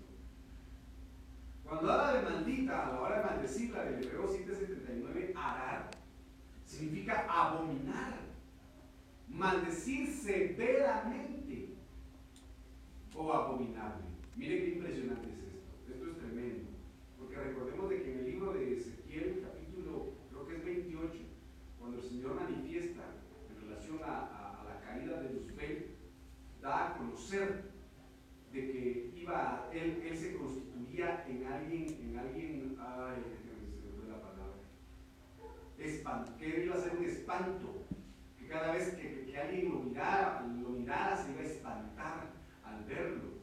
Cuando 1.65 1.93
habla 1.93 2.21
de 2.21 2.31
maldita, 2.31 2.87
a 2.87 2.93
la 2.93 3.01
hora 3.01 3.19
de 3.19 3.25
maldecirla 3.25 3.85
del 3.85 4.05
Hebreo 4.05 4.29
779, 4.29 5.33
arar, 5.37 5.91
significa 6.65 7.25
abominar, 7.29 8.19
maldecir 9.29 10.09
severamente 10.09 11.36
o 13.17 13.33
abominable. 13.33 14.05
Mire 14.37 14.65
qué 14.65 14.69
impresionante 14.77 15.29
es 15.31 15.39
esto. 15.39 15.93
Esto 15.93 16.11
es 16.11 16.19
tremendo. 16.19 16.69
Porque 17.19 17.37
recordemos 17.37 17.89
de 17.89 18.03
que 18.03 18.13
en 18.13 18.19
el 18.19 18.25
libro 18.27 18.53
de 18.53 18.77
Ezequiel, 18.77 19.43
capítulo, 19.43 20.13
creo 20.31 20.47
que 20.47 20.57
es 20.57 20.65
28, 20.65 21.19
cuando 21.79 21.99
el 21.99 22.05
Señor 22.05 22.35
manifiesta 22.35 23.03
en 23.49 23.69
relación 23.69 23.99
a, 24.05 24.63
la 24.67 24.81
caída 24.81 25.23
de 25.23 25.33
Luzbel, 25.33 25.97
da 26.61 26.89
a 26.89 26.99
conocer 26.99 27.71
de 28.53 28.73
que 28.73 29.13
iba, 29.17 29.71
él, 29.73 30.03
él 30.05 30.17
se 30.17 30.37
constituía 30.37 31.25
en 31.29 31.47
alguien, 31.47 31.87
en 32.01 32.19
alguien, 32.19 32.77
ay, 32.79 33.23
se 33.25 34.09
la 34.09 34.21
palabra, 34.21 34.57
espanto, 35.79 36.37
que 36.39 36.65
iba 36.65 36.75
a 36.75 36.81
ser 36.81 36.97
un 36.97 37.05
espanto, 37.05 37.85
que 38.39 38.47
cada 38.47 38.73
vez 38.73 38.95
que, 38.95 39.27
que 39.27 39.39
alguien 39.39 39.73
lo 39.73 39.81
mirara, 39.81 40.47
lo 40.61 40.71
mirara 40.71 41.17
se 41.17 41.33
iba 41.33 41.41
a 41.41 41.45
espantar 41.45 42.36
verlo. 42.87 43.37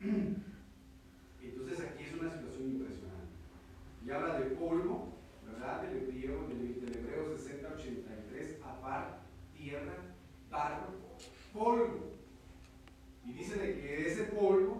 Entonces 1.42 1.80
aquí 1.80 2.04
es 2.04 2.12
una 2.14 2.30
situación 2.30 2.70
impresionante. 2.70 3.10
Y 4.04 4.10
habla 4.10 4.40
de 4.40 4.46
polvo, 4.56 5.14
¿verdad? 5.46 5.82
Del 5.82 5.96
hebreo, 6.02 6.48
del, 6.48 6.80
del 6.80 6.96
hebreo 6.96 7.36
6083, 7.36 8.58
apar, 8.64 9.20
tierra, 9.56 9.94
barro, 10.50 10.88
polvo. 11.52 12.10
Y 13.24 13.32
dice 13.32 13.58
de 13.58 13.80
que 13.80 14.08
ese 14.08 14.24
polvo 14.24 14.79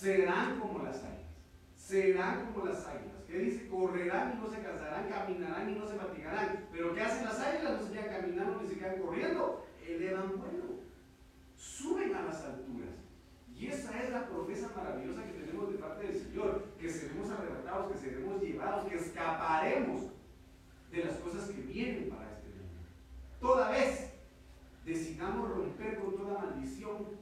serán 0.00 0.58
como 0.58 0.78
las 0.82 0.96
águilas. 0.96 1.20
Serán 1.76 2.52
como 2.52 2.64
las 2.66 2.86
águilas. 2.86 3.20
¿Qué 3.26 3.38
dice? 3.38 3.68
Correrán 3.68 4.34
y 4.34 4.40
no 4.40 4.48
se 4.48 4.62
cansarán, 4.62 5.08
caminarán 5.08 5.70
y 5.70 5.74
no 5.74 5.86
se 5.86 5.96
fatigarán. 5.96 6.68
Pero 6.72 6.94
¿qué 6.94 7.02
hacen 7.02 7.26
las 7.26 7.38
águilas? 7.38 7.80
No 7.80 7.86
se 7.86 7.92
quedan 7.92 8.20
caminando 8.20 8.62
ni 8.62 8.68
se 8.68 8.78
quedan 8.78 9.02
corriendo. 9.02 9.66
Elevan 9.86 10.38
vuelo. 10.38 10.80
Suben 11.54 12.14
a 12.14 12.22
las 12.22 12.42
alturas. 12.44 12.88
Y 13.54 13.66
esa 13.66 14.02
es 14.02 14.10
la 14.10 14.26
promesa 14.26 14.70
maravillosa 14.74 15.22
que 15.24 15.32
tenemos 15.32 15.70
de 15.70 15.78
parte 15.78 16.06
del 16.06 16.18
Señor, 16.18 16.64
que 16.80 16.88
seremos 16.88 17.30
arrebatados, 17.30 17.92
que 17.92 17.98
seremos 17.98 18.40
llevados, 18.40 18.88
que 18.88 18.96
escaparemos 18.96 20.04
de 20.90 21.04
las 21.04 21.16
cosas 21.16 21.50
que 21.50 21.60
vienen 21.60 22.08
para 22.08 22.32
este 22.32 22.48
mundo. 22.48 22.80
Toda 23.38 23.70
vez 23.70 24.14
decidamos 24.86 25.50
romper 25.50 25.98
con 25.98 26.16
toda 26.16 26.38
maldición 26.38 27.20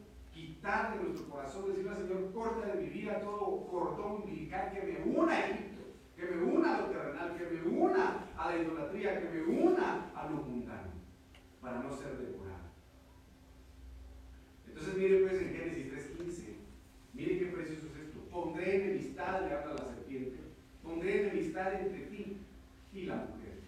quitar 0.58 0.98
de 0.98 1.04
nuestro 1.04 1.28
corazón, 1.28 1.66
decirle 1.68 1.90
al 1.90 1.96
Señor, 1.96 2.32
corta 2.32 2.66
de 2.66 2.82
mi 2.82 2.88
vida 2.88 3.20
todo 3.20 3.66
cordón 3.68 4.22
umbilical 4.22 4.72
que 4.72 4.82
me 4.82 5.14
una 5.14 5.32
a 5.32 5.46
Egipto, 5.46 5.82
que 6.16 6.22
me 6.22 6.42
una 6.42 6.74
a 6.74 6.80
lo 6.80 6.86
terrenal, 6.88 7.36
que 7.36 7.46
me 7.46 7.62
una 7.76 8.28
a 8.36 8.50
la 8.50 8.62
idolatría, 8.62 9.20
que 9.20 9.28
me 9.28 9.42
una 9.44 10.10
a 10.14 10.28
lo 10.28 10.36
mundano, 10.36 10.90
para 11.60 11.78
no 11.80 11.96
ser 11.96 12.18
devorado. 12.18 12.68
Entonces 14.66 14.96
mire 14.96 15.20
pues 15.20 15.42
en 15.42 15.54
Génesis 15.54 15.92
3.15, 15.92 16.44
mire 17.14 17.38
qué 17.38 17.46
precioso 17.46 17.86
es 17.86 18.08
esto. 18.08 18.20
Pondré 18.30 18.84
enemistad, 18.84 19.46
le 19.46 19.54
habla 19.54 19.74
la 19.74 19.84
serpiente, 19.84 20.38
pondré 20.82 21.28
enemistad 21.28 21.74
entre 21.74 22.06
ti 22.06 22.36
y 22.92 23.02
la 23.02 23.14
mujer. 23.14 23.58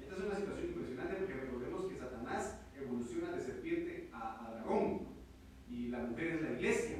Esta 0.00 0.14
es 0.14 0.22
una 0.22 0.36
situación 0.36 0.66
impresionante 0.68 1.14
porque 1.16 1.34
recordemos 1.34 1.84
que 1.86 1.98
Satanás 1.98 2.60
evoluciona 2.74 3.32
de 3.32 3.40
serpiente 3.42 4.08
a, 4.14 4.50
dragón 4.54 5.05
la 5.96 6.04
mujer 6.04 6.26
es 6.26 6.42
la 6.42 6.50
iglesia. 6.50 6.96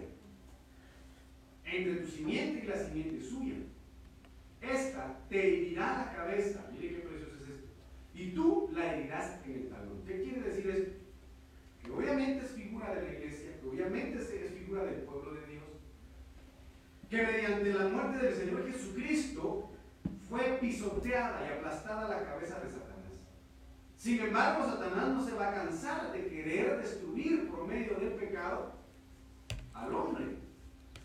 Entre 1.65 1.95
tu 1.97 2.09
simiente 2.09 2.65
y 2.65 2.69
la 2.69 2.77
simiente 2.77 3.23
suya. 3.23 3.57
Esta 4.61 5.19
te 5.29 5.47
herirá 5.47 6.07
la 6.07 6.17
cabeza. 6.17 6.71
Mire 6.73 6.95
qué 6.95 7.01
precioso 7.01 7.37
es 7.37 7.51
esto. 7.51 7.69
Y 8.15 8.31
tú 8.31 8.71
la 8.73 8.95
herirás 8.95 9.45
en 9.45 9.53
el 9.53 9.69
talón. 9.69 10.03
¿Qué 10.07 10.23
quiere 10.23 10.41
decir 10.41 10.71
esto? 10.71 10.93
Que 11.83 11.91
obviamente 11.91 12.45
es 12.45 12.53
figura 12.53 12.95
de 12.95 13.03
la 13.03 13.13
iglesia, 13.13 13.61
que 13.61 13.69
obviamente 13.69 14.19
es 14.19 14.29
figura 14.67 14.85
del 14.85 15.03
pueblo 15.03 15.35
de 15.35 15.47
Dios, 15.47 15.65
que 17.09 17.23
mediante 17.23 17.73
la 17.73 17.89
muerte 17.89 18.27
del 18.27 18.35
Señor 18.35 18.67
Jesucristo 18.69 19.71
fue 20.29 20.59
pisoteada 20.61 21.47
y 21.47 21.59
aplastada 21.59 22.09
la 22.09 22.25
cabeza 22.25 22.59
de 22.59 22.69
Satanás. 22.69 22.97
Sin 23.97 24.21
embargo, 24.21 24.67
Satanás 24.67 25.09
no 25.09 25.25
se 25.25 25.35
va 25.35 25.51
a 25.51 25.55
cansar 25.55 26.13
de 26.13 26.27
querer 26.27 26.79
destruir 26.79 27.49
por 27.49 27.69
medio 27.69 27.95
del 27.95 28.15
pecado 28.15 28.76
al 29.77 29.95
hombre. 29.95 30.25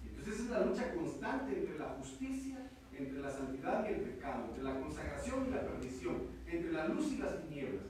Entonces 0.06 0.40
es 0.40 0.50
la 0.50 0.66
lucha 0.66 0.94
constante 0.94 1.58
entre 1.58 1.80
la 1.80 1.90
justicia, 2.00 2.70
entre 2.98 3.20
la 3.20 3.32
santidad 3.32 3.86
y 3.88 3.94
el 3.94 4.02
pecado, 4.02 4.46
entre 4.46 4.64
la 4.64 4.80
consagración 4.80 5.48
y 5.48 5.52
la 5.52 5.62
perdición, 5.62 6.16
entre 6.48 6.72
la 6.72 6.88
luz 6.88 7.12
y 7.14 7.18
las 7.18 7.42
tinieblas. 7.44 7.86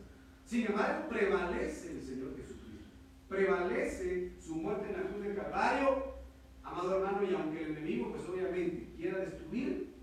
Sin 0.46 0.68
embargo, 0.68 1.10
prevalece 1.10 1.92
el 1.92 2.02
Señor 2.02 2.36
Jesucristo. 2.36 2.92
Prevalece 3.30 4.34
su 4.40 4.56
muerte 4.56 4.90
en 4.90 5.02
la 5.02 5.10
cruz 5.10 5.24
del 5.24 5.36
Calvario, 5.36 6.04
amado 6.64 6.98
hermano, 6.98 7.24
y 7.24 7.34
aunque 7.34 7.64
el 7.64 7.72
enemigo, 7.72 8.12
pues 8.12 8.28
obviamente, 8.28 8.94
quiera 8.96 9.20
destruir, 9.20 9.96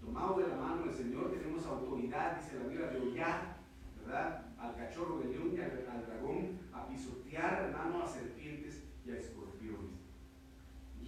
tomado 0.00 0.38
de 0.38 0.48
la 0.48 0.56
mano 0.56 0.84
del 0.84 0.94
Señor, 0.94 1.32
tenemos 1.32 1.66
autoridad, 1.66 2.40
dice 2.40 2.58
la 2.58 2.68
Biblia, 2.68 2.86
de 2.88 3.00
hollar, 3.00 3.56
¿verdad? 4.04 4.46
Al 4.58 4.76
cachorro 4.76 5.18
de 5.18 5.28
león 5.28 5.52
y 5.54 5.60
al, 5.60 5.70
dragón, 6.06 6.58
a 6.72 6.86
pisotear, 6.88 7.64
hermano, 7.64 8.02
a 8.02 8.06
serpientes 8.06 8.84
y 9.04 9.10
a 9.10 9.16
escorpiones. 9.16 9.39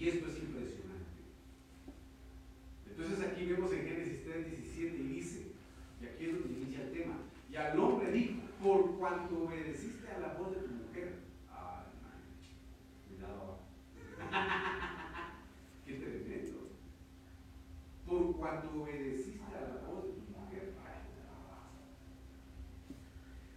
Y 0.03 0.09
esto 0.09 0.27
es 0.27 0.39
impresionante. 0.41 1.23
Entonces 2.91 3.21
aquí 3.21 3.45
vemos 3.45 3.73
en 3.73 3.87
Génesis 3.87 4.25
3, 4.25 4.51
17 4.51 4.97
y 4.97 5.07
dice, 5.07 5.53
y 6.01 6.07
aquí 6.07 6.25
es 6.25 6.33
donde 6.33 6.59
inicia 6.59 6.83
el 6.83 6.93
tema, 6.93 7.15
y 7.49 7.55
al 7.55 7.79
hombre 7.79 8.11
dijo, 8.11 8.41
por 8.61 8.99
cuanto 8.99 9.45
obedeciste 9.45 10.09
a 10.09 10.19
la 10.19 10.35
voz 10.35 10.57
de 10.57 10.63
tu 10.63 10.75
mujer, 10.75 11.21
ay, 11.53 11.85
cuidado, 13.07 13.61
qué 15.87 15.93
tremendo, 15.95 16.59
por 18.05 18.37
cuanto 18.39 18.83
obedeciste 18.83 19.55
a 19.55 19.61
la 19.61 19.89
voz 19.89 20.07
de 20.07 20.13
tu 20.15 20.33
mujer, 20.33 20.73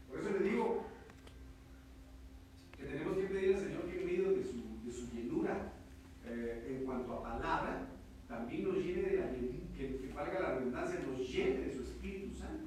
por 0.08 0.20
eso 0.20 0.30
le 0.30 0.48
digo 0.48 0.86
que 2.78 2.84
tenemos 2.84 3.18
que 3.18 3.24
pedir 3.24 3.56
al 3.56 3.62
Señor 3.64 3.90
que 3.90 4.00
en 4.00 4.06
medio 4.06 4.32
de 4.34 4.44
su, 4.44 4.62
de 4.86 4.92
su 4.92 5.12
llenura 5.12 5.72
eh, 6.28 6.78
en 6.80 6.86
cuanto 6.86 7.14
a 7.14 7.24
palabra, 7.24 7.88
también 8.28 8.64
nos 8.64 8.78
llene 8.78 9.04
de 9.04 9.18
la 9.18 9.32
que, 9.32 9.98
que 10.00 10.14
valga 10.14 10.40
la 10.40 10.56
redundancia, 10.56 11.00
nos 11.08 11.20
llene 11.20 11.68
de 11.68 11.74
su 11.74 11.84
Espíritu 11.84 12.34
Santo. 12.34 12.66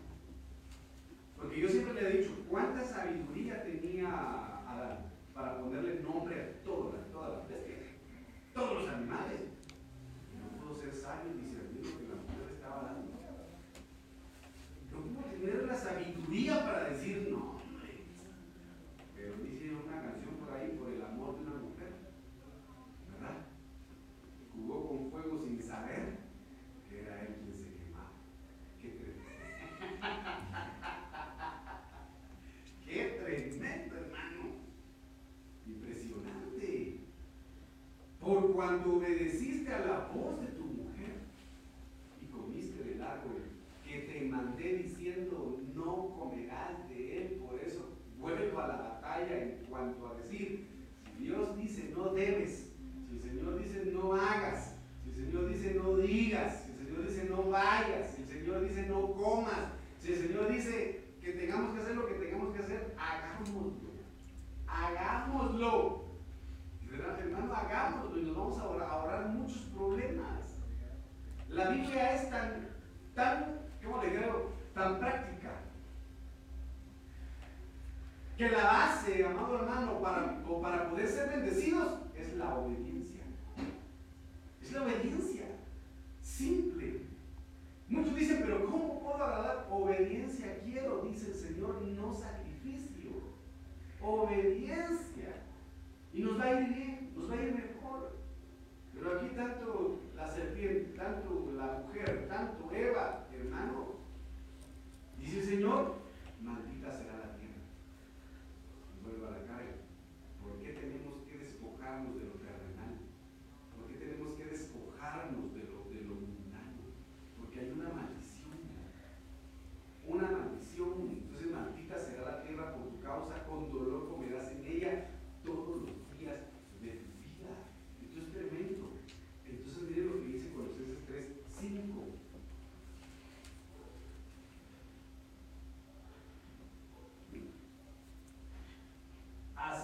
Porque 1.36 1.60
yo 1.60 1.68
siempre 1.68 1.94
le 1.94 2.08
he 2.08 2.18
dicho, 2.18 2.30
¿cuánta 2.48 2.84
sabiduría 2.84 3.62
tenía 3.64 4.08
Adán 4.08 5.10
para 5.34 5.60
ponerle 5.60 6.00
nombre 6.00 6.40
a 6.40 6.64
todas 6.64 7.00
las, 7.00 7.10
todas 7.10 7.38
las 7.38 7.48
bestias? 7.48 7.80
Todos 8.54 8.82
los 8.82 8.88
animales. 8.94 9.40
No 10.38 10.48
pudo 10.60 10.80
ser 10.80 10.94
sabio 10.94 11.32
ni 11.34 11.46
discernir 11.48 11.84
lo 11.84 11.98
que 11.98 12.08
la 12.08 12.14
mujer 12.14 12.54
estaba 12.54 12.82
dando. 12.84 13.08
No 14.92 15.00
pudo 15.00 15.24
tener 15.32 15.66
la 15.66 15.74
sabiduría 15.74 16.64
para 16.64 16.90
decir 16.90 17.28
no, 17.28 17.58
hombre. 17.58 18.04
Pero 19.16 19.34
dice 19.42 19.74
una 19.74 20.00
canción 20.02 20.34
por 20.36 20.54
ahí, 20.54 20.76
por 20.78 20.92
el 20.92 21.02
amor 21.02 21.38
de 21.38 21.42
una 21.42 21.60
mujer. 21.60 21.92
¿Verdad? 23.12 23.48
Jugó 24.58 24.88
con 24.88 25.10
fuego 25.10 25.44
sin 25.44 25.62
saber 25.62 26.18
que 26.88 27.00
era 27.02 27.22
él 27.22 27.36
quien 27.36 27.54
se 27.56 27.72
quemaba. 27.76 28.10
Qué 28.80 28.88
tremendo. 28.88 29.24
Qué 32.84 33.22
tremendo, 33.22 33.96
hermano. 33.96 34.42
Impresionante. 35.66 37.00
Por 38.20 38.47
cuando 38.58 38.96
obedeciste 38.96 39.72
a 39.72 39.78
la 39.78 39.97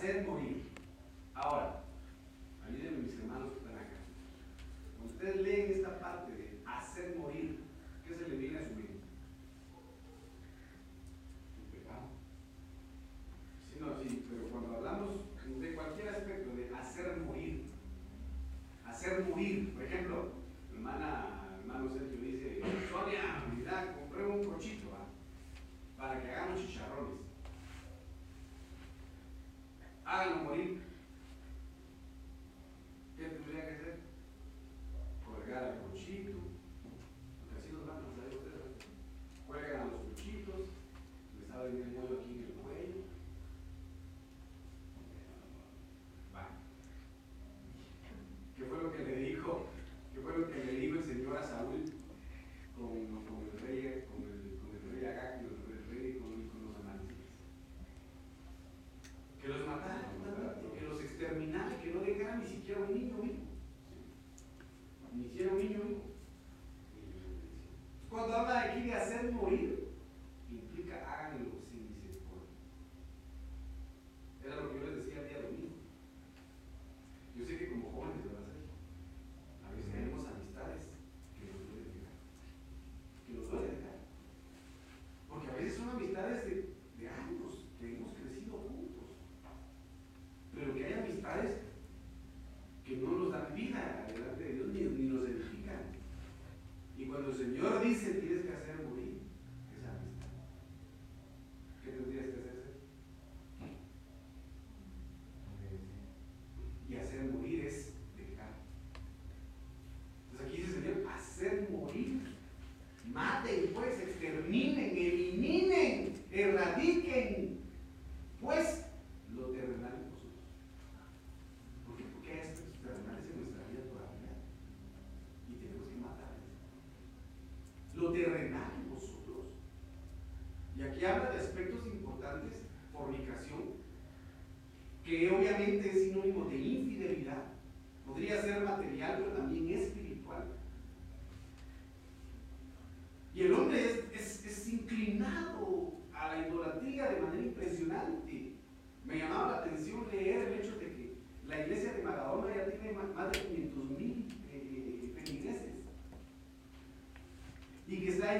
Hacer 0.04 0.26
morir. 0.28 0.73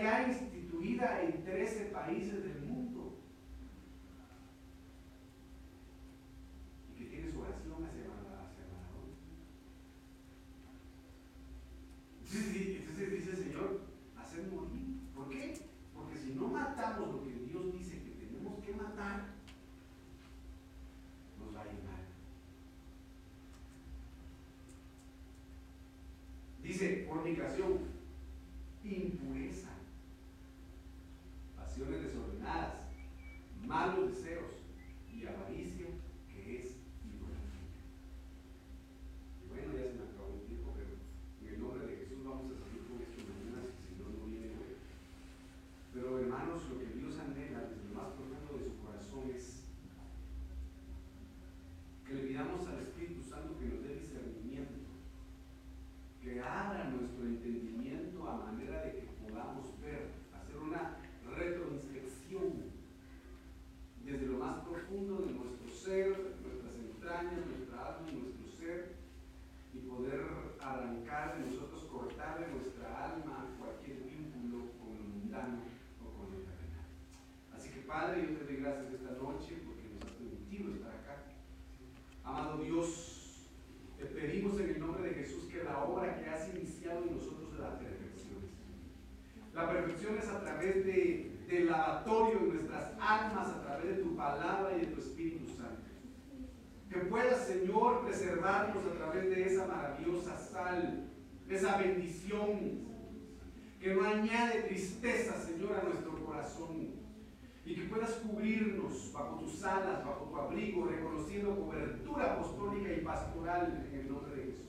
Ya 0.03 0.29
instituida 0.29 1.23
en 1.23 1.45
13 1.45 1.87
países 1.87 2.43
del 2.45 2.61
mundo 2.63 3.19
y 6.91 6.99
que 6.99 7.05
tiene 7.07 7.31
su 7.33 7.41
oración 7.41 7.85
hacia, 7.85 8.09
Mara- 8.09 8.45
hacia 8.47 8.65
Maradona. 8.73 9.15
Entonces, 12.21 12.53
di- 12.53 12.77
entonces 12.77 13.11
dice 13.13 13.31
el 13.31 13.37
Señor, 13.37 13.81
hacer 14.17 14.47
morir. 14.51 15.01
¿Por 15.15 15.29
qué? 15.31 15.59
Porque 15.95 16.17
si 16.19 16.35
no 16.35 16.49
matamos 16.49 17.13
lo 17.15 17.23
que 17.25 17.33
Dios 17.33 17.73
dice 17.73 18.03
que 18.03 18.11
tenemos 18.27 18.63
que 18.65 18.73
matar, 18.73 19.27
nos 21.39 21.55
va 21.55 21.61
a 21.63 21.65
mal. 21.65 22.05
Dice 26.63 27.05
fornicación, 27.07 27.79
impureza, 28.83 29.69
pasiones 31.57 32.03
desordenadas, 32.05 32.75
malos 33.67 34.15
deseos 34.17 34.51
y 35.13 35.27
avaricia, 35.27 35.87
que 36.33 36.57
es 36.59 36.77
idolatría. 37.05 37.69
Y 39.45 39.49
bueno, 39.49 39.73
ya 39.77 39.93
se 39.93 39.99
me 39.99 40.05
acabó 40.09 40.35
el 40.41 40.47
tiempo, 40.49 40.73
pero 40.75 40.97
en 41.43 41.55
el 41.55 41.61
nombre 41.61 41.87
de 41.87 41.97
Jesús 41.99 42.25
vamos 42.25 42.47
a 42.53 42.57
seguir 42.65 42.83
con 42.89 42.97
esto 43.03 43.21
mañana, 43.29 43.69
si 43.69 43.85
el 43.85 43.89
Señor 43.93 44.11
no 44.19 44.25
viene 44.27 44.47
hoy. 44.57 44.75
Pero 45.93 46.19
hermanos, 46.19 46.63
lo 46.71 46.79
que 46.79 46.87
Dios 46.97 47.19
anhela 47.19 47.61
desde 47.69 47.89
lo 47.93 47.95
más 48.01 48.09
profundo 48.17 48.57
de 48.57 48.65
su 48.73 48.77
corazón 48.81 49.31
es 49.37 49.61
que 52.09 52.15
le 52.15 52.23
pidamos 52.25 52.67
al 52.69 52.79
Espíritu 52.81 53.23
Santo 53.23 53.59
que 53.59 53.67
nos 53.67 53.83
dé 53.85 53.95
discernimiento, 54.01 54.81
que 56.23 56.41
abra 56.41 56.85
nuestro 56.91 57.25
entendimiento 57.25 58.29
a 58.29 58.45
manera 58.47 58.83
de 58.85 58.93
que 58.93 59.07
podamos 59.23 59.79
ver, 59.81 60.09
hacer 60.35 60.57
una 60.57 60.97
retroinspección 61.37 62.65
desde 64.05 64.27
lo 64.27 64.39
más 64.39 64.65
profundo 64.67 65.19
de 65.23 65.33
nuestro 65.33 65.69
ser, 65.71 66.37
nuestras 66.43 66.75
entrañas, 66.77 67.47
nuestra 67.47 67.97
alma 67.97 68.09
y 68.11 68.17
nuestro 68.17 68.49
ser, 68.49 68.95
y 69.75 69.79
poder 69.81 70.21
arrancar 70.61 71.39
de 71.39 71.47
nosotros, 71.51 71.85
cortar 71.85 72.41
de 72.41 72.53
nuestra 72.53 73.13
alma 73.15 73.47
cualquier 73.59 73.99
vínculo 74.05 74.65
con 74.79 74.97
lo 74.97 75.05
mundano 75.05 75.59
o 76.03 76.11
con 76.19 76.33
lo 76.33 76.39
terrenal. 76.39 76.89
Así 77.55 77.69
que 77.71 77.81
Padre, 77.81 78.23
yo 78.23 78.39
te 78.39 78.45
doy 78.45 78.57
gracias 78.57 78.93
esta 78.95 79.11
noche 79.13 79.59
porque 79.65 79.89
nos 79.95 80.05
has 80.05 80.13
permitido 80.13 80.73
estar 80.75 80.91
acá. 80.93 81.23
Amado 82.25 82.59
Dios, 82.63 83.49
te 83.99 84.07
pedimos 84.07 84.59
en 84.61 84.71
el 84.71 84.81
nombre 84.81 85.03
de 85.11 85.15
Jesús 85.15 85.45
que 85.45 85.63
la 85.63 85.85
obra 85.85 86.19
que 86.19 86.29
has 86.29 86.49
iniciado 86.55 87.05
en 87.05 87.17
nosotros 87.17 87.59
la 87.59 87.79
perfecciones. 87.79 88.51
La 89.55 89.71
perfección 89.71 90.17
es 90.19 90.27
a 90.29 90.41
través 90.41 90.85
de, 90.87 91.45
del 91.49 91.67
lavatorio 91.67 92.41
de 92.41 92.47
nuestras 92.55 92.93
almas, 93.01 93.49
a 93.49 93.63
través 93.63 93.97
de 93.99 94.03
tu 94.03 94.17
palabra 94.17 94.77
y 94.77 94.81
de 94.81 94.87
tu 94.89 95.01
Espíritu 95.01 95.47
Santo. 95.49 95.83
Que 96.91 96.99
puedas, 97.01 97.47
Señor, 97.47 98.05
preservarnos 98.05 98.85
a 98.85 98.93
través 98.95 99.25
de 99.31 99.47
esa 99.47 99.67
maravillosa 99.67 100.39
sal, 100.39 101.09
de 101.47 101.55
esa 101.55 101.77
bendición, 101.79 102.81
que 103.81 103.95
no 103.95 104.03
añade 104.05 104.63
tristeza, 104.63 105.39
Señor, 105.41 105.75
a 105.79 105.83
nuestro 105.85 106.25
corazón. 106.25 106.95
Y 107.67 107.75
que 107.75 107.84
puedas 107.95 108.15
cubrirnos 108.15 109.13
bajo 109.13 109.37
tus 109.37 109.63
alas, 109.63 110.05
bajo 110.05 110.25
tu 110.25 110.37
abrigo, 110.37 110.87
reconociendo 110.87 111.55
cobertura 111.55 112.35
apostólica 112.35 112.93
y 112.93 113.05
pastoral 113.05 113.87
en 113.89 114.01
el 114.01 114.09
nombre 114.09 114.35
de 114.35 114.43
Jesús 114.43 114.65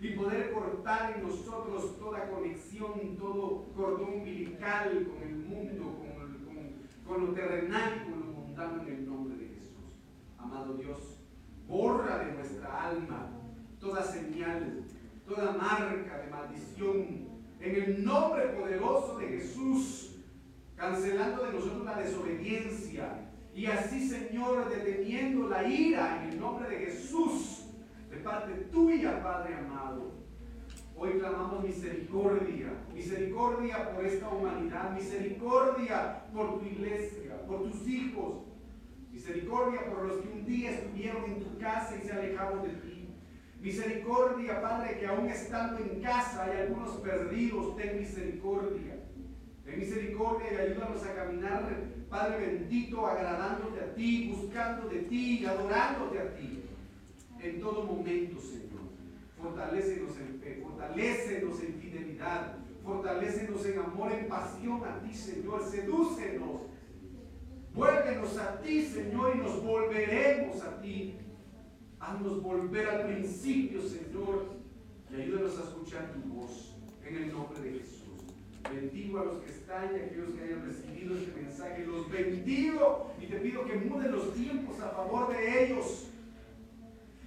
y 0.00 0.10
poder 0.10 0.52
cortar 0.52 1.16
en 1.16 1.22
nosotros 1.22 1.98
toda 1.98 2.28
conexión, 2.28 3.16
todo 3.18 3.64
cordón 3.74 4.14
umbilical 4.16 5.06
con 5.06 5.22
el 5.26 5.36
mundo, 5.36 5.98
con, 7.06 7.20
lo 7.20 7.32
terrenal 7.32 8.04
con 8.04 8.20
lo 8.20 8.26
mundano 8.26 8.82
en 8.82 8.88
el 8.88 9.06
nombre 9.06 9.36
de 9.38 9.48
Jesús. 9.54 9.94
Amado 10.36 10.74
Dios, 10.74 11.20
borra 11.66 12.18
de 12.18 12.32
nuestra 12.32 12.88
alma 12.90 13.30
toda 13.80 14.02
señal, 14.02 14.84
toda 15.26 15.52
marca 15.52 16.18
de 16.18 16.30
maldición, 16.30 17.28
en 17.60 17.82
el 17.82 18.04
nombre 18.04 18.48
poderoso 18.48 19.16
de 19.18 19.28
Jesús, 19.28 20.13
cancelando 20.76 21.44
de 21.44 21.52
nosotros 21.52 21.84
la 21.84 21.98
desobediencia 21.98 23.30
y 23.54 23.66
así, 23.66 24.08
Señor, 24.08 24.68
deteniendo 24.68 25.48
la 25.48 25.66
ira 25.66 26.22
en 26.22 26.30
el 26.30 26.40
nombre 26.40 26.68
de 26.68 26.86
Jesús 26.86 27.66
de 28.10 28.16
parte 28.16 28.52
tuya, 28.72 29.22
Padre 29.22 29.54
amado. 29.54 30.12
Hoy 30.96 31.18
clamamos 31.18 31.64
misericordia, 31.64 32.72
misericordia 32.92 33.92
por 33.92 34.04
esta 34.04 34.28
humanidad, 34.28 34.92
misericordia 34.92 36.24
por 36.32 36.60
tu 36.60 36.66
iglesia, 36.66 37.44
por 37.46 37.62
tus 37.64 37.86
hijos, 37.86 38.44
misericordia 39.10 39.86
por 39.86 40.06
los 40.06 40.18
que 40.18 40.28
un 40.28 40.44
día 40.44 40.70
estuvieron 40.72 41.24
en 41.24 41.40
tu 41.40 41.58
casa 41.58 41.96
y 41.96 42.06
se 42.06 42.12
alejaron 42.12 42.62
de 42.62 42.68
ti. 42.68 43.08
Misericordia, 43.60 44.60
Padre, 44.60 44.98
que 44.98 45.06
aún 45.06 45.28
estando 45.28 45.78
en 45.78 46.00
casa 46.00 46.44
hay 46.44 46.62
algunos 46.62 46.96
perdidos, 46.96 47.76
ten 47.76 47.98
misericordia. 47.98 49.03
Ten 49.64 49.78
misericordia 49.78 50.52
y 50.52 50.56
ayúdanos 50.56 51.02
a 51.04 51.14
caminar, 51.14 51.76
Padre 52.10 52.46
bendito, 52.46 53.06
agradándote 53.06 53.80
a 53.80 53.94
ti, 53.94 54.30
buscando 54.30 54.88
de 54.88 55.00
ti 55.00 55.40
y 55.40 55.46
adorándote 55.46 56.18
a 56.18 56.34
ti 56.34 56.62
en 57.40 57.60
todo 57.60 57.84
momento, 57.84 58.40
Señor. 58.40 58.84
Fortalécenos 59.40 60.16
en 60.18 60.40
fe, 60.40 60.60
fortalécenos 60.62 61.60
en 61.62 61.74
fidelidad, 61.74 62.56
fortalécenos 62.82 63.66
en 63.66 63.78
amor, 63.78 64.12
en 64.12 64.28
pasión 64.28 64.82
a 64.84 65.00
ti, 65.00 65.14
Señor. 65.14 65.62
Sedúcenos. 65.70 66.62
Vuélvenos 67.74 68.38
a 68.38 68.60
ti, 68.60 68.82
Señor, 68.82 69.34
y 69.34 69.38
nos 69.40 69.62
volveremos 69.62 70.62
a 70.62 70.80
ti. 70.80 71.16
Haznos 71.98 72.42
volver 72.42 72.86
al 72.88 73.06
principio, 73.06 73.82
Señor, 73.82 74.54
y 75.10 75.22
ayúdanos 75.22 75.58
a 75.58 75.62
escuchar 75.62 76.12
tu 76.12 76.20
voz 76.34 76.76
en 77.04 77.16
el 77.16 77.32
nombre 77.32 77.60
de 77.60 77.78
Jesús. 77.78 78.03
Bendigo 78.72 79.20
a 79.20 79.24
los 79.24 79.36
que 79.38 79.50
están 79.50 79.90
y 79.94 80.00
a 80.00 80.04
aquellos 80.04 80.30
que 80.30 80.44
hayan 80.44 80.66
recibido 80.66 81.16
este 81.16 81.40
mensaje. 81.40 81.86
Los 81.86 82.10
bendigo 82.10 83.12
y 83.20 83.26
te 83.26 83.36
pido 83.36 83.64
que 83.64 83.76
muden 83.76 84.12
los 84.12 84.34
tiempos 84.34 84.80
a 84.80 84.90
favor 84.90 85.32
de 85.32 85.64
ellos 85.64 86.08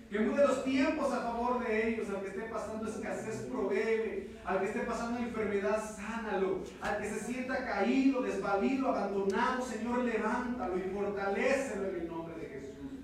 Que 0.09 0.19
mude 0.19 0.47
los 0.47 0.63
tiempos 0.63 1.11
a 1.11 1.21
favor 1.21 1.65
de 1.65 1.89
ellos. 1.89 2.09
Al 2.09 2.21
que 2.21 2.29
esté 2.29 2.43
pasando 2.43 2.89
escasez, 2.89 3.41
provee. 3.51 4.37
Al 4.45 4.59
que 4.59 4.65
esté 4.67 4.79
pasando 4.81 5.19
enfermedad, 5.19 5.83
sánalo. 5.95 6.63
Al 6.81 6.97
que 6.99 7.09
se 7.09 7.19
sienta 7.19 7.65
caído, 7.65 8.21
desvalido, 8.21 8.89
abandonado, 8.89 9.61
Señor, 9.61 10.05
levántalo 10.05 10.77
y 10.77 10.81
fortalecelo 10.81 11.89
en 11.89 11.95
el 11.95 12.07
nombre 12.07 12.35
de 12.35 12.47
Jesús. 12.47 13.03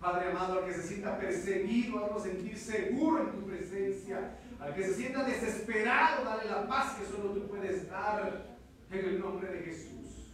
Padre 0.00 0.30
amado, 0.30 0.60
al 0.60 0.64
que 0.64 0.74
se 0.74 0.82
sienta 0.82 1.18
perseguido, 1.18 2.04
hazlo 2.04 2.20
sentir 2.20 2.56
seguro 2.56 3.20
en 3.20 3.32
tu 3.32 3.46
presencia. 3.46 4.38
Al 4.60 4.74
que 4.74 4.84
se 4.84 4.94
sienta 4.94 5.24
desesperado, 5.24 6.24
dale 6.24 6.50
la 6.50 6.66
paz 6.66 6.96
que 6.98 7.06
solo 7.06 7.30
tú 7.30 7.46
puedes 7.46 7.88
dar 7.90 8.56
en 8.90 8.98
el 8.98 9.20
nombre 9.20 9.50
de 9.52 9.58
Jesús. 9.60 10.32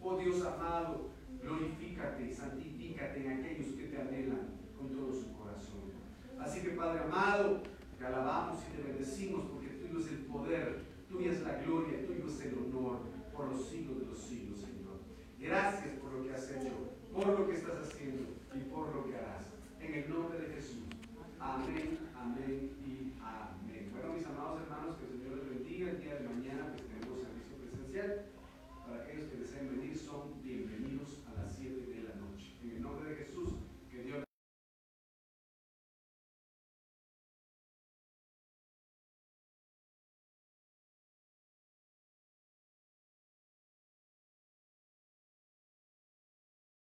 Oh 0.00 0.16
Dios 0.16 0.44
amado, 0.44 1.10
glorifícate 1.40 2.30
y 2.30 2.34
santifícate 2.34 3.24
en 3.24 3.32
aquellos 3.32 3.74
que 3.74 3.84
te 3.84 4.00
anhelan 4.00 4.58
con 4.76 4.88
todo 4.90 5.12
su 5.12 5.32
corazón. 5.36 5.92
Así 6.40 6.60
que 6.62 6.70
Padre 6.70 7.04
amado, 7.04 7.62
te 7.98 8.06
alabamos 8.06 8.58
y 8.66 8.76
te 8.76 8.82
bendecimos 8.82 9.42
porque 9.52 9.68
tuyo 9.68 9.98
es 10.00 10.08
el 10.08 10.18
poder, 10.26 10.80
tuya 11.08 11.32
es 11.32 11.42
la 11.42 11.54
gloria, 11.62 12.06
tuyo 12.06 12.26
es 12.26 12.40
el 12.40 12.54
honor 12.54 13.00
por 13.32 13.52
los 13.52 13.68
siglos 13.68 14.00
de 14.00 14.06
los 14.06 14.18
siglos, 14.18 14.58
Señor. 14.58 14.98
Gracias 15.38 15.94
por 16.00 16.12
lo 16.12 16.24
que 16.24 16.34
has 16.34 16.50
hecho, 16.50 16.72
por 17.14 17.26
lo 17.26 17.46
que 17.46 17.54
estás 17.54 17.76
haciendo 17.86 18.22
y 18.54 18.58
por 18.70 18.94
lo 18.94 19.06
que 19.06 19.16
harás. 19.16 19.46
En 19.78 19.94
el 19.94 20.10
nombre 20.10 20.40
de 20.40 20.54
Jesús 20.54 20.80
mis 24.14 24.26
amados 24.26 24.60
hermanos, 24.62 24.96
que 24.96 25.06
el 25.06 25.12
Señor 25.12 25.36
les 25.38 25.48
bendiga 25.48 25.90
el 25.90 26.00
día 26.00 26.14
de 26.14 26.28
mañana, 26.28 26.72
pues 26.72 26.82
tenemos 26.88 27.20
servicio 27.20 27.56
presencial. 27.58 28.29